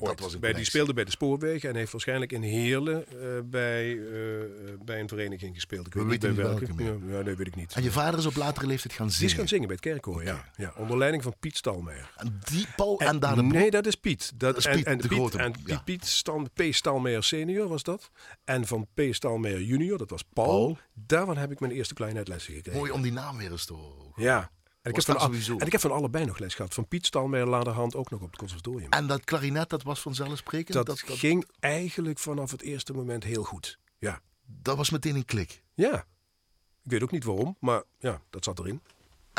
Ooit. 0.00 0.20
was 0.20 0.38
bij, 0.38 0.52
die 0.52 0.64
speelde 0.64 0.92
bij 0.92 1.04
de 1.04 1.10
spoorwegen 1.10 1.68
en 1.68 1.76
heeft 1.76 1.92
waarschijnlijk 1.92 2.32
in 2.32 2.42
Heerlen 2.42 3.06
eh, 3.06 3.14
bij, 3.44 3.98
eh, 3.98 4.42
eh, 4.42 4.48
bij 4.84 5.00
een 5.00 5.08
vereniging 5.08 5.54
gespeeld. 5.54 5.86
Ik 5.86 5.92
We 5.94 5.98
weet 5.98 6.08
niet 6.08 6.20
bij 6.20 6.34
welke. 6.34 6.66
welke 6.66 6.74
meer. 6.74 6.98
Ja, 7.10 7.16
ja, 7.16 7.22
nee, 7.22 7.34
weet 7.34 7.46
ik 7.46 7.56
niet. 7.56 7.72
En 7.74 7.82
je 7.82 7.90
vader 7.90 8.18
is 8.18 8.26
op 8.26 8.36
latere 8.36 8.66
leeftijd 8.66 8.92
gaan 8.92 9.06
Die 9.06 9.14
is 9.14 9.20
zingen. 9.20 9.36
gaan 9.36 9.48
zingen 9.48 9.66
bij 9.66 9.76
het 9.76 9.84
kerkkoor, 9.84 10.24
ja. 10.24 10.44
ja. 10.56 10.72
Onder 10.76 10.98
leiding 10.98 11.22
van 11.22 11.34
Piet 11.40 11.56
Stalmeijer. 11.56 12.10
En 12.16 12.40
die 12.44 12.66
Paul 12.76 13.00
en, 13.00 13.18
daar 13.18 13.34
de 13.34 13.42
nee, 13.42 13.70
dat 13.70 13.86
is 13.86 13.94
Piet. 13.94 14.32
Dat, 14.34 14.56
is 14.56 14.66
Piet, 14.66 14.86
en 14.86 14.98
de 14.98 15.08
Piet, 15.08 15.18
grote, 15.18 15.38
En 15.38 15.54
ja. 15.64 15.64
Piet, 15.64 15.84
Piet 15.84 16.06
Stal, 16.06 16.46
P. 16.54 16.62
Stalmeijer 16.70 17.24
senior 17.24 17.68
was 17.68 17.82
dat. 17.82 18.10
En 18.44 18.66
van 18.66 18.86
P. 18.94 19.00
Stalmeijer 19.10 19.62
junior, 19.62 19.98
dat 19.98 20.10
was 20.10 20.22
Paul. 20.32 20.46
Paul. 20.46 20.78
Daarvan 20.94 21.36
heb 21.36 21.50
ik 21.50 21.60
mijn 21.60 21.72
eerste 21.72 21.94
kleinheidlessen 21.94 22.54
gekregen. 22.54 22.80
Mooi 22.80 22.92
om 22.92 23.02
die 23.02 23.12
naam 23.12 23.36
weer 23.36 23.50
eens 23.50 23.64
te 23.64 23.72
horen. 23.72 24.12
Ja. 24.16 24.50
En 24.88 24.94
ik, 24.94 25.06
heb 25.06 25.18
van 25.18 25.60
en 25.60 25.66
ik 25.66 25.72
heb 25.72 25.80
van 25.80 25.92
allebei 25.92 26.24
nog 26.24 26.38
les 26.38 26.54
gehad. 26.54 26.74
Van 26.74 26.88
Piet 26.88 27.06
Stalmeijer 27.06 27.48
laderhand 27.48 27.94
ook 27.94 28.10
nog 28.10 28.20
op 28.20 28.26
het 28.26 28.38
conservatorium. 28.38 28.90
En 28.90 29.06
dat 29.06 29.24
klarinet, 29.24 29.70
dat 29.70 29.82
was 29.82 30.00
vanzelfsprekend? 30.00 30.72
dat, 30.72 30.86
dat, 30.86 31.02
dat, 31.06 31.18
ging 31.18 31.46
eigenlijk 31.60 32.18
vanaf 32.18 32.50
het 32.50 32.62
eerste 32.62 32.92
moment 32.92 33.24
heel 33.24 33.44
goed. 33.44 33.78
Ja. 33.98 34.20
dat 34.46 34.76
was 34.76 34.90
meteen 34.90 35.16
een 35.16 35.24
klik. 35.24 35.62
Ja. 35.74 36.06
Ik 36.84 36.94
weet 36.94 37.02
ook 37.02 37.10
niet 37.10 37.24
waarom, 37.24 37.56
maar 37.60 37.82
ja, 37.98 38.20
dat 38.30 38.44
zat 38.44 38.58
erin. 38.58 38.80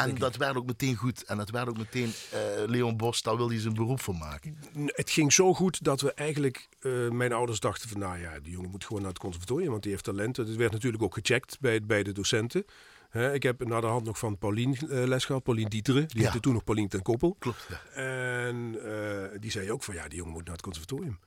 En 0.06 0.16
dat 0.16 0.36
werd 0.36 0.56
ook 0.56 0.66
meteen 0.66 0.96
goed. 0.96 1.24
En 1.24 1.38
dat 1.38 1.50
werd 1.50 1.68
ook 1.68 1.78
meteen 1.78 2.12
eh, 2.32 2.40
Leon 2.66 2.98
Bos, 2.98 3.22
daar 3.22 3.38
wilde 3.38 3.54
hij 3.54 3.62
zijn 3.62 3.74
beroep 3.74 4.02
van 4.02 4.18
maken. 4.18 4.58
Het 4.86 5.10
ging 5.10 5.34
zo 5.34 5.54
goed 5.54 5.84
dat 5.84 6.02
we 6.02 6.14
eigenlijk, 6.14 6.68
eh, 6.80 7.10
mijn 7.10 7.34
ouders 7.34 7.60
dachten 7.60 7.90
van, 7.90 8.00
nou 8.00 8.20
ja, 8.20 8.40
die 8.40 8.52
jongen 8.52 8.70
moet 8.70 8.86
gewoon 8.86 9.02
naar 9.02 9.12
het 9.12 9.20
conservatorium, 9.20 9.70
want 9.70 9.84
die 9.84 9.92
heeft 9.92 10.04
talenten. 10.04 10.46
Het 10.48 10.56
werd 10.56 10.72
natuurlijk 10.72 11.04
ook 11.04 11.14
gecheckt 11.14 11.60
bij, 11.60 11.82
bij 11.82 12.04
de 12.04 12.12
docenten. 12.12 12.66
Ik 13.14 13.44
heb 13.44 13.66
naar 13.68 13.82
de 13.82 13.88
hand 13.88 14.06
nog 14.06 14.18
van 14.20 14.38
Paulien 14.38 14.76
eh, 14.76 14.88
les 14.90 15.26
gehad, 15.26 15.44
Paulien 15.44 15.68
Dieteren. 15.70 16.08
Die 16.08 16.18
Ja. 16.18 16.24
heette 16.24 16.40
toen 16.40 16.54
nog 16.54 16.64
Paulien 16.64 16.88
ten 16.88 17.02
Koppel. 17.02 17.36
Klopt. 17.40 17.68
Ja. 17.70 18.02
En 18.02 18.76
eh, 18.86 19.40
die 19.40 19.52
zei 19.52 19.72
ook 19.72 19.84
van, 19.84 19.94
ja, 19.94 20.08
die 20.08 20.18
jongen 20.18 20.34
moet 20.34 20.44
naar 20.44 20.54
het 20.54 20.62
conservatorium. 20.62 21.20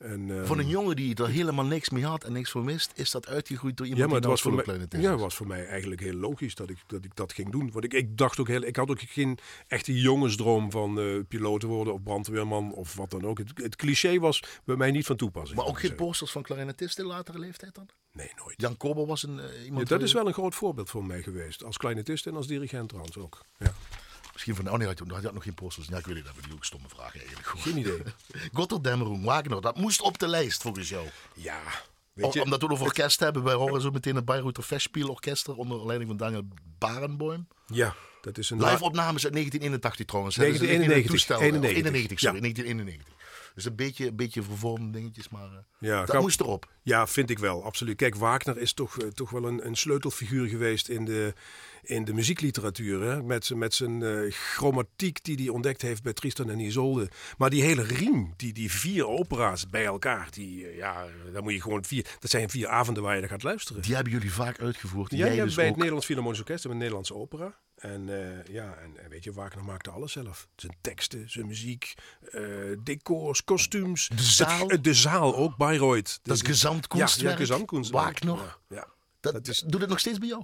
En, 0.00 0.40
eh, 0.40 0.44
Van 0.46 0.58
een 0.58 0.68
jongen 0.68 0.96
die 0.96 1.14
er 1.14 1.28
helemaal 1.28 1.64
niks 1.64 1.90
mee 1.90 2.04
had 2.04 2.24
en 2.24 2.32
niks 2.32 2.50
voor 2.50 2.64
mist, 2.64 2.92
is 2.94 3.10
dat 3.10 3.28
uitgegroeid 3.28 3.76
door 3.76 3.86
iemand 3.86 4.04
ja, 4.04 4.10
maar 4.10 4.20
die 4.20 4.30
was, 4.30 4.42
voor 4.42 4.52
mij, 4.52 4.62
kleine 4.62 4.86
ja, 4.90 5.16
was 5.16 5.34
voor 5.34 5.46
mij 5.46 5.66
eigenlijk 5.66 6.00
heel 6.00 6.14
logisch 6.14 6.54
dat 6.54 6.70
ik 6.70 6.78
dat, 6.86 7.04
ik 7.04 7.16
dat 7.16 7.32
ging 7.32 7.50
doen. 7.50 7.70
Want 7.72 7.84
ik, 7.84 7.92
ik 7.92 8.16
dacht 8.18 8.38
ook 8.38 8.48
heel, 8.48 8.62
ik 8.62 8.76
had 8.76 8.90
ook 8.90 9.00
geen 9.00 9.38
echte 9.66 10.00
jongensdroom 10.00 10.70
van 10.70 11.00
eh 11.00 11.18
piloot 11.28 11.60
te 11.60 11.66
worden 11.66 11.92
of 11.92 12.02
brandweerman 12.02 12.72
of 12.72 12.94
wat 12.94 13.10
dan 13.10 13.24
ook. 13.24 13.38
Het, 13.38 13.50
het 13.54 13.76
cliché 13.76 14.18
was 14.18 14.42
bij 14.64 14.76
mij 14.76 14.90
niet 14.90 15.06
van 15.06 15.16
toepassing. 15.16 15.58
Maar 15.58 15.68
ook 15.68 15.80
geen 15.80 15.94
posters 15.94 16.30
van 16.30 16.42
clarinetisten 16.42 17.04
in 17.04 17.10
latere 17.10 17.38
leeftijd 17.38 17.74
dan? 17.74 17.88
Nee, 18.12 18.32
nooit. 18.36 18.54
Jan 18.56 18.76
Kober 18.76 19.06
was 19.06 19.22
een, 19.22 19.40
eh, 19.40 19.56
Ja, 19.58 19.64
iemand... 19.64 19.88
dat 19.88 19.98
waar 19.98 20.02
is 20.02 20.12
wel 20.12 20.26
een 20.26 20.32
groot 20.32 20.54
voorbeeld 20.54 20.90
voor 20.90 21.04
mij 21.04 21.22
geweest. 21.22 21.64
Als 21.64 21.76
kleinetist 21.76 22.26
en 22.26 22.36
als 22.36 22.46
dirigent 22.46 22.88
trouwens 22.88 23.16
ook. 23.16 23.40
Ja. 23.58 23.72
Misschien 24.40 24.66
van... 24.66 24.78
Nee, 24.78 24.86
hij 24.88 24.96
had, 25.08 25.22
had 25.24 25.32
nog 25.32 25.42
geen 25.42 25.54
posters. 25.54 25.86
Ja, 25.88 25.98
ik 25.98 26.06
weet 26.06 26.16
het, 26.16 26.24
dat 26.24 26.34
is 26.46 26.52
ook 26.52 26.58
een 26.58 26.64
stomme 26.64 26.88
vraag 26.88 27.16
eigenlijk. 27.16 27.46
Geen 27.46 27.76
idee. 27.76 28.02
Gotterdammerung, 28.52 29.24
Wagner, 29.24 29.60
dat 29.60 29.76
moest 29.76 30.00
op 30.00 30.18
de 30.18 30.28
lijst 30.28 30.62
volgens 30.62 30.88
jou. 30.88 31.06
Ja, 31.34 31.60
weet 32.12 32.32
je. 32.32 32.42
omdat 32.42 32.60
we 32.60 32.68
over 32.68 32.84
orkest 32.84 33.20
hebben, 33.20 33.42
wij 33.42 33.54
horen 33.54 33.80
zo 33.80 33.90
meteen 33.90 34.14
het 34.14 34.24
Bayreuther 34.24 34.62
Festspielorkester 34.62 35.56
onder 35.56 35.86
leiding 35.86 36.08
van 36.08 36.18
Daniel 36.18 36.48
Barenboim. 36.78 37.48
Ja, 37.66 37.94
dat 38.20 38.38
is 38.38 38.50
een... 38.50 38.58
Live 38.58 38.84
opnames 38.84 39.24
uit 39.24 39.32
1981 39.32 40.06
trouwens. 40.06 40.36
hè. 40.36 40.44
Dus 40.44 40.52
het 40.52 40.60
ligt 40.60 40.72
niet 40.72 40.90
in 40.90 40.90
het 40.90 41.02
1991. 41.02 41.10
toestel. 41.10 41.36
Of 41.36 41.42
91. 41.42 42.10
91, 42.10 42.18
sorry, 42.18 42.36
Ja. 42.36 42.40
1991. 42.40 43.18
Dus 43.54 43.64
een 43.64 43.76
beetje, 43.76 44.06
een 44.06 44.16
beetje 44.16 44.42
vervormde 44.42 44.98
dingetjes, 44.98 45.28
maar 45.28 45.44
eh, 45.44 45.58
Ja, 45.78 46.04
dat 46.04 46.20
moest 46.20 46.40
erop. 46.40 46.68
Ja, 46.82 47.06
vind 47.06 47.30
ik 47.30 47.38
wel, 47.38 47.64
absoluut. 47.64 47.96
Kijk, 47.96 48.14
Wagner 48.14 48.58
is 48.58 48.72
toch, 48.72 48.98
eh, 48.98 49.08
toch 49.08 49.30
wel 49.30 49.44
een, 49.44 49.66
een 49.66 49.76
sleutelfiguur 49.76 50.48
geweest 50.48 50.88
in 50.88 51.04
de, 51.04 51.34
in 51.82 52.04
de 52.04 52.12
muziekliteratuur. 52.12 53.02
Hè? 53.02 53.22
Met, 53.22 53.50
met 53.54 53.74
zijn 53.74 54.02
eh, 54.02 54.32
chromatiek 54.32 55.24
die 55.24 55.36
hij 55.36 55.48
ontdekt 55.48 55.82
heeft 55.82 56.02
bij 56.02 56.12
Tristan 56.12 56.50
en 56.50 56.58
Isolde. 56.60 57.08
Maar 57.38 57.50
die 57.50 57.62
hele 57.62 57.82
riem, 57.82 58.32
die, 58.36 58.52
die 58.52 58.70
vier 58.72 59.06
opera's 59.08 59.68
bij 59.70 59.84
elkaar, 59.84 60.28
die, 60.30 60.66
eh, 60.66 60.76
ja, 60.76 61.06
daar 61.32 61.42
moet 61.42 61.52
je 61.52 61.60
gewoon 61.62 61.84
vier, 61.84 62.06
dat 62.18 62.30
zijn 62.30 62.50
vier 62.50 62.68
avonden 62.68 63.02
waar 63.02 63.14
je 63.14 63.20
naar 63.20 63.30
gaat 63.30 63.42
luisteren. 63.42 63.82
Die 63.82 63.94
hebben 63.94 64.12
jullie 64.12 64.32
vaak 64.32 64.60
uitgevoerd. 64.60 65.10
Ja, 65.10 65.16
Jij 65.26 65.34
ja, 65.34 65.44
dus 65.44 65.54
bij 65.54 65.66
het. 65.66 65.74
Nederlands 65.76 66.06
Philharmonisch 66.06 66.40
Orkest 66.40 66.64
en 66.64 66.70
het 66.70 66.78
Nederlandse 66.78 67.14
opera. 67.14 67.58
En 67.74 68.08
eh, 68.08 68.54
ja, 68.54 68.74
en, 68.74 68.96
en 69.04 69.10
weet 69.10 69.24
je, 69.24 69.32
Wagner 69.32 69.64
maakte 69.64 69.90
alles 69.90 70.12
zelf. 70.12 70.48
Zijn 70.56 70.76
teksten, 70.80 71.30
zijn 71.30 71.46
muziek, 71.46 71.94
eh, 72.30 72.42
decors, 72.82 73.44
kostuums. 73.44 74.08
De 74.08 74.22
zaal. 74.22 74.68
Het- 74.68 74.84
de 74.84 74.94
zaal 74.94 75.36
ook, 75.36 75.56
Bayreuth. 75.56 76.18
Dat 76.22 76.34
is 76.36 76.42
De- 76.42 76.48
gezamtkunstwerk. 76.48 77.24
Ja, 77.24 77.30
ja 77.30 77.36
gezamtkunstwerk. 77.36 78.04
Wagner. 78.24 78.36
Ja, 78.68 78.76
ja. 78.76 78.86
Dat, 79.20 79.32
dat 79.32 79.48
is- 79.48 79.60
Doet 79.66 79.80
het 79.80 79.90
nog 79.90 79.98
steeds 79.98 80.18
bij 80.18 80.28
jou? 80.28 80.42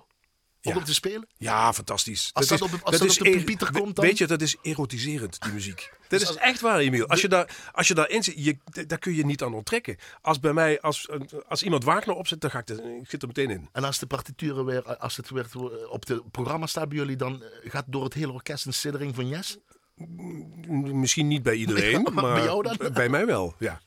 Ook 0.66 0.72
Ja. 0.72 0.78
om 0.78 0.84
te 0.84 0.94
spelen? 0.94 1.26
Ja, 1.36 1.72
fantastisch. 1.72 2.30
Als 2.32 2.46
dat 2.46 2.62
op 2.62 2.70
de- 2.70 2.78
als 2.82 2.98
dat 2.98 3.10
op 3.10 3.16
de 3.18 3.30
er- 3.30 3.36
pupieter 3.36 3.72
we- 3.72 3.78
komt 3.80 3.96
dan? 3.96 4.04
Weet 4.04 4.18
je, 4.18 4.26
dat 4.26 4.42
is 4.42 4.56
erotiserend, 4.62 5.40
die 5.42 5.52
muziek. 5.52 5.90
Dat 6.08 6.20
is 6.20 6.26
als- 6.28 6.36
echt 6.36 6.60
waar, 6.60 6.78
Emiel. 6.78 7.06
Als 7.06 7.20
je, 7.20 7.28
daar, 7.28 7.56
als 7.72 7.88
je 7.88 7.94
daarin 7.94 8.22
zit, 8.22 8.34
je, 8.44 8.56
daar 8.86 8.98
kun 8.98 9.14
je 9.14 9.24
niet 9.24 9.42
aan 9.42 9.54
onttrekken. 9.54 9.96
Als 10.22 10.40
bij 10.40 10.52
mij, 10.52 10.80
als, 10.80 11.08
als 11.48 11.62
iemand 11.62 11.84
Wagner 11.84 12.14
opzet, 12.14 12.40
dan 12.40 12.50
ga 12.50 12.58
ik, 12.58 12.68
er, 12.68 12.96
ik 13.00 13.08
zit 13.10 13.22
er 13.22 13.28
meteen 13.28 13.50
in. 13.50 13.68
En 13.72 13.84
als 13.84 13.98
de 13.98 14.06
partituren 14.06 14.64
weer, 14.64 14.96
als 14.96 15.16
het 15.16 15.30
weer 15.30 15.46
op 15.90 16.06
het 16.08 16.30
programma 16.30 16.66
staat 16.66 16.88
bij 16.88 16.98
jullie, 16.98 17.16
dan 17.16 17.42
eh, 17.42 17.70
gaat 17.70 17.84
door 17.88 18.04
het 18.04 18.14
hele 18.14 18.32
orkest 18.32 18.66
een 18.66 18.72
siddering 18.74 19.14
van 19.14 19.28
yes? 19.28 19.56
Misschien 20.92 21.26
niet 21.28 21.42
bij 21.42 21.54
iedereen, 21.54 22.02
Maar 22.02 22.12
maar 22.12 22.34
bij 22.34 22.44
jou 22.44 22.62
dan? 22.62 22.92
bij 22.92 23.08
mij 23.08 23.26
wel, 23.26 23.54
ja. 23.58 23.80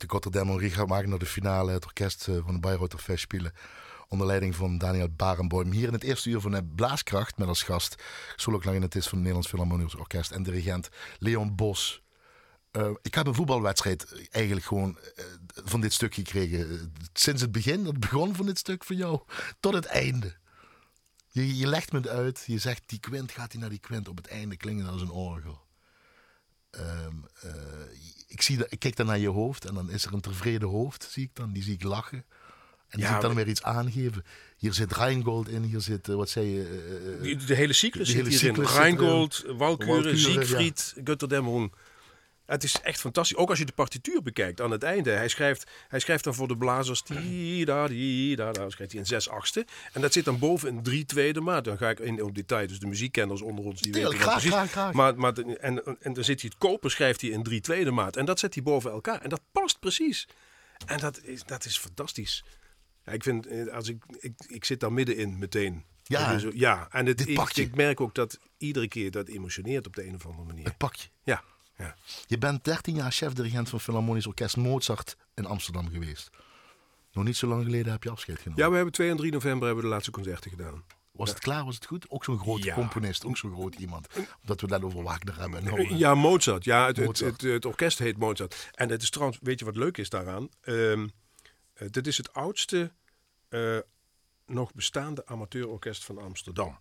De 0.00 0.06
Rotterdam 0.06 0.58
Riga 0.58 0.84
maken 0.84 1.08
naar 1.08 1.18
de 1.18 1.26
finale. 1.26 1.72
Het 1.72 1.84
orkest 1.84 2.28
eh, 2.28 2.36
van 2.44 2.54
de 2.54 2.60
Bayreuther 2.60 2.98
Festspielen. 2.98 3.52
Onder 4.08 4.26
leiding 4.26 4.54
van 4.54 4.78
Daniel 4.78 5.08
Barenboim. 5.08 5.72
Hier 5.72 5.86
in 5.86 5.92
het 5.92 6.02
eerste 6.02 6.30
uur 6.30 6.40
van 6.40 6.74
Blaaskracht 6.74 7.38
met 7.38 7.48
als 7.48 7.62
gast. 7.62 8.02
Solo-clarinetist 8.36 9.08
van 9.08 9.18
het 9.18 9.26
Nederlands 9.26 9.48
Philharmonisch 9.48 9.94
Orkest. 9.94 10.30
En 10.30 10.42
dirigent 10.42 10.88
Leon 11.18 11.54
Bos. 11.54 12.02
Uh, 12.72 12.90
ik 13.02 13.14
heb 13.14 13.26
een 13.26 13.34
voetbalwedstrijd 13.34 14.28
eigenlijk 14.30 14.66
gewoon 14.66 14.98
van 15.54 15.80
dit 15.80 15.92
stuk 15.92 16.14
gekregen. 16.14 16.92
Sinds 17.12 17.42
het 17.42 17.52
begin, 17.52 17.86
het 17.86 18.00
begon 18.00 18.34
van 18.34 18.46
dit 18.46 18.58
stuk 18.58 18.84
voor 18.84 18.96
jou, 18.96 19.20
tot 19.60 19.74
het 19.74 19.84
einde. 19.84 20.36
Je, 21.32 21.66
legt 21.66 21.92
me 21.92 21.98
het 21.98 22.08
uit, 22.08 22.44
je 22.46 22.58
zegt 22.58 22.82
die 22.86 23.00
kwint, 23.00 23.32
gaat 23.32 23.52
hij 23.52 23.60
naar 23.60 23.70
die 23.70 23.78
kwint. 23.78 24.08
Op 24.08 24.16
het 24.16 24.26
einde 24.26 24.56
klinkt 24.56 24.82
het 24.82 24.90
als 24.90 25.02
een 25.02 25.10
orgel. 25.10 25.60
Um, 26.78 27.24
uh, 27.44 27.50
ik, 28.28 28.42
zie 28.42 28.56
dat, 28.56 28.66
ik 28.70 28.78
kijk 28.78 28.96
dan 28.96 29.06
naar 29.06 29.18
je 29.18 29.28
hoofd 29.28 29.64
en 29.64 29.74
dan 29.74 29.90
is 29.90 30.04
er 30.04 30.14
een 30.14 30.20
tevreden 30.20 30.68
hoofd, 30.68 31.08
zie 31.10 31.22
ik 31.24 31.30
dan. 31.32 31.52
Die 31.52 31.62
zie 31.62 31.74
ik 31.74 31.82
lachen. 31.82 32.18
En 32.18 32.24
die 32.98 33.00
ja, 33.00 33.06
zie 33.06 33.16
ik 33.16 33.22
dan 33.22 33.34
weer 33.34 33.48
iets 33.48 33.62
aangeven. 33.62 34.24
Hier 34.56 34.72
zit 34.72 34.92
Rheingold 34.92 35.48
in, 35.48 35.62
hier 35.62 35.80
zit, 35.80 36.08
uh, 36.08 36.16
wat 36.16 36.28
zei 36.28 36.46
je? 36.46 37.18
Uh, 37.22 37.46
de 37.46 37.54
hele 37.54 37.72
cyclus 37.72 38.06
de 38.06 38.12
zit 38.12 38.26
hele 38.26 38.36
hierin. 38.38 38.64
Rheingold, 38.64 39.44
Walküre, 39.46 40.16
Siegfried, 40.16 40.92
ja. 40.96 41.02
Götterdämmerung. 41.02 41.72
Het 42.50 42.64
is 42.64 42.80
echt 42.80 43.00
fantastisch. 43.00 43.36
Ook 43.36 43.48
als 43.48 43.58
je 43.58 43.64
de 43.64 43.72
partituur 43.72 44.22
bekijkt 44.22 44.60
aan 44.60 44.70
het 44.70 44.82
einde. 44.82 45.10
Hij 45.10 45.28
schrijft, 45.28 45.70
hij 45.88 45.98
schrijft 45.98 46.24
dan 46.24 46.34
voor 46.34 46.48
de 46.48 46.56
blazers. 46.56 47.02
Die, 47.02 47.64
da, 47.64 47.88
die, 47.88 48.36
da, 48.36 48.52
da, 48.52 48.70
schrijft 48.70 48.92
hij 48.92 49.00
in 49.00 49.06
zes 49.06 49.28
achtste. 49.28 49.66
En 49.92 50.00
dat 50.00 50.12
zit 50.12 50.24
dan 50.24 50.38
boven 50.38 50.68
in 50.68 50.82
drie 50.82 51.04
tweede 51.04 51.40
maat. 51.40 51.64
Dan 51.64 51.76
ga 51.76 51.90
ik 51.90 51.98
in 51.98 52.22
op 52.22 52.34
detail. 52.34 52.66
Dus 52.66 52.78
de 52.78 52.86
muziekkenners 52.86 53.40
onder 53.40 53.64
ons 53.64 53.80
die 53.80 53.92
weten 53.92 54.14
graag, 54.14 54.32
precies. 54.32 54.50
Graag, 54.50 54.70
graag. 54.70 54.92
Maar, 54.92 55.18
maar, 55.18 55.32
en, 55.32 55.84
en 56.00 56.12
dan 56.12 56.24
zit 56.24 56.40
hij 56.40 56.50
het 56.52 56.58
koper, 56.58 56.90
schrijft 56.90 57.20
hij 57.20 57.30
in 57.30 57.42
drie 57.42 57.60
tweede 57.60 57.90
maat. 57.90 58.16
En 58.16 58.24
dat 58.24 58.38
zet 58.38 58.54
hij 58.54 58.62
boven 58.62 58.90
elkaar. 58.90 59.20
En 59.20 59.28
dat 59.28 59.42
past 59.52 59.80
precies. 59.80 60.28
En 60.86 60.98
dat 60.98 61.20
is, 61.22 61.44
dat 61.44 61.64
is 61.64 61.78
fantastisch. 61.78 62.44
Ja, 63.04 63.12
ik 63.12 63.22
vind, 63.22 63.46
eh, 63.46 63.66
als 63.66 63.88
ik, 63.88 64.04
ik, 64.18 64.32
ik 64.48 64.64
zit 64.64 64.80
daar 64.80 64.92
middenin 64.92 65.38
meteen. 65.38 65.84
Ja, 66.02 66.40
ja. 66.54 66.88
en 66.90 67.06
het, 67.06 67.28
ik, 67.28 67.56
ik 67.56 67.74
merk 67.74 68.00
ook 68.00 68.14
dat 68.14 68.38
iedere 68.58 68.88
keer 68.88 69.10
dat 69.10 69.28
emotioneert 69.28 69.86
op 69.86 69.96
de 69.96 70.06
een 70.06 70.14
of 70.14 70.26
andere 70.26 70.46
manier. 70.46 70.64
Het 70.64 70.76
pakje. 70.76 71.08
Ja. 71.22 71.42
Ja. 71.80 71.94
Je 72.26 72.38
bent 72.38 72.64
13 72.64 72.94
jaar 72.94 73.12
chef-dirigent 73.12 73.68
van 73.68 73.80
Philharmonisch 73.80 74.26
Orkest 74.26 74.56
Mozart 74.56 75.16
in 75.34 75.46
Amsterdam 75.46 75.90
geweest. 75.90 76.30
Nog 77.12 77.24
niet 77.24 77.36
zo 77.36 77.46
lang 77.46 77.64
geleden 77.64 77.92
heb 77.92 78.02
je 78.02 78.10
afscheid 78.10 78.38
genomen. 78.38 78.62
Ja, 78.62 78.68
we 78.70 78.74
hebben 78.74 78.92
2 78.92 79.10
en 79.10 79.16
3 79.16 79.32
november 79.32 79.66
hebben 79.66 79.76
we 79.76 79.88
de 79.88 79.94
laatste 79.94 80.10
concerten 80.10 80.50
gedaan. 80.50 80.84
Was 81.12 81.28
het 81.28 81.38
klaar? 81.38 81.64
Was 81.64 81.74
het 81.74 81.86
goed? 81.86 82.10
Ook 82.10 82.24
zo'n 82.24 82.38
groot 82.38 82.62
ja. 82.62 82.74
componist, 82.74 83.24
ook 83.24 83.36
zo'n 83.36 83.52
groot 83.52 83.74
iemand. 83.74 84.06
Omdat 84.40 84.60
we 84.60 84.74
het 84.74 84.82
over 84.82 85.02
Wagner 85.02 85.38
hebben. 85.38 85.64
Nou, 85.64 85.96
ja, 85.96 86.14
Mozart. 86.14 86.64
Ja, 86.64 86.86
het, 86.86 86.96
Mozart. 86.96 87.18
Het, 87.18 87.40
het, 87.40 87.52
het, 87.52 87.66
orkest 87.66 87.98
heet 87.98 88.16
Mozart. 88.16 88.70
En 88.74 88.88
het 88.88 89.02
is 89.02 89.10
trouwens, 89.10 89.38
weet 89.42 89.58
je 89.58 89.64
wat 89.64 89.76
leuk 89.76 89.98
is 89.98 90.08
daaraan? 90.08 90.48
Um, 90.64 91.10
dit 91.90 92.06
is 92.06 92.16
het 92.16 92.32
oudste 92.32 92.92
uh, 93.48 93.78
nog 94.46 94.74
bestaande 94.74 95.26
amateurorkest 95.26 96.04
van 96.04 96.18
Amsterdam. 96.18 96.78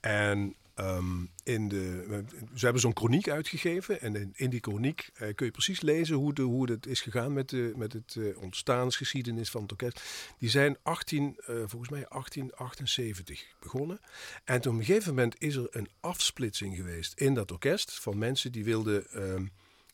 En 0.00 0.54
Um, 0.80 1.30
in 1.44 1.68
de, 1.68 2.04
ze 2.54 2.64
hebben 2.64 2.80
zo'n 2.80 2.96
chroniek 2.96 3.28
uitgegeven. 3.28 4.00
En 4.00 4.16
in, 4.16 4.32
in 4.36 4.50
die 4.50 4.60
chroniek 4.60 5.10
uh, 5.12 5.34
kun 5.34 5.46
je 5.46 5.52
precies 5.52 5.80
lezen 5.80 6.16
hoe, 6.16 6.34
de, 6.34 6.42
hoe 6.42 6.70
het 6.70 6.86
is 6.86 7.00
gegaan 7.00 7.32
met, 7.32 7.48
de, 7.48 7.72
met 7.76 7.92
het 7.92 8.14
uh, 8.18 8.42
ontstaansgeschiedenis 8.42 9.50
van 9.50 9.62
het 9.62 9.70
orkest. 9.70 10.02
Die 10.38 10.48
zijn 10.48 10.76
18, 10.82 11.24
uh, 11.24 11.46
volgens 11.46 11.90
mij 11.90 12.06
1878 12.08 13.44
begonnen. 13.60 14.00
En 14.44 14.56
op 14.56 14.64
een 14.64 14.84
gegeven 14.84 15.14
moment 15.14 15.34
is 15.38 15.56
er 15.56 15.66
een 15.70 15.88
afsplitsing 16.00 16.76
geweest 16.76 17.20
in 17.20 17.34
dat 17.34 17.52
orkest 17.52 18.00
van 18.00 18.18
mensen 18.18 18.52
die 18.52 18.64
wilden. 18.64 19.04
Um, 19.14 19.50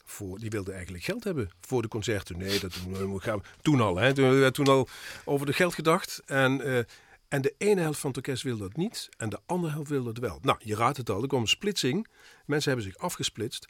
voor, 0.08 0.38
die 0.38 0.50
wilden 0.50 0.74
eigenlijk 0.74 1.04
geld 1.04 1.24
hebben 1.24 1.50
voor 1.60 1.82
de 1.82 1.88
concerten. 1.88 2.38
Nee, 2.38 2.60
dat 2.60 2.74
we 2.88 3.16
gaan 3.18 3.42
toen 3.62 3.80
al. 3.80 3.96
Hè. 3.96 4.14
Toen 4.14 4.52
toen 4.52 4.66
al 4.66 4.88
over 5.24 5.46
de 5.46 5.52
geld 5.52 5.74
gedacht. 5.74 6.22
En 6.26 6.86
en 7.28 7.42
de 7.42 7.54
ene 7.58 7.80
helft 7.80 8.00
van 8.00 8.10
het 8.10 8.18
orkest 8.18 8.42
wil 8.42 8.56
dat 8.56 8.76
niet 8.76 9.08
en 9.16 9.28
de 9.28 9.38
andere 9.46 9.72
helft 9.72 9.90
wil 9.90 10.04
dat 10.04 10.18
wel. 10.18 10.38
Nou, 10.42 10.58
je 10.62 10.74
raadt 10.74 10.96
het 10.96 11.10
al, 11.10 11.22
er 11.22 11.28
komt 11.28 11.42
een 11.42 11.48
splitsing. 11.48 12.06
Mensen 12.44 12.72
hebben 12.72 12.92
zich 12.92 13.02
afgesplitst. 13.02 13.66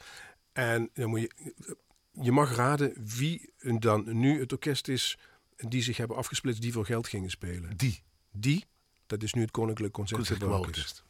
En 0.52 0.90
dan 0.94 1.08
moet 1.08 1.20
je, 1.20 1.54
je 2.12 2.32
mag 2.32 2.54
raden 2.56 2.92
wie 3.16 3.52
dan 3.78 4.18
nu 4.18 4.40
het 4.40 4.52
orkest 4.52 4.88
is 4.88 5.18
die 5.56 5.82
zich 5.82 5.96
hebben 5.96 6.16
afgesplitst, 6.16 6.62
die 6.62 6.72
voor 6.72 6.84
geld 6.84 7.08
gingen 7.08 7.30
spelen. 7.30 7.76
Die? 7.76 8.02
Die, 8.30 8.64
dat 9.06 9.22
is 9.22 9.32
nu 9.32 9.40
het 9.40 9.50
Koninklijk 9.50 9.92
Concertgebouworkest. 9.92 11.04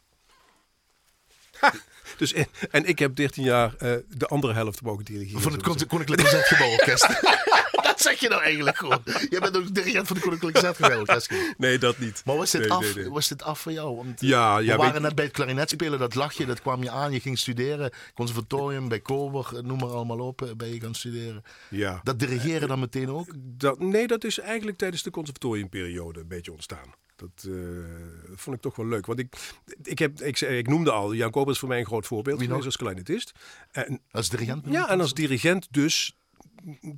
Dus, 2.17 2.33
en 2.71 2.85
ik 2.85 2.99
heb 2.99 3.17
13 3.17 3.45
jaar 3.45 3.73
uh, 3.73 3.97
de 4.09 4.27
andere 4.27 4.53
helft 4.53 4.83
mogen 4.83 5.05
dirigeren. 5.05 5.41
Van 5.41 5.53
het 5.53 5.63
Koninklijk 5.63 6.21
Concertgebouworkest. 6.21 7.05
dat 7.97 8.07
zeg 8.07 8.21
je 8.21 8.29
nou 8.29 8.43
eigenlijk 8.43 8.77
gewoon. 8.77 9.03
Jij 9.05 9.41
bent 9.41 9.57
ook 9.57 9.75
dirigent 9.75 10.07
van 10.07 10.17
de 10.17 10.23
Koninklijke 10.23 10.61
Zetgeweld. 10.61 11.29
Nee, 11.57 11.79
dat 11.79 11.99
niet. 11.99 12.23
Maar 12.25 12.37
was 12.37 12.51
dit, 12.51 12.61
nee, 12.61 12.71
af, 12.71 12.81
nee, 12.81 12.95
nee. 12.95 13.11
was 13.11 13.29
dit 13.29 13.43
af 13.43 13.61
voor 13.61 13.73
jou? 13.73 13.97
Want 13.97 14.21
ja, 14.21 14.59
ja, 14.59 14.73
we 14.73 14.83
waren 14.83 15.03
net 15.03 15.15
bij 15.15 15.25
het 15.25 15.35
klarinetspelen, 15.35 15.99
dat 15.99 16.15
lag 16.15 16.33
je, 16.33 16.47
dat 16.47 16.61
kwam 16.61 16.83
je 16.83 16.91
aan. 16.91 17.13
Je 17.13 17.21
ging 17.21 17.39
studeren, 17.39 17.91
conservatorium, 18.15 18.89
bij 18.89 19.01
Kober, 19.01 19.51
noem 19.63 19.79
maar 19.79 19.89
allemaal 19.89 20.21
op, 20.21 20.55
ben 20.57 20.75
je 20.75 20.81
gaan 20.81 20.95
studeren. 20.95 21.43
Ja. 21.71 22.01
Dat 22.03 22.19
dirigeren 22.19 22.69
dan 22.69 22.79
meteen 22.79 23.11
ook? 23.11 23.33
Dat, 23.37 23.79
nee, 23.79 24.07
dat 24.07 24.25
is 24.25 24.39
eigenlijk 24.39 24.79
tijdens 24.79 25.03
de 25.03 25.11
conservatoriumperiode 25.11 26.21
een 26.21 26.29
beetje 26.29 26.53
ontstaan. 26.53 26.95
Dat 27.17 27.45
uh, 27.49 27.85
vond 28.35 28.57
ik 28.57 28.63
toch 28.63 28.77
wel 28.77 28.87
leuk. 28.87 29.07
Want 29.07 29.19
ik, 29.19 29.37
ik, 29.83 29.99
heb, 29.99 30.21
ik, 30.21 30.41
ik 30.41 30.69
noemde 30.69 30.91
al, 30.91 31.15
Jan 31.15 31.31
Koper 31.31 31.53
is 31.53 31.59
voor 31.59 31.69
mij 31.69 31.79
een 31.79 31.87
groot 31.87 32.07
voorbeeld. 32.07 32.39
Wie 32.39 32.53
als 32.53 32.77
kleinetist. 32.77 33.33
En, 33.71 34.01
als 34.11 34.29
dirigent? 34.29 34.65
Ja, 34.69 34.89
en 34.89 35.01
als 35.01 35.15
dirigent 35.15 35.67
dus 35.71 36.17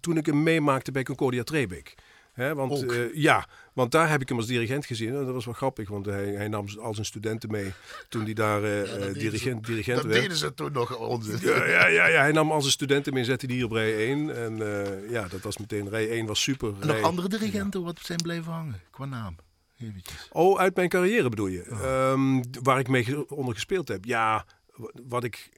toen 0.01 0.17
ik 0.17 0.27
hem 0.27 0.43
meemaakte 0.43 0.93
bij 0.93 1.03
Concordia 1.03 1.43
Trebek. 1.43 1.95
He, 2.39 2.55
want, 2.55 2.83
uh, 2.83 3.15
ja, 3.15 3.49
want 3.73 3.91
daar 3.91 4.11
heb 4.11 4.21
ik 4.21 4.29
hem 4.29 4.37
als 4.37 4.47
dirigent 4.47 4.87
gezien. 4.87 5.09
En 5.09 5.25
dat 5.25 5.35
was 5.35 5.45
wel 5.45 5.55
grappig, 5.55 5.89
want 5.89 6.07
hij, 6.07 6.27
hij 6.27 6.49
nam 6.49 6.67
al 6.81 6.95
zijn 6.95 7.07
studenten 7.07 7.51
mee 7.51 7.73
toen 8.09 8.25
hij 8.25 8.33
daar 8.33 8.63
uh, 8.63 9.07
ja, 9.07 9.13
dirigent, 9.13 9.67
dirigent 9.67 9.97
dat 9.97 10.07
werd. 10.07 10.21
deden 10.21 10.37
ze 10.37 10.55
toen 10.55 10.73
nog. 10.73 11.19
Ja, 11.41 11.65
ja, 11.65 11.87
ja, 11.87 12.07
ja, 12.07 12.21
hij 12.21 12.33
nam 12.33 12.51
al 12.53 12.61
zijn 12.61 12.73
studenten 12.73 13.13
mee 13.13 13.23
en 13.23 13.29
zette 13.29 13.47
die 13.47 13.57
hier 13.57 13.65
op 13.65 13.73
rij 13.73 13.97
1. 13.97 14.37
En 14.37 14.59
uh, 14.59 15.11
ja, 15.11 15.29
dat 15.29 15.41
was 15.41 15.59
meteen, 15.59 15.89
rij 15.89 16.11
1 16.11 16.27
was 16.27 16.43
super. 16.43 16.75
En 16.81 16.87
nog 16.87 17.03
andere 17.03 17.29
dirigenten 17.29 17.83
wat 17.83 18.01
zijn 18.03 18.23
blijven 18.23 18.53
hangen, 18.53 18.81
qua 18.91 19.05
naam? 19.05 19.37
Eventjes. 19.79 20.29
Oh, 20.31 20.59
uit 20.59 20.77
mijn 20.77 20.89
carrière 20.89 21.29
bedoel 21.29 21.47
je? 21.47 21.67
Oh. 21.71 22.11
Um, 22.11 22.43
waar 22.63 22.79
ik 22.79 22.89
mee 22.89 23.31
onder 23.31 23.55
gespeeld 23.55 23.89
heb? 23.89 24.05
Ja, 24.05 24.47
wat 25.09 25.25
ik... 25.25 25.51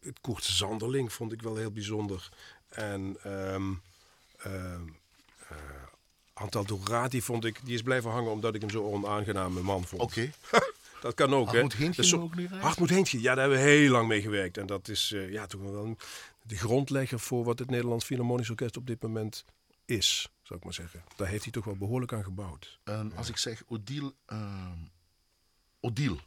Het 0.00 0.20
Koert 0.20 0.44
Zanderling 0.44 1.12
vond 1.12 1.32
ik 1.32 1.42
wel 1.42 1.56
heel 1.56 1.70
bijzonder. 1.70 2.28
En 2.76 3.16
um, 3.26 3.82
Antal 6.32 6.64
Dorati 6.64 7.22
vond 7.22 7.44
ik, 7.44 7.60
die 7.64 7.74
is 7.74 7.82
blijven 7.82 8.10
hangen 8.10 8.30
omdat 8.30 8.54
ik 8.54 8.60
hem 8.60 8.70
zo 8.70 8.82
onaangename 8.82 9.60
man 9.60 9.84
vond. 9.84 10.02
Oké. 10.02 10.30
Okay. 10.50 10.62
dat 11.00 11.14
kan 11.14 11.34
ook, 11.34 11.52
hè? 11.52 11.64
Heentje 11.76 12.04
zo, 12.04 12.20
ook 12.20 12.36
niet 12.36 12.50
Hartmoed 12.50 12.90
Heentje, 12.90 13.20
ja, 13.20 13.34
daar 13.34 13.48
hebben 13.48 13.64
we 13.64 13.70
heel 13.70 13.90
lang 13.90 14.08
mee 14.08 14.20
gewerkt. 14.20 14.58
En 14.58 14.66
dat 14.66 14.88
is 14.88 15.10
uh, 15.10 15.30
ja, 15.32 15.46
toch 15.46 15.60
wel 15.60 15.96
de 16.42 16.56
grondlegger 16.56 17.20
voor 17.20 17.44
wat 17.44 17.58
het 17.58 17.70
Nederlands 17.70 18.04
Philharmonisch 18.04 18.50
Orkest 18.50 18.76
op 18.76 18.86
dit 18.86 19.02
moment 19.02 19.44
is, 19.84 20.30
zou 20.42 20.58
ik 20.58 20.64
maar 20.64 20.74
zeggen. 20.74 21.04
Daar 21.16 21.28
heeft 21.28 21.42
hij 21.42 21.52
toch 21.52 21.64
wel 21.64 21.76
behoorlijk 21.76 22.12
aan 22.12 22.24
gebouwd. 22.24 22.78
En 22.84 23.12
als 23.16 23.28
ik 23.28 23.36
zeg 23.36 23.62
Odile, 23.66 24.12
uh, 24.32 24.70
Odile. 25.80 26.18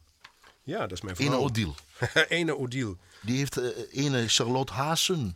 Ja, 0.62 0.78
dat 0.78 0.92
is 0.92 1.00
mijn 1.00 1.16
vrouw. 1.16 1.28
Ene 1.28 1.38
Odile. 1.38 1.74
ene 2.28 2.58
Odile. 2.58 2.96
Die 3.22 3.36
heeft 3.36 3.58
uh, 3.58 3.68
ene 3.90 4.28
Charlotte 4.28 4.72
Haasen 4.72 5.34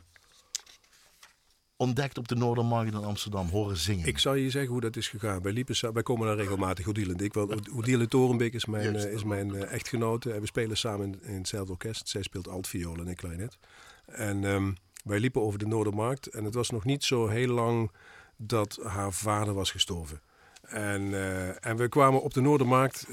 ontdekt 1.77 2.19
op 2.19 2.29
de 2.29 2.35
Noordermarkt 2.35 2.93
in 2.93 3.05
Amsterdam, 3.05 3.49
horen 3.49 3.77
zingen. 3.77 4.07
Ik 4.07 4.19
zal 4.19 4.35
je 4.35 4.51
zeggen 4.51 4.73
hoe 4.73 4.81
dat 4.81 4.97
is 4.97 5.09
gegaan. 5.09 5.43
Wij, 5.43 5.53
liepen, 5.53 5.93
wij 5.93 6.03
komen 6.03 6.27
daar 6.27 6.37
regelmatig, 6.37 6.89
Odile 6.89 7.15
en 7.15 7.25
ik. 7.25 7.37
Odile 7.77 8.09
Torenbeek 8.09 8.55
is 8.55 8.65
mijn, 8.65 8.93
Juist, 8.93 9.07
is 9.07 9.25
mijn 9.25 9.55
uh, 9.55 9.73
echtgenote. 9.73 10.33
En 10.33 10.41
we 10.41 10.47
spelen 10.47 10.77
samen 10.77 11.07
in, 11.07 11.23
in 11.23 11.35
hetzelfde 11.35 11.73
orkest. 11.73 12.09
Zij 12.09 12.23
speelt 12.23 12.49
altviool 12.49 12.97
en 12.97 13.09
ik 13.09 13.17
klarinet. 13.17 13.59
En 14.07 14.45
um, 14.45 14.77
wij 15.05 15.19
liepen 15.19 15.43
over 15.43 15.59
de 15.59 15.67
Noordermarkt. 15.67 16.27
En 16.27 16.45
het 16.45 16.55
was 16.55 16.71
nog 16.71 16.85
niet 16.85 17.05
zo 17.05 17.27
heel 17.29 17.49
lang 17.49 17.91
dat 18.37 18.79
haar 18.83 19.13
vader 19.13 19.55
was 19.55 19.71
gestorven. 19.71 20.21
En, 20.63 21.03
uh, 21.03 21.67
en 21.67 21.77
we 21.77 21.89
kwamen 21.89 22.23
op 22.23 22.35
de 22.35 22.41
Noordermarkt, 22.41 23.07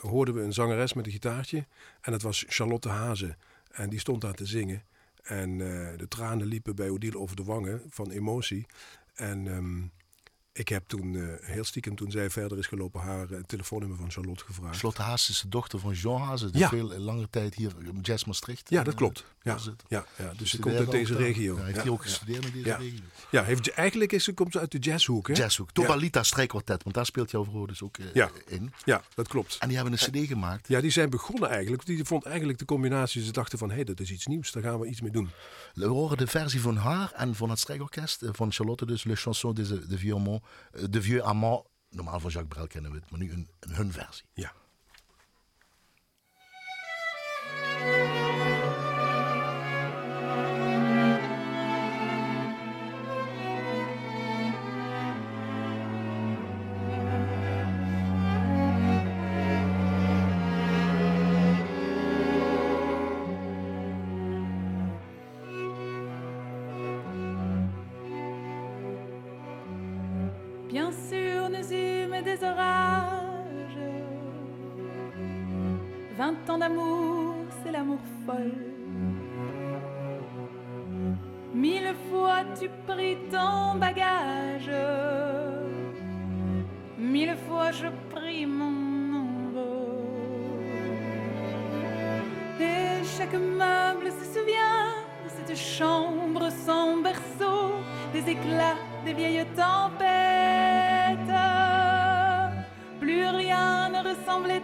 hoorden 0.00 0.34
we 0.34 0.40
een 0.40 0.52
zangeres 0.52 0.92
met 0.92 1.06
een 1.06 1.12
gitaartje. 1.12 1.66
En 2.00 2.12
dat 2.12 2.22
was 2.22 2.44
Charlotte 2.48 2.88
Hazen. 2.88 3.36
En 3.70 3.88
die 3.88 3.98
stond 3.98 4.20
daar 4.20 4.34
te 4.34 4.46
zingen. 4.46 4.82
En 5.26 5.50
uh, 5.50 5.88
de 5.96 6.08
tranen 6.08 6.46
liepen 6.46 6.76
bij 6.76 6.90
Odile 6.90 7.18
over 7.18 7.36
de 7.36 7.44
wangen 7.44 7.82
van 7.88 8.10
emotie. 8.10 8.66
En 9.14 9.46
um, 9.46 9.90
Ik 10.56 10.68
heb 10.68 10.82
toen 10.86 11.12
uh, 11.12 11.28
heel 11.40 11.64
stiekem, 11.64 11.96
toen 11.96 12.10
zij 12.10 12.30
verder 12.30 12.58
is 12.58 12.66
gelopen, 12.66 13.00
haar 13.00 13.30
uh, 13.30 13.38
telefoonnummer 13.46 13.98
van 13.98 14.10
Charlotte 14.10 14.44
gevraagd. 14.44 14.74
Charlotte 14.74 15.02
Haas 15.02 15.30
is 15.30 15.40
de 15.40 15.48
dochter 15.48 15.78
van 15.78 15.92
Jean 15.92 16.20
Haas. 16.20 16.40
Die 16.40 16.58
ja. 16.58 16.68
veel 16.68 16.98
lange 16.98 17.26
tijd 17.30 17.54
hier 17.54 17.72
in 17.84 18.00
Jazz 18.00 18.24
Maastricht. 18.24 18.70
Ja, 18.70 18.82
dat 18.82 18.94
klopt. 18.94 19.24
Ja, 19.42 19.58
ja, 19.88 20.06
ja, 20.18 20.32
dus 20.36 20.50
ze 20.50 20.58
komt 20.58 20.74
uit 20.74 20.90
deze 20.90 21.16
regio. 21.16 21.56
Ja, 21.56 21.64
heeft 21.64 21.82
hij 21.82 21.88
ook 21.88 22.02
gestudeerd 22.02 22.44
in 22.44 22.52
deze 22.52 22.76
regio? 22.76 23.04
Ja, 23.30 23.42
heeft, 23.42 23.70
eigenlijk 23.70 24.12
is, 24.12 24.24
ze, 24.24 24.32
komt 24.32 24.52
ze 24.52 24.58
uit 24.58 24.72
de 24.72 24.78
jazzhoek. 24.78 25.28
Hè? 25.28 25.34
Jazzhoek. 25.34 25.72
Tobalita 25.72 26.22
strijkkwartet, 26.22 26.82
want 26.82 26.94
daar 26.94 27.06
speelt 27.06 27.30
jouw 27.30 27.44
vrouw 27.44 27.66
dus 27.66 27.82
ook 27.82 27.98
uh, 27.98 28.24
in. 28.46 28.72
Ja, 28.84 29.02
dat 29.14 29.28
klopt. 29.28 29.56
En 29.58 29.68
die 29.68 29.76
hebben 29.76 29.94
een 29.94 30.24
cd 30.24 30.28
gemaakt. 30.28 30.68
Ja, 30.68 30.80
die 30.80 30.90
zijn 30.90 31.10
begonnen 31.10 31.48
eigenlijk. 31.48 31.86
Die 31.86 32.04
vond 32.04 32.24
eigenlijk 32.24 32.58
de 32.58 32.64
combinatie. 32.64 33.24
Ze 33.24 33.32
dachten 33.32 33.58
van, 33.58 33.68
hé, 33.68 33.74
hey, 33.74 33.84
dat 33.84 34.00
is 34.00 34.10
iets 34.10 34.26
nieuws. 34.26 34.52
Daar 34.52 34.62
gaan 34.62 34.80
we 34.80 34.86
iets 34.86 35.00
mee 35.00 35.10
doen. 35.10 35.30
We 35.74 35.86
horen 35.86 36.16
de 36.16 36.26
versie 36.26 36.60
van 36.60 36.76
haar 36.76 37.12
en 37.12 37.34
van 37.34 37.50
het 37.50 37.58
strijkorkest. 37.58 38.22
Van 38.32 38.52
Charlotte 38.52 38.86
dus, 38.86 39.04
Le 39.04 39.16
Chanson 39.16 39.54
de, 39.54 40.12
Amant. 40.14 40.42
De 40.90 41.02
Vieux 41.02 41.24
Amant. 41.24 41.66
Normaal 41.88 42.20
van 42.20 42.30
Jacques 42.30 42.54
Brel 42.54 42.66
kennen 42.66 42.90
we 42.90 42.96
het, 42.96 43.10
maar 43.10 43.20
nu 43.20 43.32
een 43.32 43.48
hun 43.68 43.92
versie. 43.92 44.24
Ja. 44.32 44.52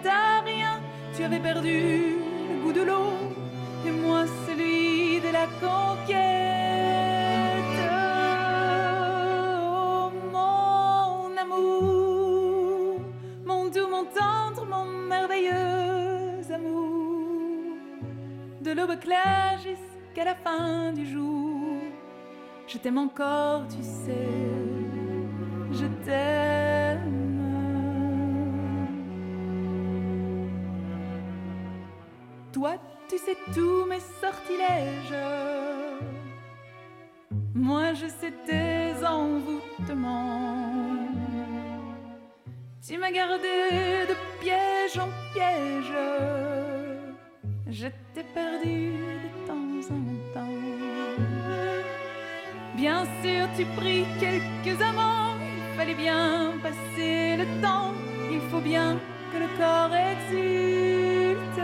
À 0.06 0.40
rien, 0.44 0.80
tu 1.14 1.22
avais 1.22 1.38
perdu 1.38 2.16
le 2.48 2.62
goût 2.62 2.72
de 2.72 2.82
l'eau 2.82 3.12
et 3.86 3.90
moi 3.90 4.24
celui 4.46 5.20
de 5.20 5.30
la 5.32 5.46
conquête. 5.60 6.18
Oh, 9.64 10.10
mon 10.32 11.36
amour, 11.36 13.00
mon 13.44 13.64
doux, 13.68 13.88
mon 13.88 14.04
tendre, 14.04 14.66
mon 14.66 14.84
merveilleux 14.84 16.52
amour, 16.52 17.76
de 18.62 18.70
l'aube 18.72 18.98
claire 18.98 19.58
jusqu'à 19.58 20.24
la 20.24 20.34
fin 20.34 20.92
du 20.92 21.06
jour, 21.06 21.82
je 22.66 22.78
t'aime 22.78 22.98
encore, 22.98 23.64
tu 23.68 23.82
sais, 23.82 24.28
je 25.72 25.86
t'aime. 26.04 26.61
Sais 33.24 33.38
tous 33.54 33.84
mes 33.86 34.02
sortilèges. 34.20 35.22
Moi, 37.54 37.94
je 37.94 38.06
sais 38.06 38.32
tes 38.46 39.06
envoûtements. 39.06 40.72
Tu 42.84 42.98
m'as 42.98 43.12
gardé 43.12 44.06
de 44.10 44.16
piège 44.40 44.98
en 44.98 45.08
piège. 45.32 45.94
Je 47.70 47.86
t'ai 48.12 48.24
perdu 48.34 48.96
de 49.24 49.30
temps 49.46 49.80
en 49.96 50.04
temps. 50.34 50.58
Bien 52.74 53.04
sûr, 53.22 53.42
tu 53.56 53.64
pris 53.80 54.04
quelques 54.18 54.82
amants. 54.82 55.36
Il 55.70 55.76
fallait 55.76 55.94
bien 55.94 56.54
passer 56.62 57.36
le 57.36 57.46
temps. 57.62 57.94
Il 58.32 58.40
faut 58.50 58.60
bien 58.60 58.98
que 59.30 59.38
le 59.38 59.46
corps 59.58 59.94
exulte. 59.94 61.60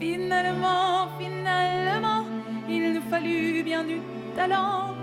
Finalement, 0.00 1.08
finalement, 1.18 2.24
il 2.66 2.94
nous 2.94 3.02
fallut 3.10 3.62
bien 3.62 3.84
du 3.84 4.00
talent 4.34 4.94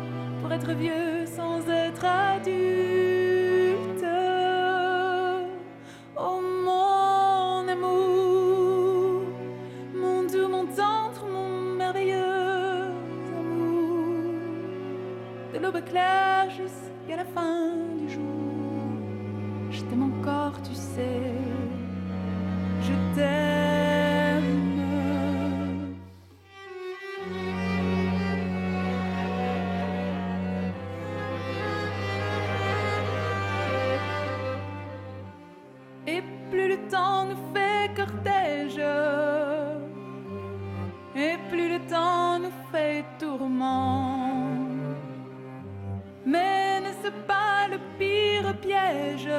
pour 0.41 0.51
être 0.51 0.71
vieux 0.71 1.27
sans 1.27 1.59
être 1.69 2.03
adulte. 2.03 2.57
Oh 6.17 6.41
mon 6.65 7.67
amour, 7.67 9.21
mon 9.93 10.23
doux, 10.23 10.47
mon 10.49 10.65
tendre, 10.65 11.27
mon 11.31 11.75
merveilleux 11.75 12.87
amour, 13.39 14.33
de 15.53 15.59
l'aube 15.59 15.85
claire 15.85 16.49
jusqu'à 16.49 17.17
la 17.17 17.25
fin 17.25 17.69
du 17.99 18.09
jour, 18.09 18.97
je 19.69 19.81
t'aime 19.81 20.11
encore, 20.11 20.59
tu 20.63 20.73
sais, 20.73 21.21
je 22.81 23.15
t'aime. 23.15 23.76
Mais 46.25 46.81
n'est-ce 46.81 47.09
pas 47.25 47.67
le 47.71 47.77
pire 47.97 48.53
piège 48.59 49.29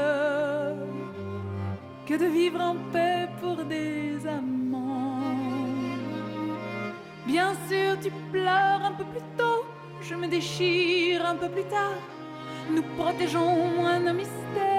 que 2.06 2.14
de 2.14 2.24
vivre 2.24 2.60
en 2.60 2.76
paix 2.92 3.28
pour 3.40 3.56
des 3.64 4.26
amants? 4.26 5.20
Bien 7.26 7.52
sûr, 7.68 8.00
tu 8.02 8.10
pleures 8.32 8.82
un 8.82 8.92
peu 8.92 9.04
plus 9.04 9.26
tôt, 9.36 9.64
je 10.00 10.14
me 10.14 10.26
déchire 10.28 11.26
un 11.26 11.36
peu 11.36 11.48
plus 11.50 11.64
tard. 11.64 12.00
Nous 12.74 12.84
protégeons 12.96 13.86
un 13.86 14.12
mystère. 14.14 14.77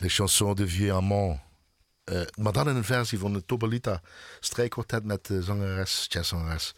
Les 0.00 0.14
chansons 0.14 0.54
de 0.54 0.68
Vieux 0.68 0.92
Amant. 0.92 1.40
Uh, 2.10 2.22
maar 2.34 2.52
dan 2.52 2.68
in 2.68 2.76
een 2.76 2.84
versie 2.84 3.18
van 3.18 3.32
de 3.32 3.44
Tobalita 3.44 4.02
strijkkwartet 4.40 5.04
met 5.04 5.26
de 5.26 5.42
zangeres, 5.42 6.06
jazzzangeres 6.08 6.74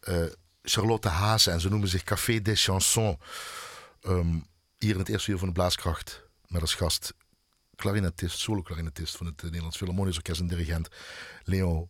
eh, 0.00 0.24
Charlotte 0.62 1.08
Haase 1.08 1.50
en 1.50 1.60
ze 1.60 1.68
noemen 1.68 1.88
zich 1.88 2.02
Café 2.02 2.42
des 2.42 2.64
Chansons. 2.64 3.16
Ehm, 4.00 4.38
hier 4.78 4.92
in 4.92 4.98
het 4.98 5.08
eerste 5.08 5.30
uur 5.30 5.38
van 5.38 5.48
de 5.48 5.54
Blaaskracht 5.54 6.22
met 6.46 6.60
als 6.60 6.74
gast 6.74 7.14
clarinetist, 7.76 8.38
solo-clarinetist 8.38 9.16
van 9.16 9.26
het 9.26 9.38
eh, 9.38 9.44
Nederlands 9.44 9.76
Philharmonisch 9.76 10.16
Orkest 10.16 10.40
en 10.40 10.46
dirigent 10.46 10.88
Leo 11.44 11.88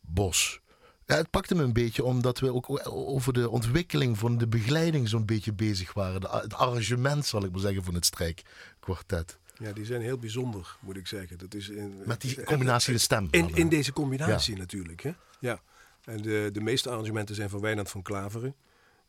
Bos. 0.00 0.60
Ja, 1.06 1.16
het 1.16 1.30
pakte 1.30 1.54
me 1.54 1.62
een 1.62 1.72
beetje 1.72 2.04
omdat 2.04 2.38
we 2.38 2.54
ook 2.54 2.80
over 2.88 3.32
de 3.32 3.48
ontwikkeling 3.48 4.18
van 4.18 4.38
de 4.38 4.48
begeleiding 4.48 5.08
zo'n 5.08 5.26
beetje 5.26 5.52
bezig 5.52 5.92
waren. 5.92 6.20
De, 6.20 6.28
het 6.28 6.54
arrangement, 6.54 7.26
zal 7.26 7.44
ik 7.44 7.50
maar 7.50 7.60
zeggen, 7.60 7.84
van 7.84 7.94
het 7.94 8.04
strijkkwartet. 8.04 9.38
Ja, 9.60 9.72
die 9.72 9.84
zijn 9.84 10.00
heel 10.00 10.18
bijzonder, 10.18 10.76
moet 10.80 10.96
ik 10.96 11.06
zeggen. 11.06 11.38
Dat 11.38 11.54
is 11.54 11.68
in, 11.68 12.02
Met 12.06 12.20
die 12.20 12.44
combinatie 12.44 12.92
de 12.92 12.98
stem. 12.98 13.28
In, 13.30 13.54
in 13.54 13.68
deze 13.68 13.92
combinatie 13.92 14.56
natuurlijk, 14.56 15.02
hè? 15.02 15.12
Ja. 15.40 15.60
En 16.04 16.22
de, 16.22 16.50
de 16.52 16.60
meeste 16.60 16.90
arrangementen 16.90 17.34
zijn 17.34 17.50
van 17.50 17.60
Wijnand 17.60 17.90
van 17.90 18.02
Klaveren. 18.02 18.54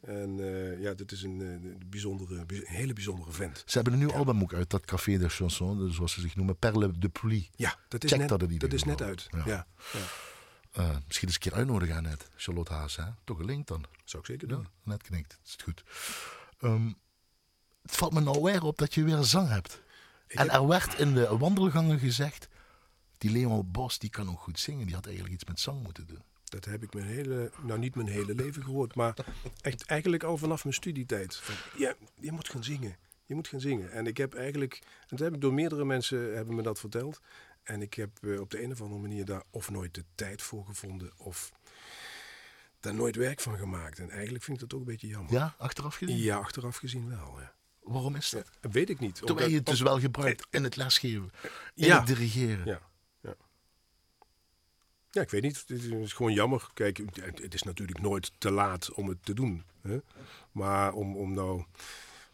En 0.02 0.38
uh, 0.38 0.82
ja, 0.82 0.94
dit 0.94 1.12
is 1.12 1.24
een, 1.24 1.40
een 1.40 1.82
bijzondere, 1.90 2.36
een 2.36 2.62
hele 2.64 2.94
bijzondere 2.94 3.32
vent. 3.32 3.64
Ze 3.66 3.76
hebben 3.76 3.94
een 3.94 4.00
nieuw 4.00 4.10
ja. 4.10 4.16
album 4.16 4.42
ook 4.42 4.54
uit, 4.54 4.70
dat 4.70 4.86
Café 4.86 5.18
de 5.18 5.30
Chanson, 5.30 5.78
dus 5.78 5.96
zoals 5.96 6.14
ze 6.14 6.22
zich 6.22 6.36
noemen, 6.36 6.58
Perle 6.58 6.98
de 6.98 7.10
Pluie. 7.10 7.50
Ja, 7.56 7.76
dat 7.88 8.04
is 8.04 8.10
Check 8.10 8.20
net, 8.20 8.30
dat, 8.30 8.60
dat 8.60 8.74
is 8.74 8.84
net 8.84 9.02
uit. 9.02 9.28
Ja. 9.32 9.44
ja. 9.46 9.68
Uh, 10.78 10.96
misschien 11.08 11.28
eens 11.28 11.36
een 11.36 11.42
keer 11.42 11.54
uitnodigen 11.54 11.96
aan 11.96 12.04
net, 12.04 12.30
Charlotte 12.36 12.74
Haas. 12.74 12.96
Hè? 12.96 13.04
Toch 13.24 13.40
een 13.40 13.46
link 13.46 13.68
dan. 13.68 13.86
Zou 14.04 14.22
ik 14.22 14.28
zeker 14.30 14.48
doen. 14.48 14.68
net 14.84 15.04
knikt, 15.04 15.40
is 15.46 15.52
het 15.52 15.62
goed. 15.62 15.84
Um, 16.62 16.96
het 17.82 17.96
valt 17.96 18.14
me 18.14 18.22
nou 18.22 18.42
weer 18.42 18.64
op 18.64 18.78
dat 18.78 18.94
je 18.94 19.04
weer 19.04 19.24
zang 19.24 19.48
hebt. 19.48 19.82
En 20.34 20.50
er 20.50 20.68
werd 20.68 21.00
in 21.00 21.14
de 21.14 21.38
wandelgangen 21.38 22.00
gezegd, 22.00 22.48
die 23.18 23.32
Leon 23.32 23.72
Bos 23.72 24.00
die 24.00 24.10
kan 24.10 24.30
ook 24.30 24.40
goed 24.40 24.60
zingen. 24.60 24.86
Die 24.86 24.96
had 24.96 25.06
eigenlijk 25.06 25.36
iets 25.36 25.46
met 25.46 25.60
zang 25.60 25.84
moeten 25.84 26.08
doen. 26.08 26.24
Dat 26.44 26.66
heb 26.66 26.84
ik 26.84 26.94
mijn 26.94 27.06
hele, 27.06 27.52
nou 27.64 27.80
niet 27.80 27.96
mijn 27.96 28.08
hele 28.08 28.36
leven 28.36 28.64
gehoord, 28.64 28.96
maar 28.96 29.16
echt 29.62 29.86
eigenlijk 29.86 30.24
al 30.24 30.38
vanaf 30.38 30.64
mijn 30.64 30.76
studietijd. 30.76 31.36
Van, 31.36 31.56
ja, 31.78 31.96
je 32.20 32.32
moet 32.32 32.50
gaan 32.50 32.64
zingen. 32.64 32.96
Je 33.26 33.36
moet 33.36 33.48
gaan 33.48 33.60
zingen. 33.60 33.92
En 33.92 34.08
ik 34.08 34.18
heb 34.18 34.34
eigenlijk, 34.34 34.80
en 34.84 35.08
dat 35.08 35.20
heb 35.20 35.34
ik 35.34 35.42
door 35.42 35.54
meerdere 35.54 35.86
mensen 35.86 36.36
hebben 36.36 36.56
me 36.56 36.62
dat 36.62 36.80
verteld. 36.80 37.22
En 37.64 37.82
ik 37.82 37.94
heb 37.94 38.10
uh, 38.22 38.40
op 38.40 38.50
de 38.50 38.64
een 38.64 38.72
of 38.72 38.82
andere 38.82 39.02
manier 39.02 39.26
daar 39.26 39.44
of 39.50 39.70
nooit 39.70 39.94
de 39.94 40.04
tijd 40.16 40.42
voor 40.42 40.66
gevonden 40.66 41.12
of 41.18 41.52
daar 42.80 42.94
nooit 42.94 43.16
werk 43.16 43.40
van 43.40 43.58
gemaakt. 43.58 44.00
En 44.00 44.10
eigenlijk 44.10 44.44
vind 44.44 44.62
ik 44.62 44.70
dat 44.70 44.74
ook 44.74 44.86
een 44.86 44.92
beetje 44.92 45.08
jammer. 45.08 45.34
Ja, 45.34 45.56
achteraf 45.58 45.96
gezien? 45.96 46.18
Ja, 46.18 46.38
achteraf 46.38 46.78
gezien 46.78 47.10
wel. 47.10 47.40
Ja. 47.40 47.54
Waarom 47.82 48.16
is 48.16 48.30
dat? 48.30 48.50
Weet 48.72 48.90
ik 48.90 49.00
niet. 49.00 49.22
Terwijl 49.26 49.50
je 49.50 49.56
het 49.56 49.66
dus 49.66 49.82
wel 49.82 50.00
gebruikt 50.00 50.48
in 50.50 50.64
het 50.64 50.76
lesgeven, 50.76 51.32
in 51.76 51.86
ja. 51.86 51.98
het 51.98 52.08
dirigeren. 52.08 52.66
Ja. 52.66 52.82
ja. 53.22 53.36
Ja, 55.12 55.22
ik 55.22 55.30
weet 55.30 55.42
niet. 55.42 55.64
Het 55.68 55.84
is 55.84 56.14
gewoon 56.14 56.34
jammer. 56.34 56.68
Kijk, 56.74 57.02
het 57.42 57.54
is 57.54 57.64
natuurlijk 57.64 58.00
nooit 58.00 58.32
te 58.38 58.52
laat 58.52 58.92
om 58.92 59.08
het 59.08 59.26
te 59.26 59.34
doen. 59.34 59.64
Hè? 59.82 59.98
Maar 60.52 60.94
om, 60.94 61.18
om 61.18 61.34
nou 61.34 61.64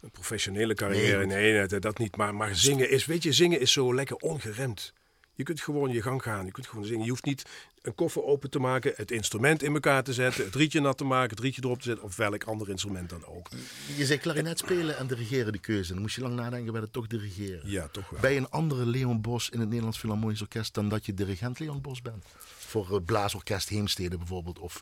een 0.00 0.10
professionele 0.10 0.74
carrière, 0.74 1.26
nee, 1.26 1.52
nee 1.52 1.80
dat 1.80 1.98
niet. 1.98 2.16
Maar, 2.16 2.34
maar 2.34 2.54
zingen 2.54 2.90
is, 2.90 3.06
weet 3.06 3.22
je, 3.22 3.32
zingen 3.32 3.60
is 3.60 3.72
zo 3.72 3.94
lekker 3.94 4.16
ongeremd. 4.16 4.92
Je 5.38 5.44
kunt 5.44 5.60
gewoon 5.60 5.90
je 5.90 6.02
gang 6.02 6.22
gaan. 6.22 6.44
Je 6.44 6.52
kunt 6.52 6.66
gewoon 6.66 6.84
zingen. 6.84 7.04
Je 7.04 7.10
hoeft 7.10 7.24
niet 7.24 7.44
een 7.82 7.94
koffer 7.94 8.24
open 8.24 8.50
te 8.50 8.58
maken, 8.58 8.92
het 8.96 9.10
instrument 9.10 9.62
in 9.62 9.74
elkaar 9.74 10.02
te 10.02 10.12
zetten, 10.12 10.44
het 10.44 10.54
rietje 10.54 10.80
nat 10.80 10.98
te 10.98 11.04
maken, 11.04 11.30
het 11.30 11.40
rietje 11.40 11.62
erop 11.64 11.78
te 11.78 11.84
zetten 11.84 12.04
of 12.04 12.16
welk 12.16 12.44
ander 12.44 12.68
instrument 12.68 13.10
dan 13.10 13.26
ook. 13.26 13.48
Je 13.96 14.06
zei 14.06 14.18
klarinet 14.18 14.58
spelen 14.58 14.96
en 14.98 15.06
dirigeren 15.06 15.52
de 15.52 15.58
keuze. 15.58 15.92
Dan 15.92 16.02
moest 16.02 16.14
je 16.14 16.20
lang 16.22 16.34
nadenken 16.34 16.72
bij 16.72 16.80
het 16.80 16.92
toch 16.92 17.06
dirigeren. 17.06 17.70
Ja, 17.70 17.88
toch 17.88 18.10
wel. 18.10 18.20
Bij 18.20 18.36
een 18.36 18.50
andere 18.50 18.86
Leon 18.86 19.20
Bos 19.20 19.50
in 19.50 19.58
het 19.58 19.68
Nederlands 19.68 19.98
Philharmonisch 19.98 20.40
Orkest 20.40 20.74
dan 20.74 20.88
dat 20.88 21.06
je 21.06 21.14
dirigent 21.14 21.58
Leon 21.58 21.80
Bos 21.80 22.02
bent. 22.02 22.24
Voor 22.68 22.94
het 22.94 23.04
Blaasorkest 23.04 23.68
Heemstede 23.68 24.16
bijvoorbeeld 24.16 24.58
of 24.58 24.80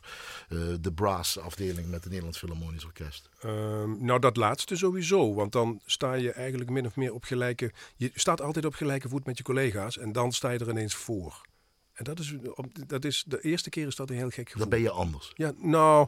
uh, 0.49 0.73
de 0.81 0.91
brass 0.91 1.39
afdeling 1.39 1.87
met 1.87 1.99
het 1.99 2.05
Nederlands 2.05 2.37
Philharmonisch 2.37 2.85
Orkest. 2.85 3.29
Um, 3.45 4.05
nou, 4.05 4.19
dat 4.19 4.37
laatste 4.37 4.75
sowieso, 4.75 5.33
want 5.33 5.51
dan 5.51 5.81
sta 5.85 6.13
je 6.13 6.31
eigenlijk 6.31 6.69
min 6.69 6.85
of 6.85 6.95
meer 6.95 7.13
op 7.13 7.23
gelijke... 7.23 7.71
Je 7.95 8.11
staat 8.13 8.41
altijd 8.41 8.65
op 8.65 8.73
gelijke 8.73 9.09
voet 9.09 9.25
met 9.25 9.37
je 9.37 9.43
collega's 9.43 9.97
en 9.97 10.11
dan 10.11 10.31
sta 10.31 10.49
je 10.49 10.59
er 10.59 10.69
ineens 10.69 10.95
voor. 10.95 11.41
En 11.93 12.03
dat 12.03 12.19
is, 12.19 12.35
dat 12.87 13.05
is 13.05 13.23
de 13.27 13.41
eerste 13.41 13.69
keer 13.69 13.87
is 13.87 13.95
dat 13.95 14.09
een 14.09 14.15
heel 14.15 14.29
gek 14.29 14.49
gevoel. 14.49 14.61
Dan 14.61 14.69
ben 14.69 14.81
je 14.81 14.89
anders. 14.89 15.31
Ja, 15.35 15.51
nou. 15.57 16.07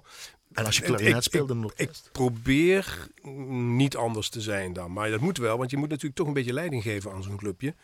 En 0.51 0.65
als 0.65 0.77
je 0.77 0.83
klarinet 0.83 1.23
speelt, 1.23 1.47
dan 1.47 1.63
ik, 1.63 1.73
ik 1.75 1.91
probeer 2.11 3.07
niet 3.49 3.95
anders 3.95 4.29
te 4.29 4.41
zijn 4.41 4.73
dan. 4.73 4.93
Maar 4.93 5.09
dat 5.09 5.19
moet 5.19 5.37
wel, 5.37 5.57
want 5.57 5.71
je 5.71 5.77
moet 5.77 5.89
natuurlijk 5.89 6.15
toch 6.15 6.27
een 6.27 6.33
beetje 6.33 6.53
leiding 6.53 6.83
geven 6.83 7.11
aan 7.11 7.23
zo'n 7.23 7.37
clubje. 7.37 7.75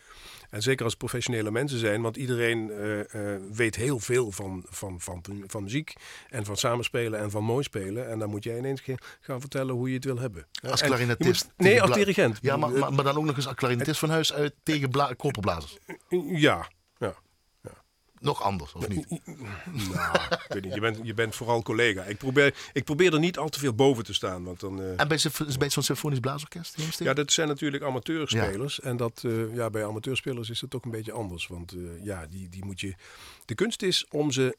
En 0.50 0.62
zeker 0.62 0.84
als 0.84 0.94
professionele 0.94 1.50
mensen 1.50 1.78
zijn, 1.78 2.02
want 2.02 2.16
iedereen 2.16 2.70
uh, 2.70 2.98
uh, 2.98 3.36
weet 3.52 3.76
heel 3.76 3.98
veel 3.98 4.30
van, 4.30 4.64
van, 4.68 5.00
van, 5.00 5.22
van 5.46 5.62
muziek 5.62 5.94
en 6.28 6.44
van 6.44 6.56
samenspelen 6.56 7.20
en 7.20 7.30
van 7.30 7.44
mooi 7.44 7.62
spelen. 7.62 8.08
En 8.08 8.18
dan 8.18 8.30
moet 8.30 8.44
jij 8.44 8.58
ineens 8.58 8.82
gaan 9.20 9.40
vertellen 9.40 9.74
hoe 9.74 9.88
je 9.88 9.94
het 9.94 10.04
wil 10.04 10.18
hebben. 10.18 10.46
Als 10.70 10.82
klarinetist? 10.82 11.52
Nee, 11.56 11.82
als 11.82 11.92
dirigent. 11.92 12.38
Ja, 12.40 12.56
maar, 12.56 12.70
maar, 12.70 12.92
maar, 12.92 13.04
dan 13.04 13.16
ook 13.16 13.24
nog 13.24 13.36
eens 13.36 13.46
als 13.46 13.56
klarinetist 13.56 13.98
van 13.98 14.10
huis 14.10 14.32
uit 14.32 14.54
tegen 14.62 14.90
bla- 14.90 15.12
koperblazers. 15.12 15.78
Ja 16.26 16.66
nog 18.20 18.42
anders, 18.42 18.72
of 18.72 18.88
niet? 18.88 19.08
Nou, 19.08 20.16
ik 20.16 20.44
weet 20.48 20.64
niet. 20.64 20.74
Je, 20.74 20.80
bent, 20.80 20.98
je 21.02 21.14
bent 21.14 21.34
vooral 21.34 21.62
collega. 21.62 22.02
Ik 22.02 22.16
probeer, 22.16 22.54
ik 22.72 22.84
probeer 22.84 23.12
er 23.12 23.18
niet 23.18 23.38
al 23.38 23.48
te 23.48 23.58
veel 23.58 23.74
boven 23.74 24.04
te 24.04 24.14
staan. 24.14 24.44
Want 24.44 24.60
dan, 24.60 24.80
uh... 24.80 25.00
En 25.00 25.08
bij, 25.08 25.18
bij 25.58 25.70
zo'n 25.70 25.82
symfonisch 25.82 26.20
blaasorkest? 26.20 26.98
Ja, 26.98 27.14
dat 27.14 27.32
zijn 27.32 27.48
natuurlijk 27.48 27.82
amateurspelers. 27.82 28.78
Ja. 28.82 28.88
En 28.88 28.96
dat, 28.96 29.22
uh, 29.26 29.54
ja, 29.54 29.70
bij 29.70 29.86
amateurspelers 29.86 30.50
is 30.50 30.60
het 30.60 30.74
ook 30.74 30.84
een 30.84 30.90
beetje 30.90 31.12
anders. 31.12 31.46
Want 31.46 31.74
uh, 31.74 32.04
ja, 32.04 32.26
die, 32.26 32.48
die 32.48 32.64
moet 32.64 32.80
je... 32.80 32.94
De 33.44 33.54
kunst 33.54 33.82
is 33.82 34.06
om 34.08 34.30
ze 34.30 34.56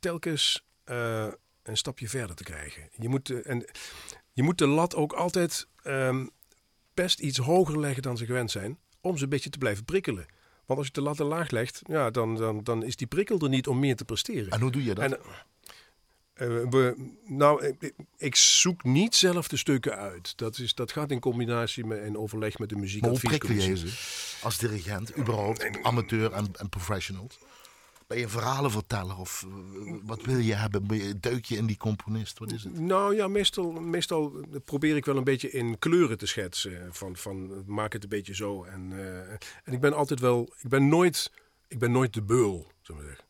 telkens 0.00 0.64
een 1.62 1.76
stapje 1.76 2.08
verder 2.08 2.36
te 2.36 2.44
krijgen. 2.44 2.88
Je 2.96 3.08
moet, 3.08 3.42
en, 3.42 3.64
je 4.32 4.42
moet 4.42 4.58
de 4.58 4.66
lat 4.66 4.94
ook 4.94 5.12
altijd 5.12 5.66
um, 5.84 6.30
best 6.94 7.20
iets 7.20 7.38
hoger 7.38 7.80
leggen 7.80 8.02
dan 8.02 8.16
ze 8.16 8.26
gewend 8.26 8.50
zijn. 8.50 8.78
Om 9.00 9.16
ze 9.16 9.24
een 9.24 9.28
beetje 9.28 9.50
te 9.50 9.58
blijven 9.58 9.84
prikkelen. 9.84 10.26
Want 10.66 10.78
als 10.78 10.88
je 10.88 10.92
de 10.92 11.00
lat 11.00 11.18
laag 11.18 11.50
legt, 11.50 11.80
ja, 11.86 12.10
dan, 12.10 12.36
dan, 12.36 12.64
dan 12.64 12.84
is 12.84 12.96
die 12.96 13.06
prikkel 13.06 13.38
er 13.38 13.48
niet 13.48 13.66
om 13.66 13.78
meer 13.78 13.96
te 13.96 14.04
presteren. 14.04 14.50
En 14.50 14.60
hoe 14.60 14.70
doe 14.70 14.84
je 14.84 14.94
dat? 14.94 15.04
En, 15.04 15.18
uh, 16.40 16.68
we, 16.70 17.12
nou, 17.26 17.66
ik, 17.66 17.94
ik, 18.16 18.36
zoek 18.36 18.84
niet 18.84 19.14
zelf 19.14 19.48
de 19.48 19.56
stukken 19.56 19.96
uit. 19.96 20.38
Dat, 20.38 20.58
is, 20.58 20.74
dat 20.74 20.92
gaat 20.92 21.10
in 21.10 21.20
combinatie 21.20 21.84
met 21.84 21.98
en 21.98 22.18
overleg 22.18 22.58
met 22.58 22.68
de 22.68 22.76
muziek. 22.76 23.00
Maar 23.00 23.10
hoe 23.10 23.18
prikkel 23.18 23.52
je 23.52 23.76
ze 23.76 24.38
als 24.42 24.58
dirigent, 24.58 25.18
überhaupt, 25.18 25.82
amateur 25.82 26.32
en, 26.32 26.48
en 26.56 26.68
professionals? 26.68 27.38
Ben 28.06 28.18
je 28.18 28.28
verhalenverteller 28.28 29.18
of 29.18 29.46
wat 30.02 30.24
wil 30.24 30.38
je 30.38 30.54
hebben? 30.54 30.86
Duik 31.20 31.44
je 31.44 31.56
in 31.56 31.66
die 31.66 31.76
componist? 31.76 32.38
Wat 32.38 32.52
is 32.52 32.64
het? 32.64 32.78
Nou 32.78 33.14
ja, 33.14 33.28
meestal, 33.28 33.72
meestal 33.72 34.46
probeer 34.64 34.96
ik 34.96 35.04
wel 35.04 35.16
een 35.16 35.24
beetje 35.24 35.50
in 35.50 35.78
kleuren 35.78 36.18
te 36.18 36.26
schetsen. 36.26 36.94
Van, 36.94 37.16
van 37.16 37.64
maak 37.66 37.92
het 37.92 38.02
een 38.02 38.08
beetje 38.08 38.34
zo. 38.34 38.64
En, 38.64 38.90
uh, 38.90 39.30
en 39.30 39.72
ik 39.72 39.80
ben 39.80 39.92
altijd 39.92 40.20
wel, 40.20 40.52
ik 40.60 40.68
ben 40.68 40.88
nooit, 40.88 41.32
ik 41.68 41.78
ben 41.78 41.92
nooit 41.92 42.14
de 42.14 42.22
beul, 42.22 42.72
zullen 42.82 43.00
we 43.00 43.06
zeggen. 43.06 43.24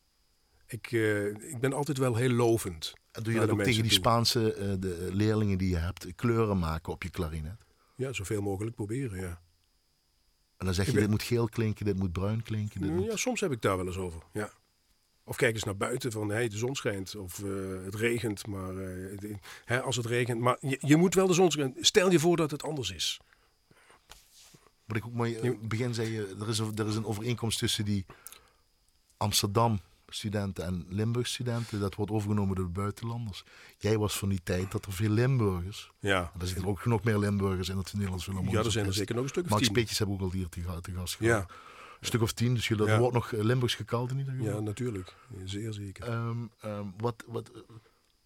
Ik, 0.67 0.93
uh, 0.93 1.27
ik 1.27 1.61
ben 1.61 1.73
altijd 1.73 1.99
wel 1.99 2.15
heel 2.15 2.31
lovend. 2.31 2.93
En 3.13 3.23
doe 3.23 3.33
je 3.33 3.41
dat 3.41 3.51
ook 3.51 3.63
tegen 3.63 3.83
die 3.83 3.93
Spaanse 3.93 4.57
uh, 4.59 4.73
de 4.79 5.09
leerlingen 5.13 5.59
die 5.59 5.69
je 5.69 5.77
hebt, 5.77 6.15
kleuren 6.15 6.59
maken 6.59 6.93
op 6.93 7.03
je 7.03 7.11
klarinet? 7.11 7.65
Ja, 7.95 8.13
zoveel 8.13 8.43
mogelijk 8.43 8.77
proberen, 8.77 9.21
ja. 9.21 9.41
En 10.57 10.67
dan 10.67 10.75
zeg 10.75 10.87
je, 10.87 10.93
dit 10.93 11.11
moet 11.11 11.23
geel 11.23 11.49
klinken, 11.49 11.85
dit 11.85 11.99
moet 11.99 12.13
bruin 12.13 12.43
klinken. 12.43 12.81
Dit 12.81 12.91
ja, 12.91 12.97
moet... 12.97 13.19
soms 13.19 13.41
heb 13.41 13.53
ik 13.53 13.63
daar 13.63 13.77
wel 13.77 13.87
eens 13.87 13.97
over, 13.97 14.23
ja. 14.33 14.51
Of 15.29 15.37
kijk 15.37 15.55
eens 15.55 15.65
naar 15.65 15.77
buiten 15.77 16.13
van 16.13 16.29
hey, 16.29 16.49
de 16.49 16.57
zon 16.57 16.75
schijnt 16.75 17.15
of 17.17 17.39
uh, 17.39 17.85
het 17.85 17.95
regent. 17.95 18.47
Maar 18.47 18.73
uh, 18.73 19.19
de, 19.19 19.35
hè, 19.65 19.83
als 19.83 19.97
het 19.97 20.07
regent. 20.07 20.41
Maar 20.41 20.57
je, 20.61 20.79
je, 20.81 20.97
moet 20.97 21.15
wel 21.15 21.27
de 21.27 21.33
zon 21.33 21.51
schijnen. 21.51 21.75
Stel 21.81 22.11
je 22.11 22.19
voor 22.19 22.37
dat 22.37 22.51
het 22.51 22.63
anders 22.63 22.91
is. 22.91 23.21
Wat 24.85 24.97
ik 24.97 25.07
ook 25.07 25.13
mooi 25.13 25.35
in 25.35 25.51
het 25.51 25.69
begin 25.69 25.95
zei, 25.95 26.17
er 26.17 26.49
is, 26.49 26.59
er 26.59 26.87
is 26.87 26.95
een 26.95 27.05
overeenkomst 27.05 27.59
tussen 27.59 27.85
die 27.85 28.07
Amsterdam 29.17 29.81
studenten 30.09 30.65
en 30.65 30.87
Limburg 30.89 31.27
studenten. 31.27 31.81
Dat 31.81 31.95
wordt 31.95 32.13
overgenomen 32.13 32.57
door 32.57 32.65
de 32.65 32.71
buitenlanders. 32.71 33.45
Jij 33.79 33.99
was 33.99 34.19
van 34.19 34.29
die 34.29 34.41
tijd 34.43 34.73
dat 34.73 34.87
er 34.87 34.93
veel 34.93 35.11
Limburgers. 35.11 35.91
Ja. 36.01 36.33
Er 36.41 36.47
zitten 36.47 36.67
ook 36.67 36.85
nog 36.85 37.05
meer 37.05 37.19
Limburgers 37.19 37.69
in 37.69 37.77
het 37.77 37.93
Nederlands 37.93 38.25
film. 38.25 38.49
Ja, 38.49 38.59
er 38.59 38.71
zijn 38.73 38.87
er 38.87 38.95
zeker 38.95 39.15
nog 39.15 39.25
een 39.25 39.31
stuk 39.31 39.45
of 39.45 39.51
Max. 39.51 39.69
Peetjes 39.69 39.99
hebben 39.99 40.17
ook 40.17 40.23
al 40.23 40.33
hier 40.33 40.49
te, 40.49 40.61
te 40.81 40.93
gast 40.93 41.15
gehad. 41.15 41.49
Ja. 41.49 41.55
Een 42.01 42.07
stuk 42.07 42.23
of 42.23 42.33
tien, 42.33 42.55
dus 42.55 42.71
er 42.71 42.87
ja. 42.87 42.99
wordt 42.99 43.15
nog 43.15 43.31
Limburgs 43.31 43.75
gekald 43.75 44.11
in 44.11 44.19
ieder 44.19 44.35
geval. 44.35 44.55
Ja, 44.55 44.61
natuurlijk. 44.61 45.15
Zeer 45.45 45.73
zeker. 45.73 46.13
Um, 46.13 46.51
um, 46.65 46.95
wat, 46.97 47.25
wat, 47.27 47.51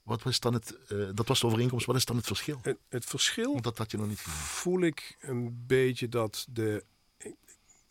wat 0.03 0.23
was 0.23 0.41
dan 0.41 0.55
het, 0.55 0.79
uh, 0.89 1.09
dat 1.14 1.29
was 1.29 1.41
de 1.41 1.47
overeenkomst, 1.47 1.87
wat 1.87 1.97
is 1.97 2.05
dan 2.05 2.16
het 2.16 2.27
verschil? 2.27 2.59
Het, 2.62 2.79
het 2.89 3.05
verschil 3.05 3.53
Want 3.53 3.64
dat 3.64 3.79
had 3.79 3.91
je 3.91 3.97
nog 3.97 4.09
niet 4.09 4.21
voel 4.21 4.81
ik 4.81 5.16
een 5.21 5.64
beetje 5.66 6.09
dat 6.09 6.47
de, 6.51 6.85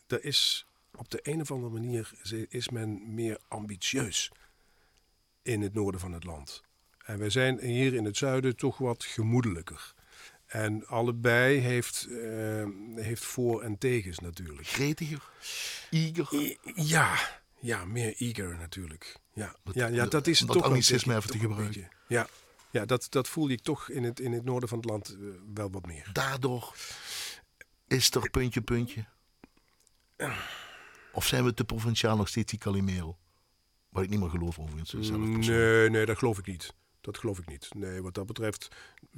er 0.08 0.24
is 0.24 0.66
op 0.96 1.10
de 1.10 1.20
een 1.24 1.42
of 1.42 1.52
andere 1.52 1.74
manier 1.74 2.12
is 2.50 2.70
men 2.70 3.14
meer 3.14 3.38
ambitieus 3.48 4.32
in 5.42 5.62
het 5.62 5.74
noorden 5.74 6.00
van 6.00 6.12
het 6.12 6.24
land. 6.24 6.64
En 7.06 7.20
wij 7.20 7.30
zijn 7.30 7.60
hier 7.60 7.94
in 7.94 8.06
het 8.06 8.18
zuiden 8.18 8.56
toch 8.56 8.78
wat 8.78 9.04
gemoedelijker. 9.04 9.94
En 10.50 10.88
allebei 10.88 11.58
heeft, 11.58 12.06
uh, 12.10 12.66
heeft 12.95 13.26
voor- 13.26 13.62
en 13.62 13.78
tegens 13.78 14.20
natuurlijk. 14.20 14.68
Gretiger? 14.68 15.30
Eager? 15.89 16.58
Ja, 16.76 17.18
ja, 17.60 17.86
meer 17.86 18.16
eager 18.18 18.58
natuurlijk. 18.58 19.16
ja. 19.34 19.56
ja, 19.74 19.88
ja 19.88 20.06
dat 20.06 20.28
is 20.28 20.39
dat 20.39 20.52
toch 20.52 20.64
anglicisme 20.64 21.14
ik, 21.14 21.18
even 21.20 21.32
te 21.32 21.39
gebruiken. 21.39 21.89
Ja, 22.08 22.28
ja 22.72 22.86
dat, 22.86 23.08
dat 23.10 23.28
voel 23.28 23.47
je 23.47 23.58
toch 23.58 23.89
in 23.89 24.04
het, 24.04 24.20
in 24.20 24.32
het 24.32 24.43
noorden 24.43 24.70
van 24.70 24.78
het 24.78 24.89
land 24.89 25.10
eh, 25.10 25.20
wel 25.54 25.72
wat 25.72 25.86
meer. 25.86 26.10
Daardoor 26.14 26.76
is 27.88 28.12
er 28.12 28.30
puntje, 28.30 28.62
puntje. 28.62 29.06
Of 31.12 31.28
zijn 31.28 31.43
we 31.43 31.54
te 31.54 31.64
provinciaal 31.64 32.18
nog 32.18 32.28
steeds 32.28 32.52
die 32.52 32.60
Calimero? 32.60 33.18
Wat 33.89 34.04
ik 34.04 34.10
niet 34.10 34.20
meer 34.20 34.30
geloof 34.30 34.60
overigens. 34.60 34.89
zelf 34.89 35.06
persoonlijk. 35.06 35.45
Nee, 35.45 35.89
nee, 35.89 36.06
dat 36.06 36.18
geloof 36.18 36.38
ik 36.38 36.45
niet. 36.45 36.74
Dat 37.12 37.18
geloof 37.18 37.39
ik 37.39 37.47
niet. 37.47 37.70
Nee, 37.76 38.01
wat 38.01 38.14
dat 38.14 38.26
betreft 38.26 38.68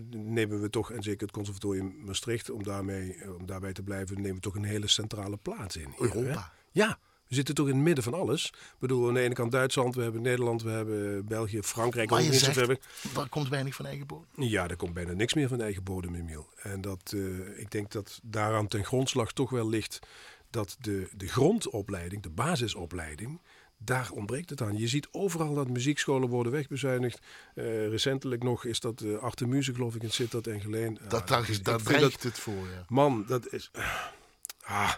nemen 0.10 0.62
we 0.62 0.70
toch, 0.70 0.92
en 0.92 1.04
zeker 1.04 1.22
het 1.22 1.32
conservatorium 1.32 1.96
Maastricht, 2.06 2.50
om, 2.50 2.64
daarmee, 2.64 3.16
eh, 3.16 3.36
om 3.36 3.46
daarbij 3.46 3.74
te 3.74 3.84
blijven, 3.84 4.16
nemen 4.16 4.36
we 4.36 4.42
toch 4.42 4.56
een 4.56 4.64
hele 4.64 4.88
centrale 4.88 5.38
plaats 5.38 5.76
in. 5.76 5.94
hier, 5.98 6.10
hè? 6.10 6.16
Europa. 6.16 6.52
Ja, 6.72 7.00
we 7.28 7.36
zitten 7.36 7.56
toch 7.56 7.68
in 7.68 7.76
het 7.76 7.84
midden 7.84 8.04
van 8.04 8.14
alles. 8.14 8.46
Ik 8.46 8.80
bedoel, 8.80 9.08
aan 9.08 9.14
de 9.14 9.20
ene 9.20 9.34
kant 9.34 9.52
Duitsland, 9.52 9.96
we 9.96 10.02
hebben 10.02 10.22
Nederland, 10.22 10.64
we 10.64 10.70
hebben 10.70 11.26
België, 11.26 11.62
Frankrijk. 11.64 12.10
Maar 12.10 12.22
je 12.22 12.34
zegt, 12.34 12.66
weg. 12.66 12.78
daar 13.14 13.30
komt 13.30 13.50
weinig 13.50 13.76
van 13.76 13.86
eigen 13.86 14.08
bodem. 14.08 14.28
Ja, 14.36 14.68
er 14.68 14.76
komt 14.76 14.94
bijna 14.94 15.14
niks 15.14 15.34
meer 15.34 15.48
van 15.48 15.62
eigen 15.62 15.84
bodem, 15.84 16.16
Emiel. 16.16 16.50
En 16.56 16.82
dat, 16.82 17.14
eh, 17.16 17.60
ik 17.60 17.72
denk 17.72 17.92
dat 17.92 18.20
daaraan 18.24 18.68
ten 18.68 18.86
grondslag 18.86 19.32
toch 19.32 19.50
wel 19.50 19.70
ligt 19.70 20.00
dat 20.50 20.78
de, 20.80 21.10
de 21.16 21.28
grondopleiding, 21.28 22.22
de 22.22 22.30
basisopleiding, 22.30 23.42
daar 23.84 24.10
ontbreekt 24.12 24.50
het 24.50 24.62
aan. 24.62 24.78
Je 24.78 24.88
ziet 24.88 25.08
overal 25.12 25.54
dat 25.54 25.70
muziekscholen 25.70 26.30
worden 26.30 26.52
wegbezuinigd. 26.52 27.20
Eh, 27.56 27.88
recentelijk 27.88 28.44
nog 28.44 28.66
is 28.66 28.80
dat 28.80 29.02
uh, 29.02 29.18
Arte 29.18 29.48
Muziek, 29.48 29.76
geloof 29.76 29.96
ik, 29.96 30.04
in 30.04 30.12
Sittard 30.12 30.48
en 30.48 30.62
Geleen. 30.62 31.00
Dat, 31.08 31.22
Ah, 31.22 31.28
daar, 31.28 31.50
is- 31.50 31.62
daar 31.64 31.82
dreigt 31.82 32.24
het 32.24 32.40
voor, 32.40 32.54
ja. 32.68 32.86
Man, 32.88 33.26
dat 33.28 33.54
is... 33.54 33.72
Ah, 34.64 34.94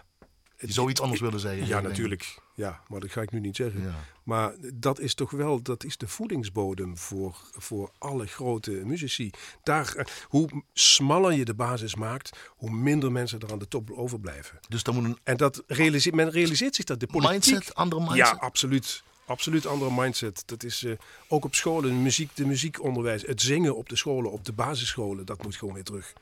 Je 0.66 0.72
zou 0.72 0.90
iets 0.90 1.00
anders 1.00 1.20
willen 1.20 1.40
zeggen. 1.40 1.66
ja, 1.66 1.80
natuurlijk. 1.80 2.36
Ja, 2.54 2.80
maar 2.88 3.00
dat 3.00 3.10
ga 3.10 3.20
ik 3.20 3.30
nu 3.30 3.40
niet 3.40 3.56
zeggen. 3.56 3.82
Ja. 3.82 3.94
Maar 4.22 4.54
dat 4.74 5.00
is 5.00 5.14
toch 5.14 5.30
wel 5.30 5.62
dat 5.62 5.84
is 5.84 5.96
de 5.96 6.08
voedingsbodem 6.08 6.98
voor, 6.98 7.36
voor 7.52 7.90
alle 7.98 8.26
grote 8.26 8.70
muzici. 8.70 9.30
Daar, 9.62 9.94
eh, 9.94 10.04
hoe 10.28 10.62
smaller 10.72 11.32
je 11.32 11.44
de 11.44 11.54
basis 11.54 11.94
maakt, 11.94 12.38
hoe 12.48 12.70
minder 12.70 13.12
mensen 13.12 13.40
er 13.40 13.52
aan 13.52 13.58
de 13.58 13.68
top 13.68 13.90
overblijven. 13.90 14.58
Dus 14.68 14.82
dan 14.82 14.94
moet 14.94 15.04
een 15.04 15.18
En 15.22 15.36
dat 15.36 15.62
realiseert, 15.66 16.14
men 16.14 16.30
realiseert 16.30 16.74
zich 16.74 16.84
dat. 16.84 17.00
De 17.00 17.06
politiek, 17.06 17.30
mindset, 17.30 17.74
andere 17.74 18.00
mindset. 18.02 18.26
Ja, 18.26 18.32
absoluut. 18.32 19.02
Absoluut 19.26 19.66
andere 19.66 19.90
mindset. 19.92 20.42
Dat 20.46 20.62
is 20.64 20.84
eh, 20.84 20.92
ook 21.28 21.44
op 21.44 21.54
scholen, 21.54 22.02
muziek, 22.02 22.36
de 22.36 22.46
muziekonderwijs, 22.46 23.22
het 23.22 23.40
zingen 23.40 23.76
op 23.76 23.88
de 23.88 23.96
scholen, 23.96 24.30
op 24.30 24.44
de 24.44 24.52
basisscholen, 24.52 25.26
dat 25.26 25.42
moet 25.42 25.56
gewoon 25.56 25.74
weer 25.74 25.84
terug. 25.84 26.12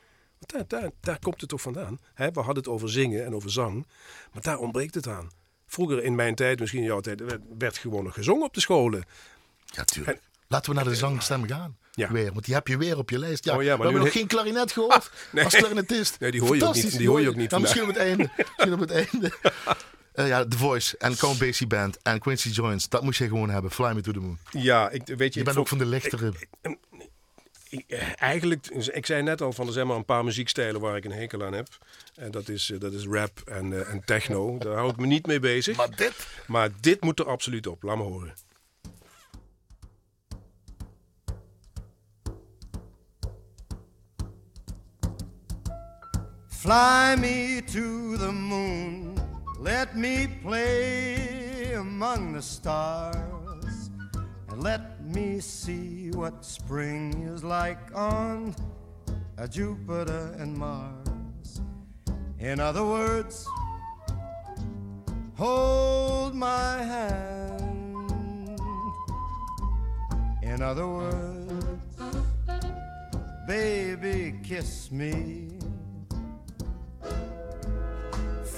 Want 0.45 0.69
daar, 0.69 0.81
daar, 0.81 0.91
daar 0.99 1.19
komt 1.19 1.39
het 1.41 1.49
toch 1.49 1.61
vandaan. 1.61 1.99
Hè, 2.13 2.31
we 2.31 2.39
hadden 2.39 2.55
het 2.63 2.67
over 2.67 2.89
zingen 2.89 3.25
en 3.25 3.35
over 3.35 3.51
zang, 3.51 3.87
maar 4.33 4.41
daar 4.41 4.57
ontbreekt 4.57 4.95
het 4.95 5.07
aan. 5.07 5.31
Vroeger 5.67 6.03
in 6.03 6.15
mijn 6.15 6.35
tijd, 6.35 6.59
misschien 6.59 6.79
in 6.81 6.85
jouw 6.85 6.99
tijd, 6.99 7.21
werd, 7.57 7.77
gewoon 7.77 8.03
nog 8.03 8.13
gezongen 8.13 8.45
op 8.45 8.53
de 8.53 8.61
scholen. 8.61 9.03
Ja, 9.65 9.83
tuurlijk. 9.83 10.19
Laten 10.47 10.69
we 10.69 10.75
naar 10.75 10.85
de 10.89 10.95
zangstem 10.95 11.47
gaan. 11.47 11.77
Ja. 11.91 12.11
Weer, 12.11 12.33
want 12.33 12.45
die 12.45 12.53
heb 12.53 12.67
je 12.67 12.77
weer 12.77 12.97
op 12.97 13.09
je 13.09 13.19
lijst. 13.19 13.45
Ja, 13.45 13.55
Oh 13.55 13.63
ja, 13.63 13.67
maar 13.67 13.77
we 13.77 13.83
hebben 13.83 14.01
nog 14.01 14.13
he- 14.13 14.19
geen 14.19 14.27
klarinet 14.27 14.71
gehoord 14.71 15.11
nee. 15.31 15.43
als 15.43 15.55
klarinetist. 15.55 16.19
Nee, 16.19 16.31
die 16.31 16.41
hoor 16.41 16.55
je 16.55 16.65
ook 16.65 16.73
niet- 16.75 16.97
die 16.97 17.07
hoor 17.07 17.21
je 17.21 17.29
ook 17.29 17.35
niet 17.35 17.59
misschien 17.59 17.81
op 17.81 17.87
het 17.87 17.97
einde. 17.97 18.29
misschien 18.37 18.73
op 18.73 18.79
het 18.79 18.91
einde. 18.91 19.31
Eh, 20.13 20.27
ja, 20.27 20.45
The 20.47 20.57
Voice 20.57 20.97
en 20.97 21.17
Count 21.17 21.39
Basie 21.39 21.67
Band 21.67 21.97
en 22.01 22.19
Quincy 22.19 22.49
Jones. 22.49 22.89
Dat 22.89 23.03
moest 23.03 23.19
je 23.19 23.27
gewoon 23.27 23.49
hebben. 23.49 23.71
Fly 23.71 23.91
Me 23.93 24.01
to 24.01 24.11
the 24.11 24.19
Moon. 24.19 24.37
Ja, 24.51 24.89
ik, 24.89 25.01
weet 25.05 25.33
je, 25.33 25.39
Je 25.39 25.45
bent 25.45 25.57
ook 25.57 25.67
van 25.67 25.77
de 25.77 25.85
lichtere... 25.85 26.31
Ik- 26.61 26.77
Eigenlijk, 28.15 28.67
ik 28.67 29.05
zei 29.05 29.21
net 29.21 29.41
al 29.41 29.53
van 29.53 29.67
er 29.67 29.73
zijn 29.73 29.87
maar 29.87 29.95
een 29.95 30.05
paar 30.05 30.23
muziekstijlen 30.23 30.81
waar 30.81 30.95
ik 30.95 31.05
een 31.05 31.11
hekel 31.11 31.43
aan 31.43 31.53
heb. 31.53 31.67
En 32.15 32.31
dat 32.31 32.49
is, 32.49 32.71
eh, 32.71 32.79
dat 32.79 32.93
is 32.93 33.05
rap 33.05 33.41
en, 33.45 33.73
eh, 33.73 33.93
en 33.93 34.01
techno. 34.05 34.57
Daar 34.57 34.75
hou 34.75 34.89
ik 34.89 34.97
me 34.97 35.05
niet 35.05 35.25
mee 35.25 35.39
bezig. 35.39 35.77
Maar 35.77 35.95
dit... 35.95 36.27
Maar 36.47 36.69
dit 36.79 37.01
moet 37.01 37.19
er 37.19 37.25
absoluut 37.27 37.67
op. 37.67 37.83
Laat 37.83 37.97
me 37.97 38.03
horen. 38.03 38.33
Fly 46.47 47.15
me 47.19 47.61
to 47.73 48.15
the 48.17 48.31
moon, 48.31 49.15
let 49.59 49.97
me 49.97 50.29
play 50.41 51.73
among 51.75 52.33
the 52.33 52.41
stars, 52.41 53.89
and 54.47 54.63
let 54.63 54.92
me 55.13 55.39
see 55.39 56.09
what 56.11 56.43
spring 56.43 57.13
is 57.27 57.43
like 57.43 57.93
on 57.95 58.55
Jupiter 59.49 60.35
and 60.39 60.57
Mars. 60.57 61.61
In 62.39 62.59
other 62.59 62.83
words, 62.83 63.47
hold 65.35 66.33
my 66.33 66.77
hand. 66.81 68.59
In 70.41 70.61
other 70.61 70.87
words, 70.87 71.97
baby, 73.47 74.39
kiss 74.43 74.91
me. 74.91 75.62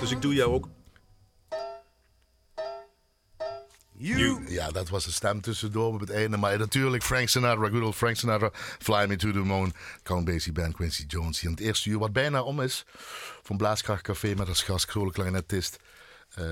Dus 0.00 0.10
ik 0.10 0.22
doe 0.22 0.34
jou 0.34 0.52
ook. 0.52 0.68
you. 3.98 4.50
Ja, 4.50 4.70
dat 4.70 4.88
was 4.88 5.04
de 5.04 5.10
stem 5.10 5.40
tussendoor 5.40 5.94
op 5.94 6.00
het 6.00 6.10
einde. 6.10 6.36
Maar 6.36 6.58
natuurlijk 6.58 7.02
Frank 7.02 7.28
Sinatra, 7.28 7.68
good 7.68 7.82
old 7.82 7.96
Frank 7.96 8.16
Sinatra. 8.16 8.50
Fly 8.78 9.04
Me 9.06 9.16
to 9.16 9.32
the 9.32 9.38
Moon. 9.38 9.74
Count 10.02 10.24
Basie 10.24 10.52
Band, 10.52 10.74
Quincy 10.74 11.04
Jones. 11.06 11.40
Hier 11.40 11.50
in 11.50 11.56
het 11.56 11.64
eerste 11.64 11.90
uur, 11.90 11.98
wat 11.98 12.12
bijna 12.12 12.42
om 12.42 12.60
is. 12.60 12.84
Van 13.42 13.56
Blaaskracht 13.56 14.02
Café 14.02 14.34
met 14.34 14.48
als 14.48 14.62
gast, 14.62 14.86
Krole 14.86 15.12
klarinetist. 15.12 15.76
eh, 16.34 16.44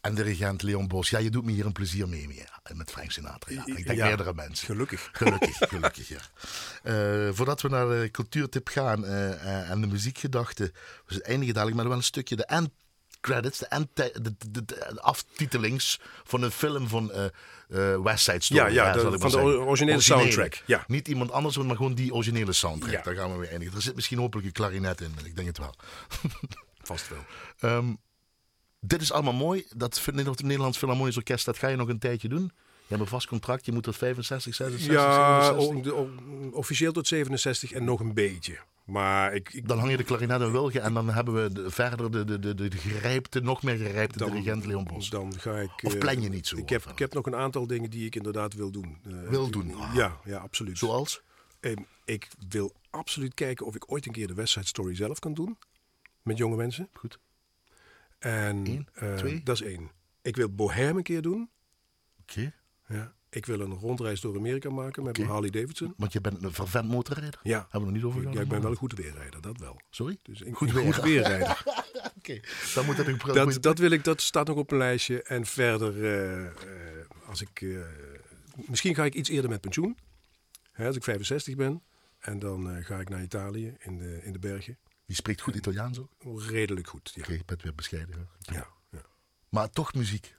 en 0.00 0.14
dirigent 0.14 0.62
Leon 0.62 0.88
Bos. 0.88 1.10
Ja, 1.10 1.18
je 1.18 1.30
doet 1.30 1.44
me 1.44 1.52
hier 1.52 1.66
een 1.66 1.72
plezier 1.72 2.08
mee, 2.08 2.34
ja, 2.34 2.74
met 2.74 2.90
Frank 2.90 3.10
Sinatra. 3.10 3.52
Ja. 3.52 3.62
Ik 3.66 3.86
denk 3.86 3.98
Ja, 3.98 4.06
meerdere 4.06 4.34
mensen. 4.34 4.66
Gelukkig. 4.66 5.08
Gelukkig, 5.12 5.56
gelukkig, 5.58 6.08
ja. 6.08 6.20
Eh, 6.82 7.28
voordat 7.32 7.62
we 7.62 7.68
naar 7.68 7.88
de 7.88 8.08
cultuurtip 8.12 8.68
gaan 8.68 9.04
eh, 9.04 9.32
eh, 9.32 9.70
en 9.70 9.80
de 9.80 9.86
muziekgedachte. 9.86 10.72
We 11.06 11.22
eindigen 11.22 11.54
dadelijk 11.54 11.76
met 11.76 11.86
wel 11.86 11.96
een 11.96 12.02
stukje 12.02 12.36
de 12.36 12.46
credits, 13.20 13.58
de, 13.58 13.66
end, 13.66 13.88
de, 13.94 14.12
de, 14.22 14.34
de- 14.50 14.64
de 14.64 15.00
aftitelings 15.00 16.00
van 16.24 16.42
een 16.42 16.50
film 16.50 16.88
van 16.88 17.12
eh, 17.12 17.24
eh, 17.24 18.02
West 18.02 18.24
Side 18.24 18.42
Story. 18.42 18.72
Ja, 18.72 18.98
van 18.98 19.10
de 19.30 19.46
originele 19.58 20.00
soundtrack, 20.00 20.62
ja. 20.66 20.84
Niet 20.86 21.08
iemand 21.08 21.30
anders, 21.30 21.56
maar 21.56 21.76
gewoon 21.76 21.94
die 21.94 22.12
originele 22.14 22.52
soundtrack. 22.52 22.92
Ja. 22.92 23.02
Daar 23.02 23.14
gaan 23.14 23.32
we 23.32 23.38
mee 23.38 23.48
eindigen. 23.48 23.76
Er 23.76 23.82
zit 23.82 23.94
misschien 23.94 24.18
hopelijk 24.18 24.46
een 24.46 24.52
klarinet 24.52 25.00
in, 25.00 25.14
ik 25.24 25.36
denk 25.36 25.48
het 25.48 25.58
wel. 25.58 25.74
Vast 26.82 27.08
wel. 27.08 27.24
Ehm, 27.58 27.94
dit 28.80 29.00
is 29.00 29.12
allemaal 29.12 29.32
mooi. 29.32 29.66
Dat 29.76 30.00
het 30.04 30.42
Nederlands 30.42 30.78
Philharmonisch 30.78 31.16
Orkest, 31.16 31.44
dat 31.44 31.58
ga 31.58 31.68
je 31.68 31.76
nog 31.76 31.88
een 31.88 31.98
tijdje 31.98 32.28
doen. 32.28 32.42
Je 32.88 32.92
hebt 32.94 33.00
een 33.00 33.06
vast 33.08 33.26
contract, 33.26 33.66
je 33.66 33.72
moet 33.72 33.82
tot 33.82 33.96
65, 33.96 34.54
66, 34.54 34.94
Ja, 34.94 35.42
67. 35.42 35.76
o- 35.76 35.80
de- 35.82 35.94
o- 35.94 36.50
officieel 36.56 36.92
tot 36.92 37.06
67 37.06 37.72
en 37.72 37.84
nog 37.84 38.00
een 38.00 38.14
beetje. 38.14 38.58
Maar 38.86 39.34
ik, 39.34 39.52
ik 39.52 39.68
Dan 39.68 39.78
hang 39.78 39.90
je 39.90 39.96
de 39.96 40.04
klarinet 40.04 40.40
in 40.40 40.50
Wilgen 40.52 40.82
en 40.82 40.94
dan 40.94 41.08
hebben 41.10 41.42
we 41.42 41.52
de- 41.52 41.70
verder 41.70 42.10
de, 42.10 42.24
de, 42.24 42.38
de, 42.38 42.54
de, 42.54 42.70
gerijpte, 42.76 43.40
nog 43.40 43.62
meer 43.62 43.76
gerijpte 43.76 44.18
Dan- 44.18 44.30
dirigent 44.30 44.66
Leon 44.66 44.84
Bos. 44.84 45.10
dan 45.10 45.38
ga 45.38 45.56
ik... 45.58 45.70
Of 45.84 45.92
eh, 45.94 45.98
plan 46.00 46.20
je 46.20 46.28
niet 46.28 46.46
zo, 46.46 46.56
Ik 46.56 46.68
heb, 46.68 46.84
ik 46.84 46.98
heb 46.98 47.14
nog 47.14 47.26
een 47.26 47.34
aantal 47.34 47.66
dingen 47.66 47.90
die 47.90 48.06
ik 48.06 48.14
inderdaad 48.14 48.54
wil 48.54 48.70
doen. 48.70 48.98
Eh, 49.04 49.28
Wil 49.28 49.50
doen, 49.50 49.74
ah. 49.74 49.94
Ja, 49.94 50.16
ja, 50.24 50.38
absoluut. 50.38 50.78
Zoals? 50.78 51.22
Ehm, 51.60 51.82
ik 52.04 52.28
wil 52.48 52.74
absoluut 52.90 53.34
kijken 53.34 53.66
of 53.66 53.74
ik 53.74 53.92
ooit 53.92 54.06
een 54.06 54.12
keer 54.12 54.26
de 54.26 54.34
West 54.34 54.52
Side 54.52 54.66
Story 54.66 54.94
zelf 54.94 55.18
kan 55.18 55.34
doen. 55.34 55.58
Met 56.22 56.36
jonge 56.38 56.56
mensen. 56.56 56.88
Goed. 56.92 57.18
En 58.18 58.56
Eén, 58.66 58.88
eh, 58.94 59.14
twee. 59.14 59.42
dat 59.42 59.60
is 59.60 59.66
één. 59.66 59.90
Ik 60.22 60.36
wil 60.36 60.48
Bohem 60.54 60.96
een 60.96 61.02
keer 61.02 61.22
doen. 61.22 61.50
Oké. 62.20 62.52
Ja. 62.88 63.14
Ik 63.36 63.46
wil 63.46 63.60
een 63.60 63.72
rondreis 63.74 64.20
door 64.20 64.36
Amerika 64.36 64.70
maken 64.70 65.02
met 65.02 65.10
Oké. 65.10 65.18
mijn 65.20 65.32
Harley 65.32 65.50
Davidson. 65.50 65.94
Want 65.96 66.12
je 66.12 66.20
bent 66.20 66.42
een 66.42 66.52
vervent 66.52 66.88
motorrijder. 66.88 67.40
Ja. 67.42 67.58
Hebben 67.70 67.80
we 67.80 67.84
nog 67.86 67.94
niet 67.94 68.04
over 68.04 68.22
Ja, 68.22 68.28
gehad. 68.30 68.42
ik 68.42 68.48
ben 68.48 68.60
wel 68.62 68.70
een 68.70 68.76
goed 68.76 68.92
weerrijder, 68.92 69.40
dat 69.40 69.58
wel. 69.58 69.80
Sorry? 69.90 70.18
Dus 70.22 70.44
een 70.44 70.54
Goed 70.54 70.72
weerrijder. 71.02 71.62
Oké. 72.18 72.40
Dan 72.74 72.84
moet 72.86 72.96
dat 72.96 73.08
ook 73.08 73.34
dat, 73.34 73.62
dat 73.62 73.78
wil 73.78 73.90
ik, 73.90 74.04
dat 74.04 74.20
staat 74.20 74.46
nog 74.46 74.56
op 74.56 74.70
een 74.70 74.78
lijstje. 74.78 75.22
En 75.22 75.46
verder, 75.46 76.04
eh, 76.04 76.46
eh, 76.46 76.52
als 77.26 77.40
ik, 77.40 77.60
eh, 77.60 77.78
misschien 78.66 78.94
ga 78.94 79.04
ik 79.04 79.14
iets 79.14 79.28
eerder 79.28 79.50
met 79.50 79.60
pensioen. 79.60 79.96
Hè, 80.72 80.86
als 80.86 80.96
ik 80.96 81.02
65 81.04 81.56
ben. 81.56 81.82
En 82.18 82.38
dan 82.38 82.84
ga 82.84 82.98
ik 83.00 83.08
naar 83.08 83.22
Italië 83.22 83.74
in 83.78 83.98
de, 83.98 84.20
in 84.22 84.32
de 84.32 84.38
bergen. 84.38 84.78
Je 85.04 85.14
spreekt 85.14 85.40
goed 85.40 85.54
Italiaans 85.54 85.98
ook. 85.98 86.42
Redelijk 86.42 86.86
goed. 86.88 87.12
Ja. 87.14 87.22
Oké, 87.22 87.32
ik 87.32 87.46
ben 87.46 87.58
weer 87.62 87.74
bescheiden. 87.74 88.14
hè. 88.14 88.54
Ja, 88.54 88.66
ja. 88.90 89.02
Maar 89.48 89.70
toch 89.70 89.94
muziek. 89.94 90.34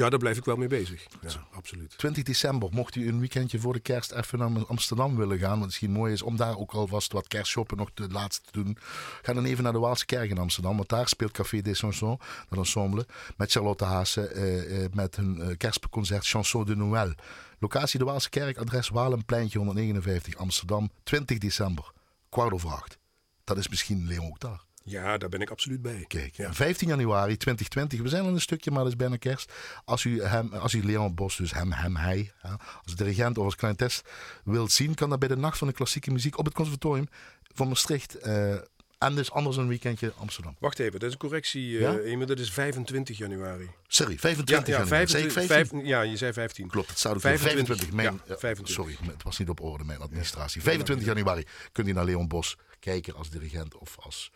Ja, 0.00 0.10
daar 0.10 0.18
blijf 0.18 0.36
ik 0.36 0.44
wel 0.44 0.56
mee 0.56 0.68
bezig. 0.68 1.06
Ja, 1.20 1.30
absoluut. 1.52 1.98
20 1.98 2.22
december, 2.22 2.68
mocht 2.72 2.94
u 2.94 3.08
een 3.08 3.18
weekendje 3.18 3.58
voor 3.58 3.72
de 3.72 3.80
kerst 3.80 4.12
even 4.12 4.38
naar 4.38 4.66
Amsterdam 4.66 5.16
willen 5.16 5.38
gaan, 5.38 5.56
wat 5.56 5.66
misschien 5.66 5.90
mooi 5.90 6.12
is 6.12 6.22
om 6.22 6.36
daar 6.36 6.58
ook 6.58 6.72
alvast 6.72 7.12
wat 7.12 7.28
kerstshoppen 7.28 7.76
nog 7.76 7.90
de 7.94 8.08
laatste 8.08 8.50
te 8.50 8.62
doen, 8.62 8.76
ga 9.22 9.32
dan 9.32 9.44
even 9.44 9.62
naar 9.64 9.72
de 9.72 9.78
Waalse 9.78 10.06
Kerk 10.06 10.30
in 10.30 10.38
Amsterdam, 10.38 10.76
want 10.76 10.88
daar 10.88 11.08
speelt 11.08 11.32
Café 11.32 11.60
des 11.60 11.78
Chansons, 11.78 12.20
dat 12.48 12.58
ensemble, 12.58 13.06
met 13.36 13.50
Charlotte 13.52 13.84
Haase, 13.84 14.26
eh, 14.26 14.84
eh, 14.84 14.92
met 14.92 15.16
hun 15.16 15.40
eh, 15.40 15.56
kerstconcert 15.56 16.26
Chanson 16.26 16.64
de 16.64 16.76
Noël. 16.76 17.14
Locatie 17.58 17.98
de 17.98 18.04
Waalse 18.04 18.30
Kerk, 18.30 18.58
adres 18.58 18.88
Walenpleintje 18.88 19.58
159 19.58 20.36
Amsterdam, 20.36 20.90
20 21.02 21.38
december, 21.38 21.92
kwart 22.28 22.52
over 22.52 22.70
acht. 22.70 22.98
Dat 23.44 23.58
is 23.58 23.68
misschien 23.68 24.06
Leon 24.06 24.26
ook 24.26 24.40
daar. 24.40 24.68
Ja, 24.90 25.18
daar 25.18 25.28
ben 25.28 25.40
ik 25.40 25.50
absoluut 25.50 25.82
bij. 25.82 26.04
Kijk, 26.08 26.34
Ja. 26.36 26.52
15 26.54 26.88
januari 26.88 27.36
2020, 27.36 28.00
we 28.00 28.08
zijn 28.08 28.22
al 28.24 28.28
een 28.28 28.40
stukje, 28.40 28.70
maar 28.70 28.82
dat 28.82 28.88
is 28.92 28.96
bijna 28.98 29.16
kerst. 29.16 29.52
Als 29.84 30.04
u, 30.04 30.22
hem, 30.22 30.52
als 30.54 30.72
u 30.74 30.84
Leon 30.84 31.14
Bos, 31.14 31.36
dus 31.36 31.52
hem, 31.52 31.72
hem, 31.72 31.96
hij, 31.96 32.32
hè, 32.38 32.50
als 32.84 32.94
dirigent 32.96 33.38
of 33.38 33.44
als 33.44 33.56
kleintest 33.56 34.08
wilt 34.44 34.72
zien, 34.72 34.94
kan 34.94 35.10
dat 35.10 35.18
bij 35.18 35.28
de 35.28 35.36
Nacht 35.36 35.58
van 35.58 35.66
de 35.68 35.72
Klassieke 35.74 36.10
Muziek 36.10 36.38
op 36.38 36.44
het 36.44 36.54
Conservatorium 36.54 37.08
van 37.54 37.68
Maastricht. 37.68 38.14
eh, 38.14 38.54
en 38.98 39.14
dus 39.14 39.30
anders 39.30 39.56
een 39.56 39.68
weekendje 39.68 40.12
Amsterdam. 40.16 40.56
Wacht 40.58 40.78
even, 40.78 40.92
dat 40.92 41.02
is 41.08 41.12
een 41.12 41.18
correctie, 41.18 41.74
eh 41.86 42.12
Ja? 42.18 42.24
Dat 42.26 42.38
is 42.38 42.50
25 42.52 43.18
januari. 43.18 43.70
Sorry, 43.88 44.18
25 44.18 44.66
ja, 44.66 44.72
ja, 44.78 44.78
januari. 44.80 45.06
Zei 45.08 45.24
ik 45.24 45.30
25, 45.30 45.56
15? 45.56 45.78
vijf- 45.78 45.88
ja, 45.88 46.00
je 46.10 46.16
zei 46.16 46.32
15. 46.32 46.68
Klopt, 46.68 46.88
het 46.88 46.98
staat 46.98 47.12
weer 47.12 47.20
25, 47.20 47.66
25. 47.66 47.92
Mijn, 47.96 48.20
ja, 48.26 48.34
eh, 48.34 48.40
25. 48.40 48.74
Sorry, 48.74 49.12
het 49.12 49.22
was 49.22 49.38
niet 49.38 49.48
op 49.48 49.60
orde, 49.60 49.84
mijn 49.84 50.00
administratie. 50.00 50.62
25 50.62 51.06
januari 51.06 51.44
kunt 51.72 51.88
u 51.88 51.92
naar 51.92 52.04
Leon 52.04 52.28
Bos 52.28 52.56
kijken 52.80 53.14
als 53.14 53.30
dirigent 53.30 53.76
of 53.78 53.96
als 54.00 54.30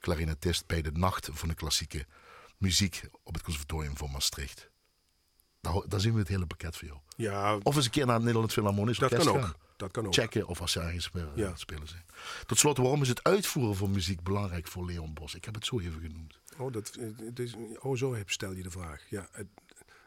klarinetist 0.00 0.66
bij 0.66 0.82
de 0.82 0.90
Nacht 0.92 1.28
van 1.32 1.48
de 1.48 1.54
Klassieke 1.54 2.06
Muziek 2.58 3.02
op 3.22 3.34
het 3.34 3.42
Conservatorium 3.42 3.96
van 3.96 4.10
Maastricht. 4.10 4.70
Daar, 5.60 5.82
daar 5.88 6.00
zien 6.00 6.12
we 6.12 6.18
het 6.18 6.28
hele 6.28 6.46
pakket 6.46 6.76
voor 6.76 6.88
jou. 6.88 7.00
Ja, 7.16 7.56
Of 7.62 7.76
eens 7.76 7.84
een 7.84 7.90
keer 7.90 8.04
naar 8.06 8.14
het 8.14 8.24
Nederlands 8.24 8.54
Philharmonisch 8.54 8.98
dat 8.98 9.10
Orkest 9.10 9.28
kan 9.30 9.38
ook. 9.38 9.44
gaan. 9.44 9.54
Dat 9.76 9.90
kan 9.90 10.06
ook. 10.06 10.14
Checken 10.14 10.46
of 10.46 10.60
als 10.60 10.72
ze 10.72 10.80
ergens 10.80 11.04
spelen, 11.04 11.32
Ja. 11.34 11.56
spelen 11.56 11.88
zijn. 11.88 12.04
Tot 12.46 12.58
slot, 12.58 12.76
waarom 12.76 13.02
is 13.02 13.08
het 13.08 13.22
uitvoeren 13.24 13.76
van 13.76 13.90
muziek 13.90 14.22
belangrijk 14.22 14.66
voor 14.68 14.84
Leon 14.86 15.14
Bos? 15.14 15.34
Ik 15.34 15.44
heb 15.44 15.54
het 15.54 15.66
zo 15.66 15.80
even 15.80 16.00
genoemd. 16.00 16.40
Oh, 16.58 16.72
dat, 16.72 16.98
het 17.24 17.38
is, 17.38 17.54
oh, 17.78 17.96
zo 17.96 18.14
heb, 18.14 18.30
stel 18.30 18.52
je 18.52 18.62
de 18.62 18.70
vraag. 18.70 19.02
Ja, 19.10 19.28
het, 19.32 19.46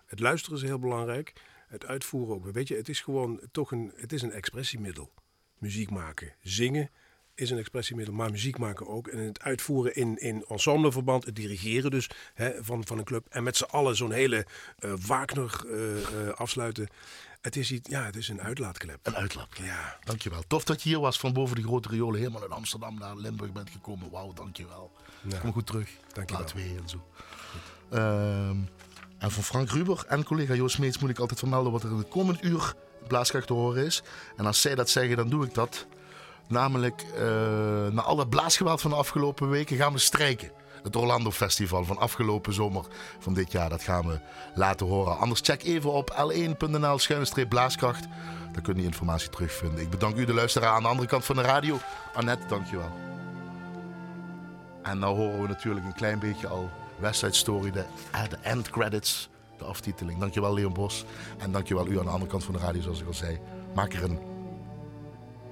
het 0.06 0.20
luisteren 0.20 0.58
is 0.58 0.64
heel 0.64 0.80
belangrijk. 0.80 1.34
Het 1.68 1.86
uitvoeren 1.86 2.36
ook. 2.36 2.52
Weet 2.52 2.68
je, 2.68 2.76
het 2.76 2.90
is 2.90 3.02
gewoon 3.02 3.40
toch 3.52 3.72
een, 3.72 3.94
het 3.96 4.14
is 4.14 4.22
een 4.22 4.32
expressiemiddel. 4.32 5.14
Muziek 5.58 5.90
maken. 5.90 6.34
Zingen 6.42 6.90
is 7.36 7.50
een 7.50 7.58
expressiemiddel, 7.58 8.14
maar 8.14 8.32
muziek 8.32 8.58
maken 8.58 8.88
ook. 8.88 9.08
En 9.08 9.20
het 9.20 9.42
uitvoeren 9.42 9.96
in, 9.96 10.18
in 10.18 10.46
ensembleverband, 10.48 11.26
het 11.26 11.36
dirigeren 11.36 11.92
dus 11.92 12.10
hè, 12.34 12.64
van, 12.64 12.86
van 12.86 12.98
een 12.98 13.04
club. 13.04 13.28
En 13.30 13.44
met 13.44 13.58
z'n 13.58 13.64
allen 13.64 13.96
zo'n 13.96 14.12
hele 14.12 14.46
eh, 14.78 14.94
Wagner 15.08 15.62
eh, 15.66 16.28
eh, 16.28 16.34
afsluiten. 16.34 16.88
Het 17.42 17.56
is, 17.56 17.72
iets, 17.72 17.90
ja, 17.90 18.04
het 18.04 18.16
is 18.16 18.28
een 18.28 18.42
uitlaatklep. 18.42 19.00
Een 19.02 19.16
uitlaatklep. 19.16 19.68
Ja. 19.68 19.98
Dankjewel. 20.04 20.44
Tof 20.48 20.64
dat 20.64 20.84
je 20.84 20.90
hier 20.90 21.00
was 21.00 21.20
van 21.20 21.34
boven 21.34 21.56
de 21.56 21.62
grote 21.62 21.90
riolen 21.90 22.20
helemaal 22.20 22.46
in 22.46 22.52
Amsterdam 22.52 23.00
naar 23.00 23.16
Limburg 23.16 23.52
bent 23.52 23.70
gekomen. 23.70 24.10
Wauw, 24.10 24.34
dankjewel. 24.34 24.92
Ja. 25.28 25.38
Kom 25.38 25.52
goed 25.54 25.66
terug. 25.66 25.90
Dankjewel. 26.14 26.44
Laat 26.44 26.54
weer 26.54 26.78
en 26.78 26.90
zo. 26.90 27.08
Ehm, 27.90 28.58
en 29.18 29.32
van 29.32 29.44
Frank 29.44 29.70
Ruber 29.70 30.06
en 30.08 30.24
collega 30.24 30.54
Joost 30.54 30.80
Meets 30.80 30.98
moet 30.98 31.10
ik 31.10 31.20
altijd 31.20 31.40
vermelden 31.40 31.72
wat 31.72 31.84
er 31.84 31.90
in 31.90 31.98
het 31.98 32.08
komend 32.08 32.44
uur 32.44 32.74
blaaskracht 33.08 33.48
te 33.48 33.54
horen 33.54 33.86
is. 33.86 34.04
En 34.38 34.46
als 34.46 34.62
zij 34.62 34.76
dat 34.76 34.90
zeggen, 34.90 35.16
dan 35.16 35.30
doe 35.30 35.46
ik 35.46 35.54
dat. 35.54 35.88
Namelijk, 36.54 37.06
eh, 37.16 37.24
na 37.92 38.02
al 38.02 38.16
dat 38.16 38.30
blaasgeweld 38.30 38.82
van 38.82 38.90
de 38.90 38.98
afgelopen 38.98 39.50
weken 39.50 39.78
gaan 39.78 39.94
we 39.94 40.00
strijken. 40.00 40.52
Het 40.84 40.96
Orlando 40.96 41.32
Festival 41.32 41.86
van 41.86 41.98
afgelopen 41.98 42.54
zomer 42.54 42.86
van 43.20 43.34
dit 43.34 43.52
jaar, 43.52 43.70
dat 43.70 43.84
gaan 43.84 44.08
we 44.08 44.20
laten 44.56 44.86
horen. 44.86 45.18
Anders 45.18 45.40
check 45.44 45.64
even 45.64 45.92
op 45.92 46.10
l1.nl 46.12 47.00
schuine 47.00 47.48
blaaskracht. 47.48 48.08
Daar 48.52 48.62
kun 48.62 48.76
je 48.76 48.84
informatie 48.84 49.30
terugvinden. 49.30 49.82
Ik 49.82 49.90
bedank 49.90 50.18
u, 50.18 50.26
de 50.26 50.34
luisteraar 50.34 50.70
aan 50.70 50.82
de 50.82 50.88
andere 50.88 51.08
kant 51.08 51.26
van 51.26 51.36
de 51.36 51.42
radio. 51.42 51.78
Annette, 52.14 52.48
dankjewel. 52.48 52.92
En 54.84 55.00
nou 55.00 55.16
horen 55.16 55.42
we 55.42 55.48
natuurlijk 55.48 55.86
een 55.86 55.94
klein 55.94 56.20
beetje 56.20 56.48
al 56.48 56.70
West 57.00 57.20
Side 57.20 57.34
Story, 57.34 57.72
de, 57.72 57.86
eh, 58.12 58.30
de 58.30 58.38
end 58.42 58.70
credits, 58.70 59.30
de 59.58 59.64
aftiteling. 59.64 60.20
Dankjewel 60.20 60.54
Leon 60.54 60.74
Bos. 60.74 61.06
En 61.38 61.52
dankjewel 61.52 61.88
u 61.88 62.00
aan 62.00 62.06
de 62.06 62.12
andere 62.12 62.32
kant 62.32 62.44
van 62.44 62.54
de 62.54 62.60
radio, 62.60 62.82
zoals 62.82 63.02
ik 63.02 63.08
al 63.08 63.14
zei. 63.14 63.40
Maak 63.74 63.94
er 63.94 64.04
een 64.04 64.33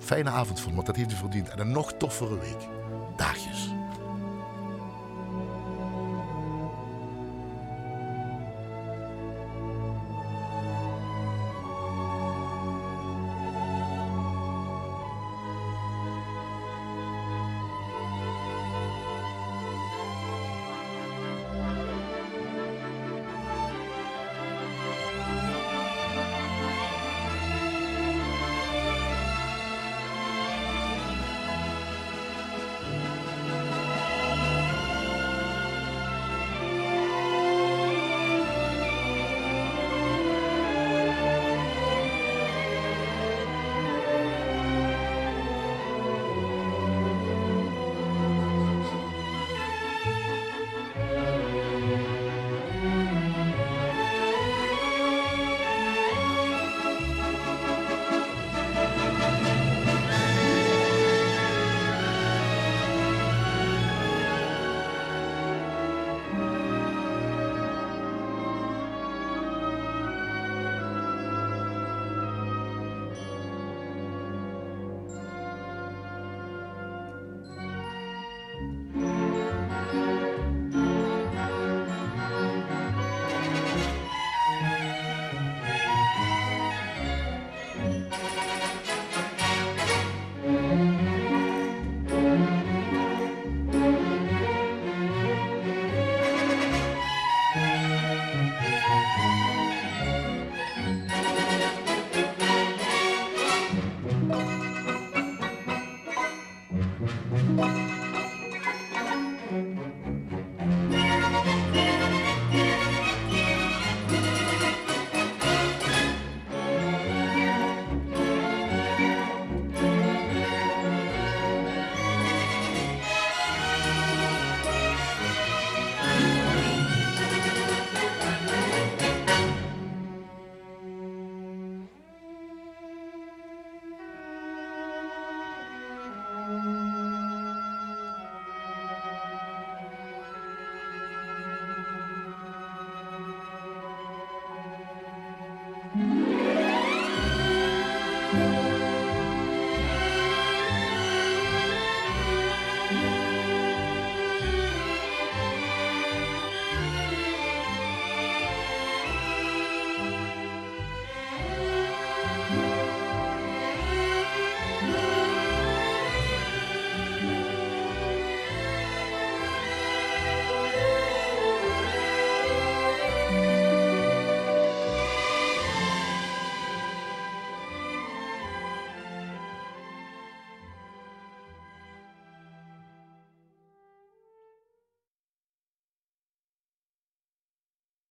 fijne 0.01 0.29
avond 0.29 0.59
van, 0.59 0.73
want 0.73 0.85
dat 0.85 0.95
heeft 0.95 1.11
u 1.11 1.15
verdiend. 1.15 1.49
En 1.49 1.59
een 1.59 1.71
nog 1.71 1.93
toffere 1.93 2.39
week. 2.39 2.67
Daagjes. 3.15 3.69